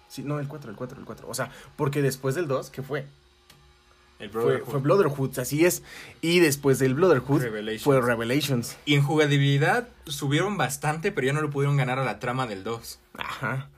[0.07, 1.27] Sí, no, el 4, el 4, el 4.
[1.29, 3.05] O sea, porque después del 2, ¿qué fue?
[4.19, 4.69] El Fue, Brotherhood.
[4.71, 5.81] fue Brotherhood, así es.
[6.19, 7.83] Y después del Brotherhood Revelations.
[7.83, 8.75] fue Revelations.
[8.85, 12.65] Y en jugabilidad subieron bastante, pero ya no le pudieron ganar a la trama del
[12.65, 12.99] 2.
[13.17, 13.69] Ajá.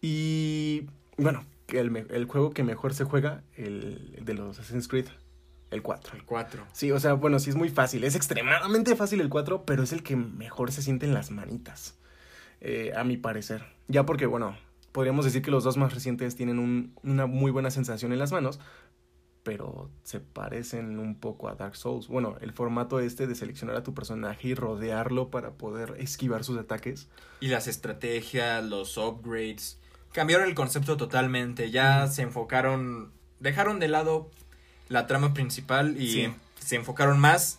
[0.00, 0.86] Y
[1.16, 5.06] bueno, el, el juego que mejor se juega, el de los Assassin's Creed,
[5.70, 6.16] el 4.
[6.16, 6.64] El 4.
[6.72, 8.04] Sí, o sea, bueno, sí es muy fácil.
[8.04, 11.94] Es extremadamente fácil el 4, pero es el que mejor se siente en las manitas.
[12.60, 13.64] eh, a mi parecer.
[13.86, 14.56] Ya porque, bueno,
[14.90, 18.32] podríamos decir que los dos más recientes tienen un- una muy buena sensación en las
[18.32, 18.58] manos,
[19.44, 22.08] pero se parecen un poco a Dark Souls.
[22.08, 26.58] Bueno, el formato este de seleccionar a tu personaje y rodearlo para poder esquivar sus
[26.58, 27.08] ataques.
[27.40, 29.80] Y las estrategias, los upgrades.
[30.12, 31.70] Cambiaron el concepto totalmente.
[31.70, 33.12] Ya se enfocaron.
[33.40, 34.30] Dejaron de lado
[34.88, 36.34] la trama principal y Sí.
[36.64, 37.58] se enfocaron más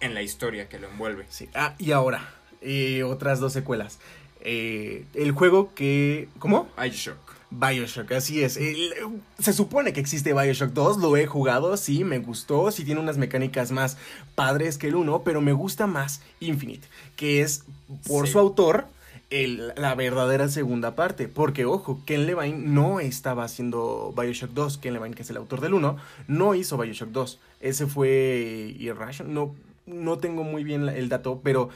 [0.00, 1.26] en la historia que lo envuelve.
[1.28, 1.48] Sí.
[1.54, 3.98] Ah, y ahora, eh, otras dos secuelas.
[4.40, 6.28] Eh, el juego que...
[6.38, 6.68] ¿Cómo?
[6.80, 7.16] Bioshock.
[7.50, 8.56] Bioshock, así es.
[8.58, 8.92] El-
[9.38, 13.16] se supone que existe Bioshock 2, lo he jugado, sí, me gustó, sí tiene unas
[13.18, 13.96] mecánicas más
[14.34, 16.86] padres que el 1, pero me gusta más Infinite,
[17.16, 17.64] que es
[18.06, 18.32] por Sí.
[18.32, 18.86] su autor
[19.30, 21.28] el- la verdadera segunda parte.
[21.28, 25.60] Porque, ojo, Ken Levine no estaba haciendo Bioshock 2, Ken Levine, que es el autor
[25.60, 25.96] del 1,
[26.28, 27.40] no hizo Bioshock 2.
[27.60, 29.54] Ese fue Irration, no,
[29.86, 31.70] no tengo muy bien el dato, pero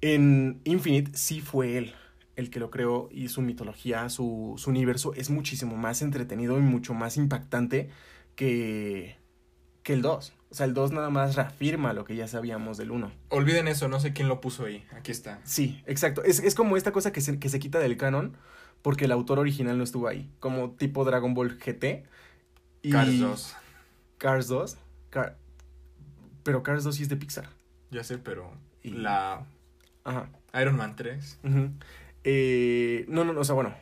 [0.00, 1.94] en Infinite sí fue él
[2.36, 6.60] el que lo creó y su mitología, su, su universo es muchísimo más entretenido y
[6.60, 7.88] mucho más impactante
[8.36, 9.16] que,
[9.82, 10.35] que el 2.
[10.56, 13.12] O sea, el 2 nada más reafirma lo que ya sabíamos del 1.
[13.28, 14.82] Olviden eso, no sé quién lo puso ahí.
[14.96, 15.38] Aquí está.
[15.44, 16.24] Sí, exacto.
[16.24, 18.38] Es, es como esta cosa que se, que se quita del canon
[18.80, 20.30] porque el autor original no estuvo ahí.
[20.40, 22.04] Como tipo Dragon Ball GT.
[22.80, 23.56] Y Cars 2.
[24.16, 24.78] Cars 2.
[25.10, 25.36] Car-
[26.42, 27.50] pero Cars 2 sí es de Pixar.
[27.90, 28.50] Ya sé, pero
[28.82, 29.44] Y- la
[30.04, 30.30] Ajá.
[30.58, 31.38] Iron Man 3.
[31.44, 31.68] Ujú.
[32.24, 33.74] Eh, no, no, no, o sea, bueno,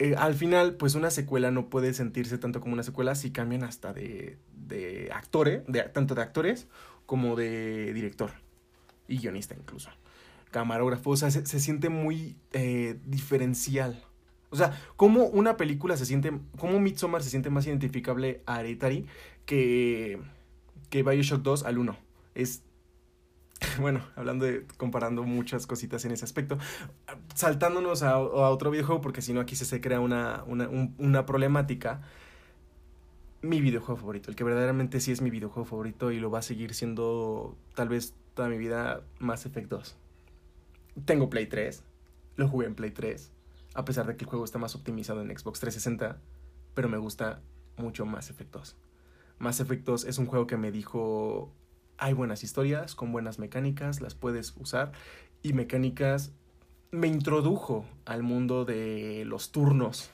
[0.00, 3.62] eh, al final, pues una secuela no puede sentirse tanto como una secuela si cambian
[3.62, 6.66] hasta de, de actores, de, tanto de actores
[7.06, 8.32] como de director
[9.08, 9.90] y guionista incluso.
[10.50, 14.02] Camarógrafo, o sea, se, se siente muy eh, diferencial.
[14.50, 19.06] O sea, como una película se siente, como Midsommar se siente más identificable a Hereditary
[19.44, 20.20] que,
[20.88, 21.96] que Bioshock 2 al 1.
[22.34, 22.62] Es,
[23.80, 26.58] bueno, hablando de, comparando muchas cositas en ese aspecto,
[27.34, 28.20] saltándonos a, a
[28.50, 32.02] otro videojuego, porque si no aquí se, se crea una, una, un- una problemática.
[33.46, 36.42] Mi videojuego favorito, el que verdaderamente sí es mi videojuego favorito y lo va a
[36.42, 39.96] seguir siendo tal vez toda mi vida, Mass Effect 2.
[41.04, 41.84] Tengo Play 3,
[42.34, 43.30] lo jugué en Play 3,
[43.74, 46.18] a pesar de que el juego está más optimizado en Xbox 360,
[46.74, 47.40] pero me gusta
[47.76, 48.76] mucho Mass Effect 2.
[49.38, 51.52] Mass Effect 2 es un juego que me dijo,
[51.98, 54.90] hay buenas historias con buenas mecánicas, las puedes usar,
[55.42, 56.32] y mecánicas
[56.90, 60.10] me introdujo al mundo de los turnos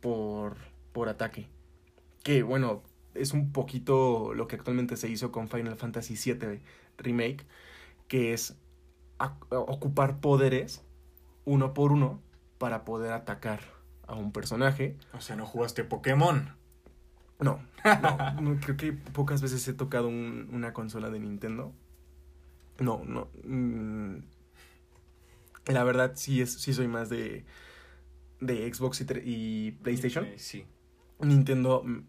[0.00, 0.56] por,
[0.92, 1.48] por ataque.
[2.26, 2.82] Que bueno,
[3.14, 6.60] es un poquito lo que actualmente se hizo con Final Fantasy VII
[6.98, 7.46] Remake,
[8.08, 8.56] que es
[9.50, 10.82] ocupar poderes
[11.44, 12.20] uno por uno
[12.58, 13.60] para poder atacar
[14.08, 14.96] a un personaje.
[15.12, 16.56] O sea, no jugaste Pokémon.
[17.38, 21.72] No, no, no, creo que pocas veces he tocado un- una consola de Nintendo.
[22.80, 23.28] No, no.
[23.44, 24.16] mm,
[25.66, 27.44] la verdad, sí, es, sí soy más de,
[28.40, 30.24] de Xbox y, y PlayStation.
[30.24, 30.64] Eh, sí.
[31.20, 32.00] Nintendo, mm,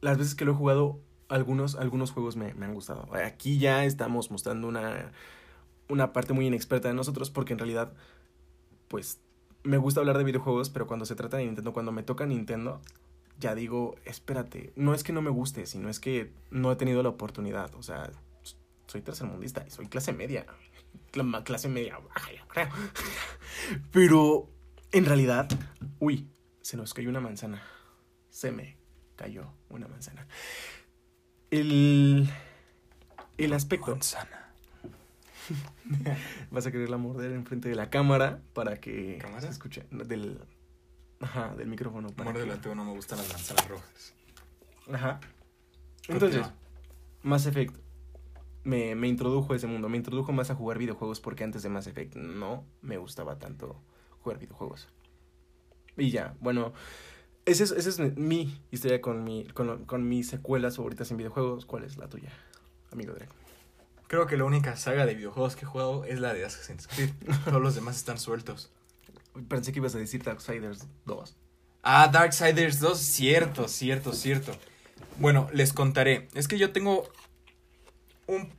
[0.00, 3.08] las veces que lo he jugado, algunos, algunos juegos me, me han gustado.
[3.14, 5.12] Aquí ya estamos mostrando una,
[5.88, 7.92] una parte muy inexperta de nosotros porque en realidad,
[8.88, 9.20] pues,
[9.64, 12.80] me gusta hablar de videojuegos, pero cuando se trata de Nintendo, cuando me toca Nintendo,
[13.38, 17.02] ya digo, espérate, no es que no me guste, sino es que no he tenido
[17.02, 17.74] la oportunidad.
[17.74, 18.10] O sea,
[18.86, 20.46] soy tercermundista y soy clase media.
[21.12, 22.68] Cla- Clase media baja, yo creo.
[23.92, 24.48] Pero,
[24.92, 25.48] en realidad,
[25.98, 26.28] uy,
[26.62, 27.62] se nos cayó una manzana.
[28.30, 28.77] Se me
[29.18, 30.26] cayó una manzana.
[31.50, 32.30] El,
[33.36, 33.90] el aspecto.
[33.90, 34.52] Manzana.
[36.50, 39.40] Vas a quererla morder enfrente de la cámara para que ¿Cámara?
[39.42, 39.86] se escuche.
[39.90, 40.38] Del,
[41.20, 42.08] ajá, del micrófono.
[42.10, 44.14] para Muérdela que- no me gustan las manzanas rojas.
[44.92, 45.20] Ajá.
[46.08, 46.46] Entonces.
[47.22, 47.74] Mass Effect
[48.64, 49.88] me, me introdujo a ese mundo.
[49.88, 53.82] Me introdujo más a jugar videojuegos porque antes de Mass Effect no me gustaba tanto
[54.20, 54.88] jugar videojuegos.
[55.96, 56.72] Y ya, bueno,
[57.48, 61.66] esa es, esa es mi historia con, mi, con, con mis secuelas favoritas en videojuegos.
[61.66, 62.30] ¿Cuál es la tuya,
[62.92, 63.32] amigo Drake?
[64.08, 67.10] Creo que la única saga de videojuegos que he jugado es la de Assassin's Creed.
[67.44, 68.70] Todos los demás están sueltos.
[69.48, 71.36] Pensé que ibas a decir Darksiders 2.
[71.82, 74.52] Ah, Darksiders 2, cierto, cierto, cierto.
[75.18, 76.28] Bueno, les contaré.
[76.34, 77.08] Es que yo tengo
[78.26, 78.52] un...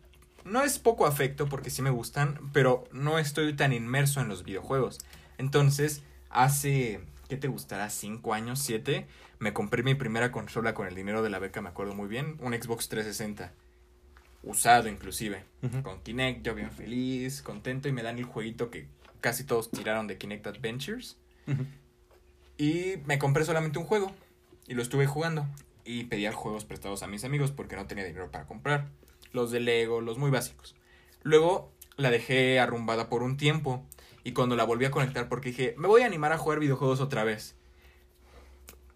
[0.45, 4.43] No es poco afecto porque sí me gustan, pero no estoy tan inmerso en los
[4.43, 4.99] videojuegos.
[5.37, 7.01] Entonces, hace...
[7.29, 7.91] ¿Qué te gustará?
[7.91, 8.59] ¿Cinco años?
[8.59, 9.05] ¿Siete?
[9.37, 12.37] Me compré mi primera consola con el dinero de la beca, me acuerdo muy bien.
[12.39, 13.53] Un Xbox 360.
[14.41, 15.43] Usado inclusive.
[15.83, 18.87] Con Kinect, yo bien feliz, contento y me dan el jueguito que
[19.21, 21.17] casi todos tiraron de Kinect Adventures.
[22.57, 24.11] Y me compré solamente un juego.
[24.67, 25.45] Y lo estuve jugando.
[25.85, 28.89] Y pedía juegos prestados a mis amigos porque no tenía dinero para comprar.
[29.33, 30.75] Los de Lego, los muy básicos.
[31.21, 33.85] Luego la dejé arrumbada por un tiempo.
[34.29, 37.01] Y cuando la volví a conectar porque dije, me voy a animar a jugar videojuegos
[37.01, 37.55] otra vez.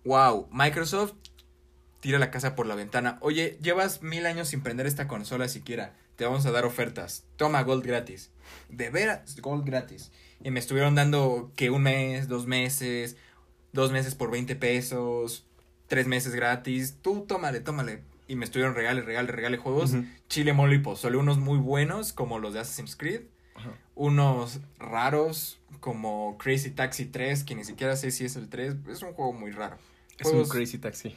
[0.05, 1.13] Wow, Microsoft
[2.01, 3.17] tira la casa por la ventana.
[3.19, 5.95] Oye, llevas mil años sin prender esta consola siquiera.
[6.17, 7.25] Te vamos a dar ofertas.
[7.35, 8.29] Toma Gold gratis.
[8.69, 10.11] De veras, Gold gratis.
[10.43, 13.17] Y me estuvieron dando que un mes, dos meses,
[13.71, 15.47] dos meses por 20 pesos,
[15.87, 16.97] tres meses gratis.
[17.01, 18.03] Tú tómale, tómale.
[18.27, 19.95] Y me estuvieron regale, regale, regale juegos.
[20.29, 21.17] Chile, mole y pozole.
[21.17, 23.21] Unos muy buenos, como los de Assassin's Creed.
[23.95, 28.75] Unos raros, como Crazy Taxi 3, que ni siquiera sé si es el 3.
[28.89, 29.77] Es un juego muy raro.
[30.17, 31.15] Es un Crazy Taxi.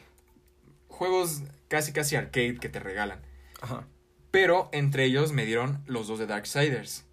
[0.89, 3.21] Juegos casi casi arcade que te regalan.
[3.61, 3.87] Ajá.
[4.31, 7.05] Pero entre ellos me dieron los dos de Darksiders.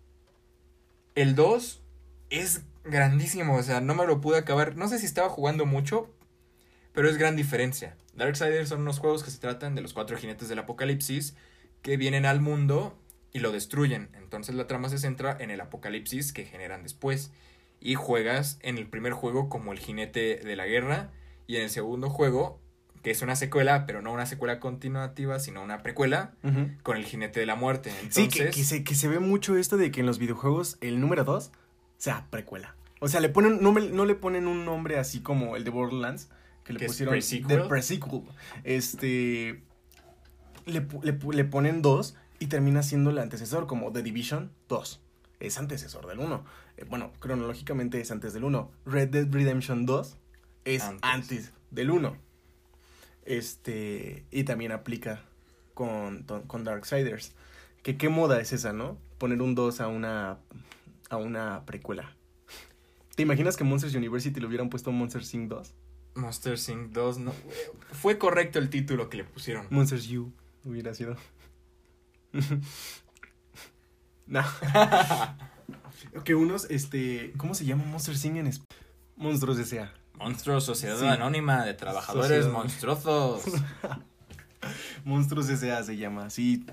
[1.15, 1.81] El 2
[2.29, 4.75] es grandísimo, o sea, no me lo pude acabar.
[4.75, 6.09] No sé si estaba jugando mucho,
[6.91, 7.95] pero es gran diferencia.
[8.15, 11.35] Darksiders son unos juegos que se tratan de los cuatro jinetes del apocalipsis
[11.81, 12.97] que vienen al mundo
[13.33, 14.09] y lo destruyen.
[14.13, 17.31] Entonces la trama se centra en el apocalipsis que generan después.
[17.79, 21.11] Y juegas en el primer juego como el jinete de la guerra
[21.47, 22.61] y en el segundo juego,
[23.01, 26.31] que es una secuela, pero no una secuela continuativa, sino una precuela,
[26.83, 27.91] con el jinete de la muerte.
[28.09, 31.01] Sí, que, que se, que se ve mucho esto de que en los videojuegos el
[31.01, 31.51] número 2
[31.97, 32.77] sea precuela.
[33.01, 36.29] O sea, le ponen, no, no le ponen un nombre así como el de Borderlands,
[36.63, 37.47] que le Que es pusieron pre-sequel.
[37.47, 38.21] de pre-sequel.
[38.63, 39.61] Este.
[40.65, 44.99] Le, le, le ponen 2 y termina siendo el antecesor, como The Division 2.
[45.39, 46.43] Es antecesor del 1.
[46.75, 48.69] Eh, bueno, cronológicamente es antes del 1.
[48.85, 50.17] Red Dead Redemption 2
[50.65, 51.09] es Antes.
[51.09, 52.17] antes, del 1.
[53.23, 54.25] Este.
[54.29, 55.21] Y también aplica
[55.73, 57.31] con, con, Darksiders.
[57.81, 58.97] Que qué moda es esa, ¿no?
[59.19, 60.39] Poner un 2 a una.
[61.09, 62.13] a una precuela.
[63.15, 65.47] ¿Te imaginas que Monsters University le hubieran puesto Monsters Inc.
[65.47, 65.73] 2?
[66.15, 66.91] Monster Inc.
[66.91, 67.33] 2, no.
[67.93, 69.65] Fue correcto el título que le pusieron.
[69.69, 70.33] Monsters U
[70.65, 71.15] hubiera sido.
[74.27, 74.41] no.
[76.23, 78.37] que unos, este, ¿cómo se llama Monster Inc.
[78.37, 78.61] en es-
[79.15, 79.93] Monstruos S.A.
[80.17, 81.05] Monstruos, Sociedad Sí.
[81.05, 82.51] Anónima de Trabajadores Sociedad.
[82.51, 83.43] Monstruosos.
[85.05, 85.83] Monstruos S.A.
[85.83, 86.29] se llama.
[86.29, 86.65] Sí,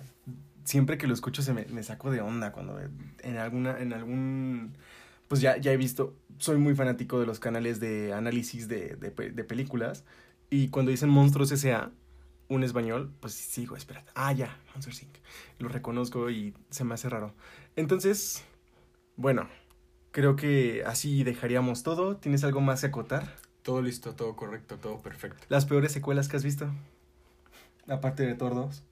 [0.64, 2.78] siempre que lo escucho se me, me saco de onda cuando
[3.22, 4.76] en alguna, en algún,
[5.28, 9.10] pues ya, ya he visto, soy muy fanático de los canales de análisis de, de,
[9.10, 10.04] de películas
[10.48, 11.90] y cuando dicen Monstruos S.A.,
[12.50, 15.16] un español, pues sigo, espera, ah, ya, Monsters Inc.
[15.58, 17.32] Lo reconozco y se me hace raro.
[17.76, 18.44] Entonces,
[19.16, 19.48] bueno,
[20.10, 22.16] creo que así dejaríamos todo.
[22.16, 23.34] ¿Tienes algo más que acotar?
[23.62, 25.44] todo listo, todo correcto, todo perfecto.
[25.48, 26.68] Las peores secuelas que has visto.
[27.86, 28.82] Aparte de Thor 2,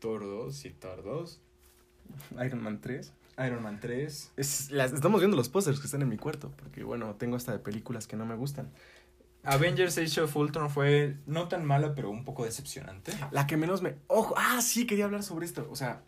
[0.00, 1.40] Thor 2 y Thor 2.
[2.44, 3.12] Iron Man 3.
[3.46, 4.32] Iron Man 3.
[4.36, 7.52] Es- las, estamos viendo los pósters que están en mi cuarto, porque bueno, tengo hasta
[7.52, 8.70] de películas que no me gustan.
[9.46, 13.12] Avengers Age of Ultron fue no tan mala, pero un poco decepcionante.
[13.30, 13.96] La que menos me...
[14.08, 15.68] Ojo, ah, sí, quería hablar sobre esto.
[15.70, 16.02] O sea,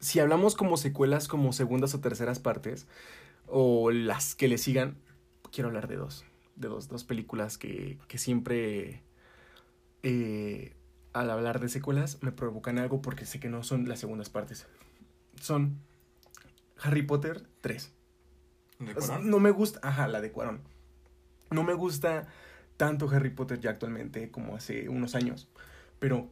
[0.00, 2.86] si hablamos como secuelas, como segundas o terceras partes,
[3.46, 4.98] o las que le sigan,
[5.52, 6.24] quiero hablar de dos.
[6.56, 9.02] De dos, dos películas que, que siempre,
[10.02, 10.74] eh,
[11.12, 14.66] al hablar de secuelas, me provocan algo porque sé que no son las segundas partes.
[15.40, 15.78] Son
[16.82, 17.92] Harry Potter 3.
[18.80, 19.30] ¿De O sea, Cuarón?
[19.30, 20.60] no me gusta, ajá, la de Cuarón.
[21.50, 22.26] No me gusta
[22.76, 25.48] tanto Harry Potter ya actualmente como hace unos años,
[25.98, 26.28] pero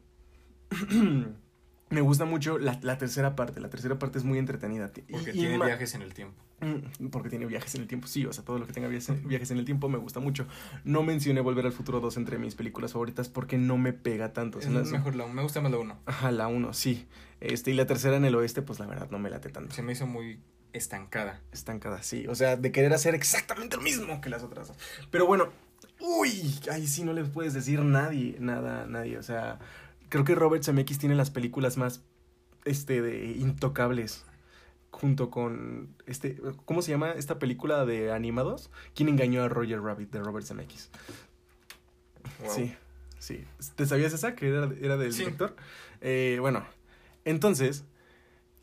[1.91, 3.61] me gusta mucho la, la tercera parte.
[3.61, 4.91] La tercera parte es muy entretenida.
[5.11, 6.43] Porque y tiene viajes en el tiempo.
[6.61, 9.27] Mm, Porque tiene viajes en el tiempo, sí, o sea, todo lo que tenga viajes,
[9.27, 10.47] viajes en el tiempo me gusta mucho.
[10.85, 14.61] No mencioné Volver al Futuro 2 entre mis películas favoritas porque no me pega tanto.
[14.61, 15.99] Es mejor la, me gusta más la 1.
[16.07, 17.07] Ajá, la 1, sí.
[17.41, 19.75] Este, y la tercera en el oeste, pues la verdad no me late tanto.
[19.75, 20.41] Se me hizo muy
[20.75, 21.41] estancada.
[21.53, 22.27] estancada, sí.
[22.29, 24.73] O sea, de querer hacer exactamente lo mismo que las otras.
[25.11, 25.49] Pero bueno,
[26.01, 29.17] uy, ahí sí no le puedes decir nadie, nada, nadie.
[29.17, 29.59] O sea,
[30.11, 32.03] creo que Robert Zemeckis tiene las películas más,
[32.65, 34.25] este, de intocables.
[34.91, 36.37] Junto con, este,
[36.67, 38.71] ¿cómo se llama esta película de animados?
[38.95, 40.89] ¿Quién engañó a Roger Rabbit de Robert Zemeckis?
[42.41, 42.55] Wow.
[42.55, 42.75] Sí,
[43.19, 43.45] sí.
[43.75, 45.21] ¿Te sabías esa que era, era del Sí.
[45.25, 45.57] director?
[46.01, 46.65] Eh, bueno,
[47.25, 47.85] entonces,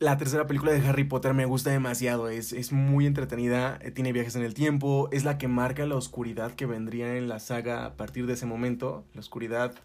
[0.01, 2.27] la tercera película de Harry Potter me gusta demasiado.
[2.27, 5.95] Es, es muy entretenida, eh, tiene viajes en el tiempo, es la que marca la
[5.95, 9.05] oscuridad que vendría en la saga a partir de ese momento.
[9.13, 9.75] La oscuridad.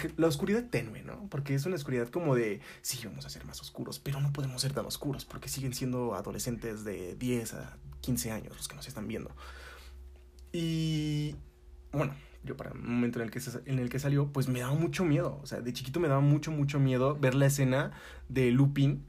[0.00, 1.28] Que- la oscuridad tenue, ¿no?
[1.30, 4.60] Porque es una oscuridad como de, sí, vamos a ser más oscuros, pero no podemos
[4.60, 8.88] ser tan oscuros porque siguen siendo adolescentes de 10 a 15 años los que nos
[8.88, 9.30] están viendo.
[10.52, 11.36] Y
[11.92, 14.74] bueno, yo para el momento en el que, en el que salió, pues me daba
[14.74, 15.38] mucho miedo.
[15.42, 17.92] O sea, de chiquito me daba mucho, mucho miedo ver la escena
[18.28, 19.04] de Lupin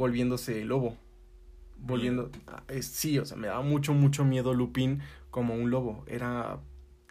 [0.00, 0.96] volviéndose lobo.
[1.76, 2.30] Volviendo...
[2.48, 5.00] ah, es- sí, o sea, me daba mucho, mucho miedo Lupin
[5.30, 6.04] como un lobo.
[6.08, 6.58] Era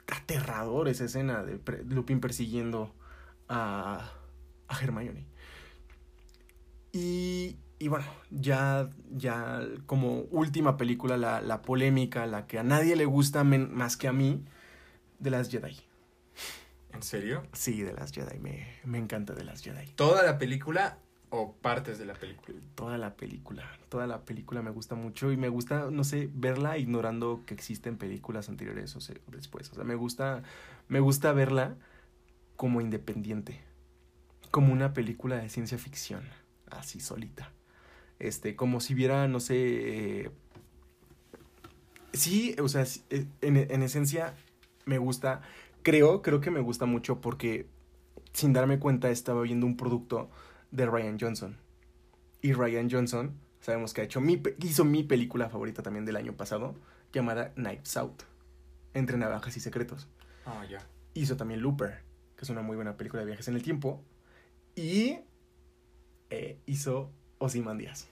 [0.08, 2.94] aterrador esa escena de pre- Lupin persiguiendo
[3.48, 4.12] a,
[4.68, 5.26] a Hermione.
[6.92, 12.96] Y, y bueno, ya, ya como última película, la, la polémica, la que a nadie
[12.96, 14.44] le gusta men- más que a mí,
[15.20, 15.78] de las Jedi.
[16.94, 17.44] ¿En serio?
[17.54, 19.94] Sí, de las Jedi, me, me encanta de las Jedi.
[19.96, 20.98] ¿Toda la película
[21.30, 22.58] o partes de la película?
[22.76, 26.78] Toda la película, toda la película me gusta mucho y me gusta, no sé, verla
[26.78, 29.72] ignorando que existen películas anteriores o, después.
[29.72, 30.44] O sea, me gusta,
[30.88, 31.76] me gusta verla
[32.56, 33.62] como independiente,
[34.52, 36.24] como una película de ciencia ficción,
[36.70, 37.52] así solita.
[38.20, 40.32] Este, como si viera, no sé, eh,
[42.12, 44.34] sí, o sea, eh, en esencia
[44.86, 45.42] me gusta,
[45.84, 47.68] creo, creo que me gusta mucho porque
[48.34, 50.30] sin darme cuenta estaba viendo un producto
[50.72, 51.58] de Ryan Johnson.
[52.42, 56.34] Y Ryan Johnson, sabemos que ha hecho mi, hizo mi película favorita también del año
[56.34, 56.76] pasado,
[57.12, 58.24] llamada Knives Out,
[58.94, 60.08] Entre Navajas y Secretos.
[60.46, 60.80] Ah, ya.
[61.14, 62.02] Hizo también Looper,
[62.36, 64.04] que es una muy buena película de viajes en el tiempo.
[64.76, 65.20] Y
[66.30, 68.08] eh, hizo Ozymandias,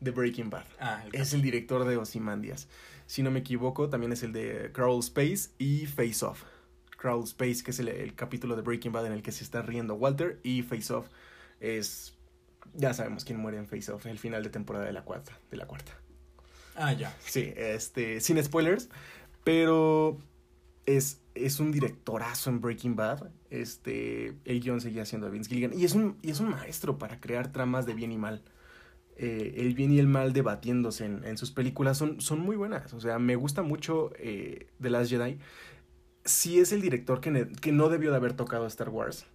[0.00, 0.64] de Breaking Bad.
[0.80, 2.68] Ah, el Es el director de Ozymandias.
[3.06, 6.42] Si no me equivoco, también es el de Crawl Space y Face Off.
[6.96, 9.62] Crawl Space, que es el, el capítulo de Breaking Bad en el que se está
[9.62, 11.08] riendo Walter, y Face Off
[11.60, 12.14] es...
[12.74, 15.38] Ya sabemos quién muere en Face Off, el final de temporada de la cuarta.
[15.50, 15.92] De la cuarta.
[16.76, 17.16] Ah, ya.
[17.20, 18.88] Sí, este, sin spoilers,
[19.42, 20.18] pero
[20.86, 23.30] es, es un directorazo en Breaking Bad.
[23.50, 26.98] Este, el guion seguía siendo de Vince Gilligan y es un, y es un maestro
[26.98, 28.42] para crear tramas de bien y mal.
[29.16, 32.92] Eh, el bien y el mal debatiéndose en, en sus películas son, son muy buenas.
[32.92, 35.38] O sea, me gusta mucho eh, The Last Jedi.
[36.24, 39.26] Sí es el director que, que no debió de haber tocado Star Wars.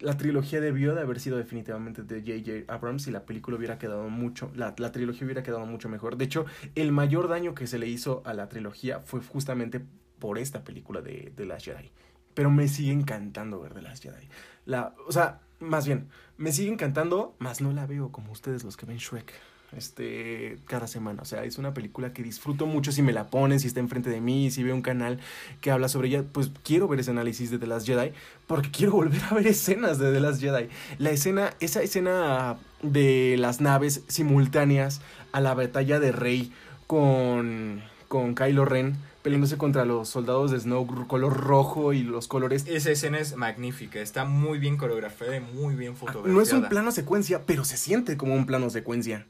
[0.00, 2.72] La trilogía debió de haber sido definitivamente de J.J.
[2.72, 6.16] Abrams y la película hubiera quedado mucho, la, la trilogía hubiera quedado mucho mejor.
[6.16, 9.80] De hecho, el mayor daño que se le hizo a la trilogía fue justamente
[10.18, 11.90] por esta película de The Last Jedi.
[12.34, 14.28] Pero me sigue encantando ver The Last Jedi.
[14.64, 18.76] La, o sea, más bien, me sigue encantando, más no la veo como ustedes los
[18.76, 19.32] que ven Shrek.
[19.76, 21.22] Este, cada semana.
[21.22, 24.10] O sea, es una película que disfruto mucho si me la ponen, si está enfrente
[24.10, 25.20] de mí, si veo un canal
[25.60, 26.24] que habla sobre ella.
[26.32, 28.12] Pues quiero ver ese análisis de The Last Jedi,
[28.46, 30.68] porque quiero volver a ver escenas de The Last Jedi.
[30.98, 35.00] La escena, esa escena de las naves simultáneas
[35.32, 36.52] a la batalla de Rey
[36.86, 42.64] con, con Kylo Ren peleándose contra los soldados de Snow color rojo y los colores.
[42.66, 46.34] Esa escena es magnífica, está muy bien coreografiada y muy bien fotografiada.
[46.34, 49.26] No es un plano secuencia, pero se siente como un plano secuencia.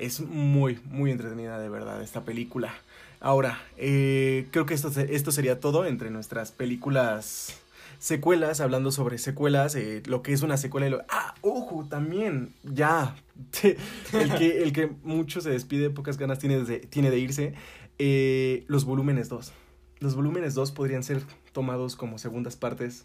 [0.00, 2.72] Es muy, muy entretenida de verdad esta película.
[3.20, 7.60] Ahora, eh, creo que esto, esto sería todo entre nuestras películas
[7.98, 11.02] secuelas, hablando sobre secuelas, eh, lo que es una secuela y lo...
[11.10, 13.14] Ah, ojo, también, ya.
[13.62, 17.52] el, que, el que mucho se despide, pocas ganas tiene de, tiene de irse.
[17.98, 19.52] Eh, los volúmenes 2.
[19.98, 21.22] Los volúmenes 2 podrían ser
[21.52, 23.04] tomados como segundas partes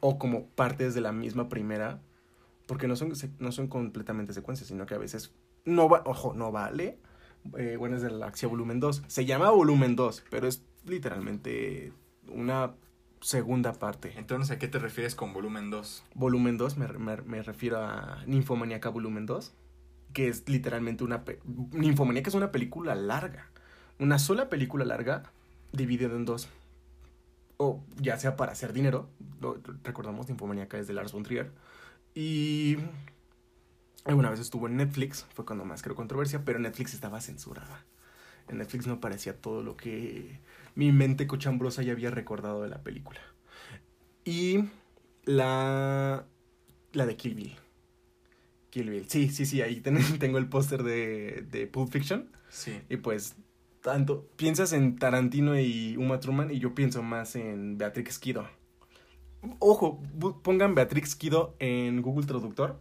[0.00, 2.02] o como partes de la misma primera,
[2.66, 5.32] porque no son, no son completamente secuencias, sino que a veces
[5.64, 6.98] no va, ojo, no vale.
[7.58, 9.04] Eh, bueno, es de la Axia Volumen 2.
[9.06, 11.92] Se llama Volumen 2, pero es literalmente
[12.28, 12.74] una
[13.20, 14.12] segunda parte.
[14.16, 16.04] Entonces, ¿a qué te refieres con volumen 2?
[16.14, 19.54] Volumen 2 me, me, me refiero a Ninfomaníaca Volumen 2,
[20.12, 21.24] que es literalmente una...
[21.24, 21.40] Pe
[21.72, 23.50] Ninfomaníaca es una película larga.
[23.98, 25.22] Una sola película larga
[25.72, 26.48] dividida en dos.
[27.56, 29.08] O ya sea para hacer dinero.
[29.40, 31.52] Lo, recordamos, Ninfomaníaca es de Lars von Trier.
[32.14, 32.76] Y
[34.04, 37.84] alguna vez estuvo en Netflix, fue cuando más creo controversia, pero Netflix estaba censurada.
[38.48, 40.40] En Netflix no aparecía todo lo que
[40.74, 43.20] mi mente cochambrosa ya había recordado de la película.
[44.24, 44.64] Y
[45.24, 46.26] la,
[46.92, 47.56] la de Kill Bill.
[48.70, 49.08] Kill Bill.
[49.08, 49.80] Sí, sí, sí, ahí
[50.18, 52.30] tengo el póster de, de Pulp Fiction.
[52.50, 52.80] Sí.
[52.90, 53.36] Y pues,
[53.80, 58.46] tanto, piensas en Tarantino y Uma Truman y yo pienso más en Beatrix Kido.
[59.58, 60.02] Ojo,
[60.42, 62.80] pongan Beatrix Kido en Google Traductor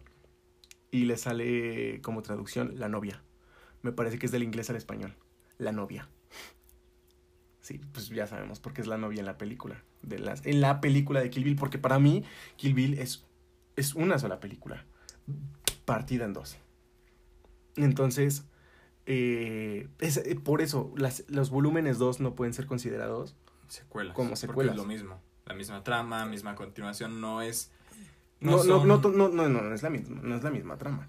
[0.94, 3.24] y le sale como traducción la novia.
[3.82, 5.16] Me parece que es del inglés al español.
[5.58, 6.08] La novia.
[7.62, 9.84] Sí, pues ya sabemos por qué es la novia en la película.
[10.04, 12.24] De las, en la película de Kill Bill, porque para mí
[12.58, 13.26] Kill Bill es,
[13.76, 14.86] es una sola película,
[15.84, 16.58] partida en dos.
[17.76, 18.46] Entonces,
[19.08, 23.36] eh, es, eh, por eso las, los volúmenes 2 no pueden ser considerados
[23.68, 24.14] secuelas.
[24.14, 24.76] como secuelas.
[24.76, 25.20] Porque es lo mismo.
[25.46, 27.72] La misma trama, misma continuación, no es...
[28.44, 31.08] No, no, no, no, no, no, no, es la misma, no es la misma trama.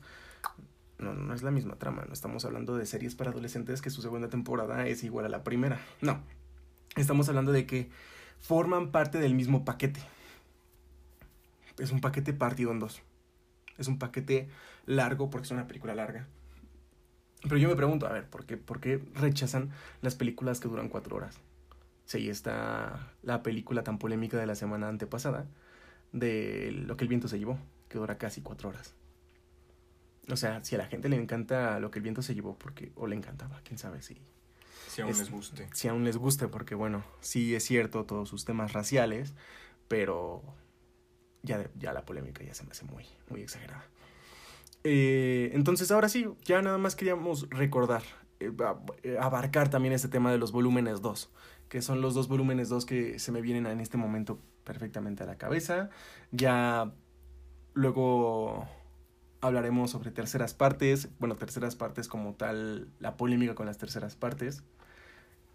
[0.98, 2.04] No, no es la misma trama.
[2.06, 5.42] No estamos hablando de series para adolescentes que su segunda temporada es igual a la
[5.42, 5.80] primera.
[6.00, 6.20] No.
[6.96, 7.90] Estamos hablando de que
[8.38, 10.00] forman parte del mismo paquete.
[11.78, 13.02] Es un paquete partido en dos.
[13.78, 14.48] Es un paquete
[14.86, 16.28] largo porque es una película larga.
[17.42, 19.70] Pero yo me pregunto, a ver, ¿por qué, ¿por qué rechazan
[20.00, 21.40] las películas que duran cuatro horas?
[22.06, 25.46] Si ahí está la película tan polémica de la semana antepasada,
[26.14, 27.58] de Lo que el viento se llevó,
[27.88, 28.94] que dura casi cuatro horas.
[30.30, 32.92] O sea, si a la gente le encanta Lo que el viento se llevó, porque,
[32.94, 34.16] o le encantaba, quién sabe si.
[34.88, 35.68] Si aún es- les guste.
[35.74, 39.34] Si aún les gusta, porque bueno, sí es cierto todos sus temas raciales,
[39.88, 40.42] pero
[41.42, 43.84] ya, ya la polémica ya se me hace muy, muy exagerada.
[44.84, 48.02] Eh, entonces, ahora sí, ya nada más queríamos recordar,
[48.40, 48.52] eh,
[49.02, 51.30] eh, abarcar también este tema de los volúmenes 2,
[51.68, 55.26] que son los dos volúmenes 2 que se me vienen en este momento perfectamente a
[55.26, 55.90] la cabeza.
[56.32, 56.92] Ya
[57.74, 58.66] luego
[59.40, 64.62] hablaremos sobre terceras partes, bueno, terceras partes como tal, la polémica con las terceras partes.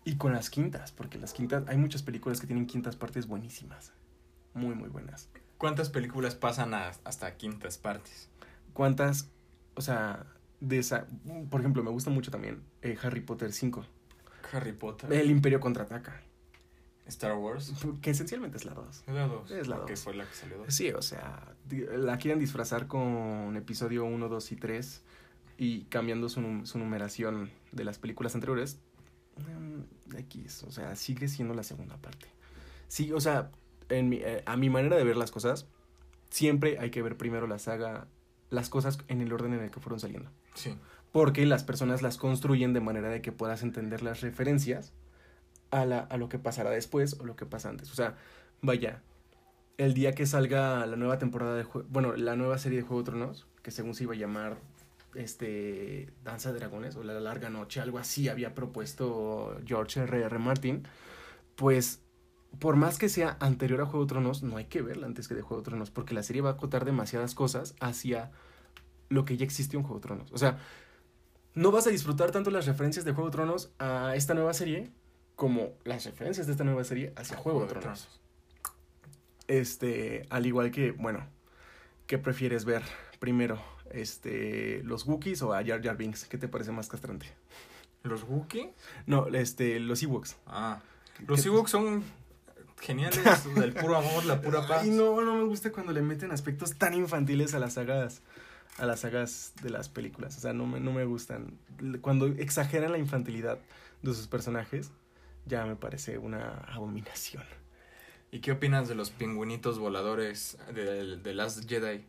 [0.06, 3.92] Y con las quintas, porque las quintas, hay muchas películas que tienen quintas partes buenísimas.
[4.54, 5.30] Muy, muy buenas.
[5.58, 8.30] ¿Cuántas películas pasan a- hasta quintas partes?
[8.74, 9.30] ¿Cuántas?
[9.76, 10.26] O sea,
[10.62, 11.06] de esa.
[11.50, 13.86] Por ejemplo, me gusta mucho también eh, Harry Potter 5.
[14.54, 15.12] Harry Potter.
[15.12, 16.22] El Imperio contraataca.
[17.10, 17.74] Star Wars.
[18.02, 19.04] Que esencialmente es la 2.
[19.08, 19.52] Es la 2.
[19.52, 20.04] Es la Que dos.
[20.04, 20.74] fue la que salió dos.
[20.74, 21.54] Sí, o sea,
[21.98, 25.02] la quieren disfrazar con episodio 1, 2 y 3
[25.58, 28.80] y cambiando su, num- su numeración de las películas anteriores.
[29.38, 32.28] mm, X, o sea, sigue siendo la segunda parte.
[32.88, 33.52] Sí, o sea,
[33.90, 35.68] en mi- eh, a mi manera de ver las cosas,
[36.30, 38.08] siempre hay que ver primero la saga,
[38.50, 40.30] las cosas en el orden en el que fueron saliendo.
[40.56, 40.76] Sí.
[41.12, 44.94] Porque las personas las construyen de manera de que puedas entender las referencias
[45.72, 47.92] a, la, a lo que pasará después o lo que pasa antes.
[47.92, 48.16] O sea,
[48.62, 49.02] vaya,
[49.78, 53.06] el día que salga la nueva temporada de bueno, la nueva serie de Juego de
[53.06, 54.58] Tronos, que según se iba a llamar
[55.16, 60.22] este Danza de Dragones o La Larga Noche, algo así había propuesto George R.
[60.22, 60.40] R.
[60.40, 60.84] Martin,
[61.56, 62.02] pues
[62.60, 65.36] por más que sea anterior a Juego de Tronos, no hay que verla antes que
[65.36, 68.32] de Juego de Tronos, porque la serie va a acotar demasiadas cosas hacia
[69.08, 70.32] lo que ya existió en Juego de Tronos.
[70.34, 70.58] O sea,
[71.54, 74.92] no vas a disfrutar tanto las referencias de Juego de Tronos a esta nueva serie
[75.40, 78.10] como las referencias de esta nueva serie hacia Juego de Tronos.
[79.48, 81.26] Este, al igual que, bueno,
[82.08, 82.84] ¿qué prefieres ver
[83.20, 83.58] primero?
[83.90, 86.26] Este, ¿los Wookiees o a Jar Jar Binks?
[86.26, 87.26] ¿Qué te parece más castrante?
[88.04, 88.74] ¿Los Wookiee?
[89.06, 90.36] No, este, los Ewoks.
[90.46, 90.82] Ah.
[91.26, 92.04] Los ¿Qué- Ewoks son
[92.82, 93.24] geniales,
[93.56, 94.82] del puro amor, la pura paz.
[94.84, 98.22] Ay, no, no me gusta cuando le meten aspectos tan infantiles a las sagas
[98.78, 100.38] a las sagas de las películas.
[100.38, 101.58] O sea, no me, no me gustan.
[102.02, 103.58] Cuando exageran la infantilidad
[104.02, 104.92] de sus personajes,
[105.50, 107.44] ya me parece una abominación.
[108.32, 112.06] ¿Y qué opinas de los pingüinitos voladores de, de Last Jedi?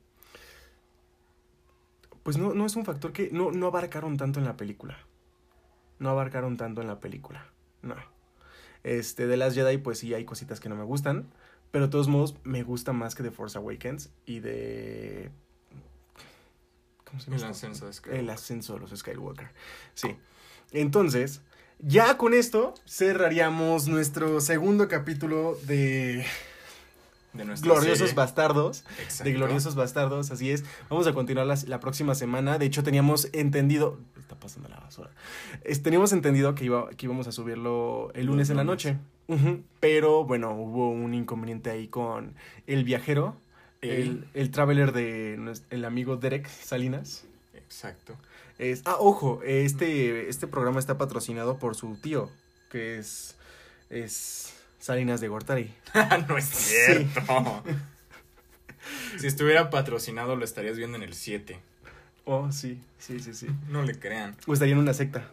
[2.23, 4.99] Pues no, no es un factor que no, no abarcaron tanto en la película.
[5.99, 7.47] No abarcaron tanto en la película.
[7.83, 7.97] No.
[8.85, 11.33] Este, de las Jedi, pues sí hay cositas que no me gustan.
[11.71, 15.31] Pero de todos modos, me gusta más que de Force Awakens y de.
[17.05, 17.45] ¿Cómo se llama?
[17.45, 18.21] El ascenso de Skywalker.
[18.21, 19.51] El ascenso de los Skywalker.
[19.95, 20.17] Sí.
[20.73, 21.43] Entonces,
[21.83, 26.25] ya con esto cerraríamos nuestro segundo capítulo de
[27.33, 28.15] De Gloriosos serie.
[28.15, 28.85] Bastardos.
[29.01, 29.25] Exacto.
[29.25, 30.65] De Gloriosos Bastardos, así es.
[30.89, 32.59] Vamos a continuar la, la próxima semana.
[32.59, 33.99] De hecho, teníamos entendido.
[34.19, 35.11] Está pasando la basura.
[35.65, 38.97] Es- teníamos entendido que, iba, que íbamos a subirlo el lunes en la noche.
[39.79, 42.35] Pero bueno, hubo un inconveniente ahí con
[42.67, 43.37] el viajero,
[43.81, 45.39] el, el traveler de
[45.71, 47.25] el amigo Derek Salinas.
[47.55, 48.17] Exacto.
[48.61, 52.29] Es, ah, ojo, este, este programa está patrocinado por su tío,
[52.71, 53.35] que es,
[53.89, 55.75] es Salinas de Gortari.
[56.29, 57.63] no es cierto.
[59.19, 61.59] si estuviera patrocinado lo estarías viendo en el 7.
[62.27, 63.47] Oh, sí, sí, sí, sí.
[63.71, 64.37] No le crean.
[64.47, 65.31] O estaría en una secta.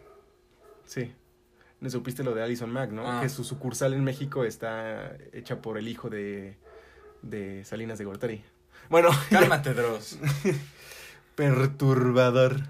[0.86, 1.12] Sí.
[1.82, 3.06] ¿No supiste lo de Alison Mack, no?
[3.06, 3.20] Ah.
[3.20, 6.56] Que su sucursal en México está hecha por el hijo de,
[7.20, 8.42] de Salinas de Gortari.
[8.88, 10.18] Bueno, Cálmate, Dross.
[11.34, 12.62] perturbador.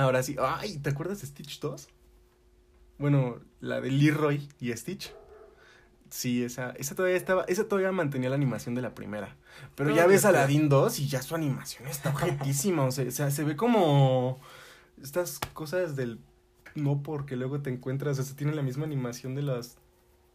[0.00, 0.36] Ahora sí.
[0.40, 1.88] Ay, ¿te acuerdas de Stitch 2?
[2.98, 5.14] Bueno, la de Leroy y Stitch.
[6.10, 9.36] Sí, esa, esa todavía estaba, esa todavía mantenía la animación de la primera.
[9.76, 10.24] Pero ya ves.
[10.24, 12.84] Aladdin 2 y ya su animación está objetísima.
[12.84, 14.40] O sea, o sea, se ve como
[15.00, 16.18] estas cosas del
[16.74, 19.78] no porque luego te encuentras, o sea, tienen la misma animación de las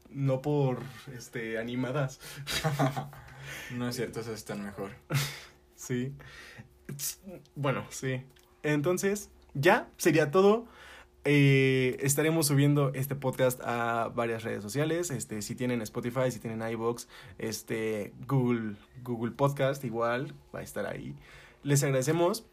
[0.10, 0.80] no por
[1.14, 2.20] este animadas.
[3.72, 4.92] No es cierto, esas están mejor.
[5.76, 6.14] Sí.
[7.56, 8.24] Bueno, sí.
[8.64, 10.68] Entonces, ya sería todo.
[11.28, 15.10] Eh, estaremos subiendo este podcast a varias redes sociales.
[15.10, 17.08] Este, si tienen Spotify, si tienen iVoox,
[17.40, 21.16] este, Google, Google Podcast, igual va a estar ahí.
[21.64, 22.46] Les agradecemos.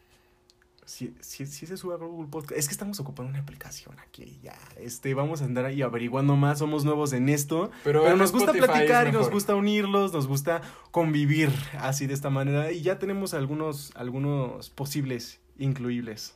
[0.85, 4.39] Si, si, si se sube a Google Podcast, es que estamos ocupando una aplicación aquí
[4.43, 4.57] ya.
[4.75, 6.57] Este, vamos a andar ahí averiguando más.
[6.59, 7.69] Somos nuevos en esto.
[7.83, 12.71] Pero, nos gusta platicar y nos gusta unirlos, nos gusta convivir así de esta manera.
[12.71, 16.35] Y ya tenemos algunos, algunos posibles incluibles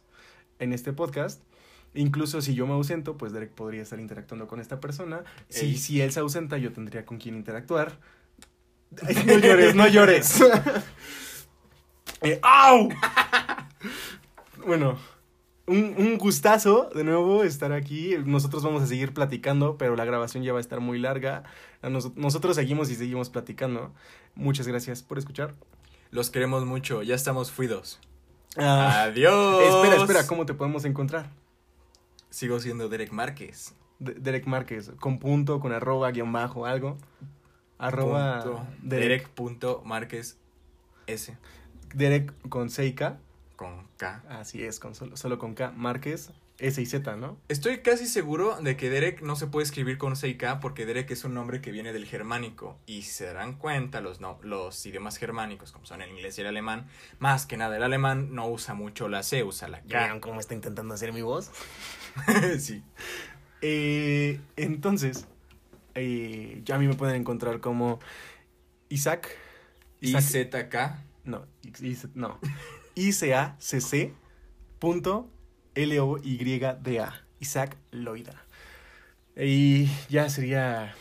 [0.60, 1.42] en este podcast.
[1.94, 5.24] Incluso si yo me ausento, pues Derek podría estar interactuando con esta persona.
[5.50, 5.78] Si, Ey.
[5.78, 7.98] si él se ausenta, yo tendría con quien interactuar.
[9.26, 10.40] No llores, no llores.
[12.22, 12.90] Eh, ¡Au!
[14.66, 14.98] bueno,
[15.68, 18.16] un, un gustazo de nuevo estar aquí.
[18.26, 21.44] Nosotros vamos a seguir platicando, pero la grabación ya va a estar muy larga.
[21.84, 23.94] Nos- nosotros seguimos y seguimos platicando.
[24.34, 25.54] Muchas gracias por escuchar.
[26.10, 28.00] Los queremos mucho, ya estamos fuidos.
[28.58, 29.64] Ah, Adiós.
[29.64, 31.30] espera, espera, ¿cómo te podemos encontrar?
[32.30, 33.74] Sigo siendo Derek Márquez.
[34.00, 36.98] De- Derek Márquez, con punto, con arroba, guion bajo, algo.
[37.80, 39.10] Arroba Punto Derek.
[39.10, 39.30] Derek.
[39.30, 40.38] punto Márquez
[41.06, 41.38] S.
[41.94, 43.18] Derek con K.
[43.56, 44.24] Con K.
[44.30, 45.72] Así es, con solo, solo con K.
[45.76, 47.38] Márquez, S y Z, ¿no?
[47.50, 50.86] Estoy casi seguro de que Derek no se puede escribir con C y K porque
[50.88, 52.80] Derek es un nombre que viene del germánico.
[52.88, 56.42] Y si se darán cuenta, los, no, los idiomas germánicos, como son el inglés y
[56.42, 56.88] el alemán,
[57.20, 60.28] más que nada el alemán no usa mucho la C, usa la ¿Ya vieron K.
[60.28, 61.52] cómo está intentando hacer mi voz?
[62.60, 62.84] sí.
[63.62, 65.28] Eh, entonces,
[65.96, 68.00] eh, ya a mí me pueden encontrar como
[68.90, 69.30] Isaac.
[70.02, 70.76] Y Isaac- ZK.
[71.26, 71.46] No,
[71.82, 72.40] Is- no.
[72.96, 74.14] ICACC
[74.80, 75.30] punto
[75.78, 77.24] L-O-Y-D-A.
[77.40, 78.44] Isaac Loida.
[79.36, 80.96] Y ya sería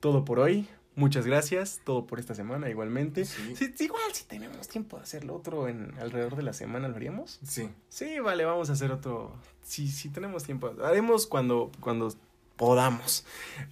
[0.00, 0.66] todo por hoy.
[0.94, 1.80] Muchas gracias.
[1.84, 3.26] Todo por esta semana igualmente.
[3.26, 3.54] Sí.
[3.80, 7.38] Igual si tenemos tiempo de hacerlo otro en alrededor de la semana, ¿lo haríamos?
[7.46, 7.68] Sí.
[7.90, 9.36] Sí, vale, vamos a hacer otro.
[9.62, 10.72] Sí, sí tenemos tiempo.
[10.82, 12.14] Haremos cuando, cuando
[12.56, 13.26] podamos.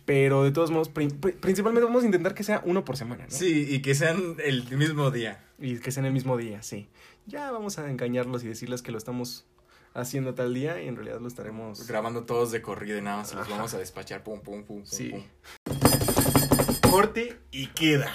[0.05, 3.25] Pero de todos modos, pri- pri- principalmente vamos a intentar que sea uno por semana,
[3.25, 3.31] ¿no?
[3.31, 5.43] Sí, y que sean el mismo día.
[5.59, 6.89] Y que sea en el mismo día, sí.
[7.27, 9.47] Ya vamos a engañarlos y decirles que lo estamos
[9.95, 11.87] haciendo tal día y en realidad lo estaremos...
[11.87, 14.23] Grabando todos de corrido y nada más los vamos a despachar.
[14.23, 15.11] Pum, pum, pum, pum, Sí.
[15.11, 16.91] pum.
[16.91, 18.13] Corte y queda.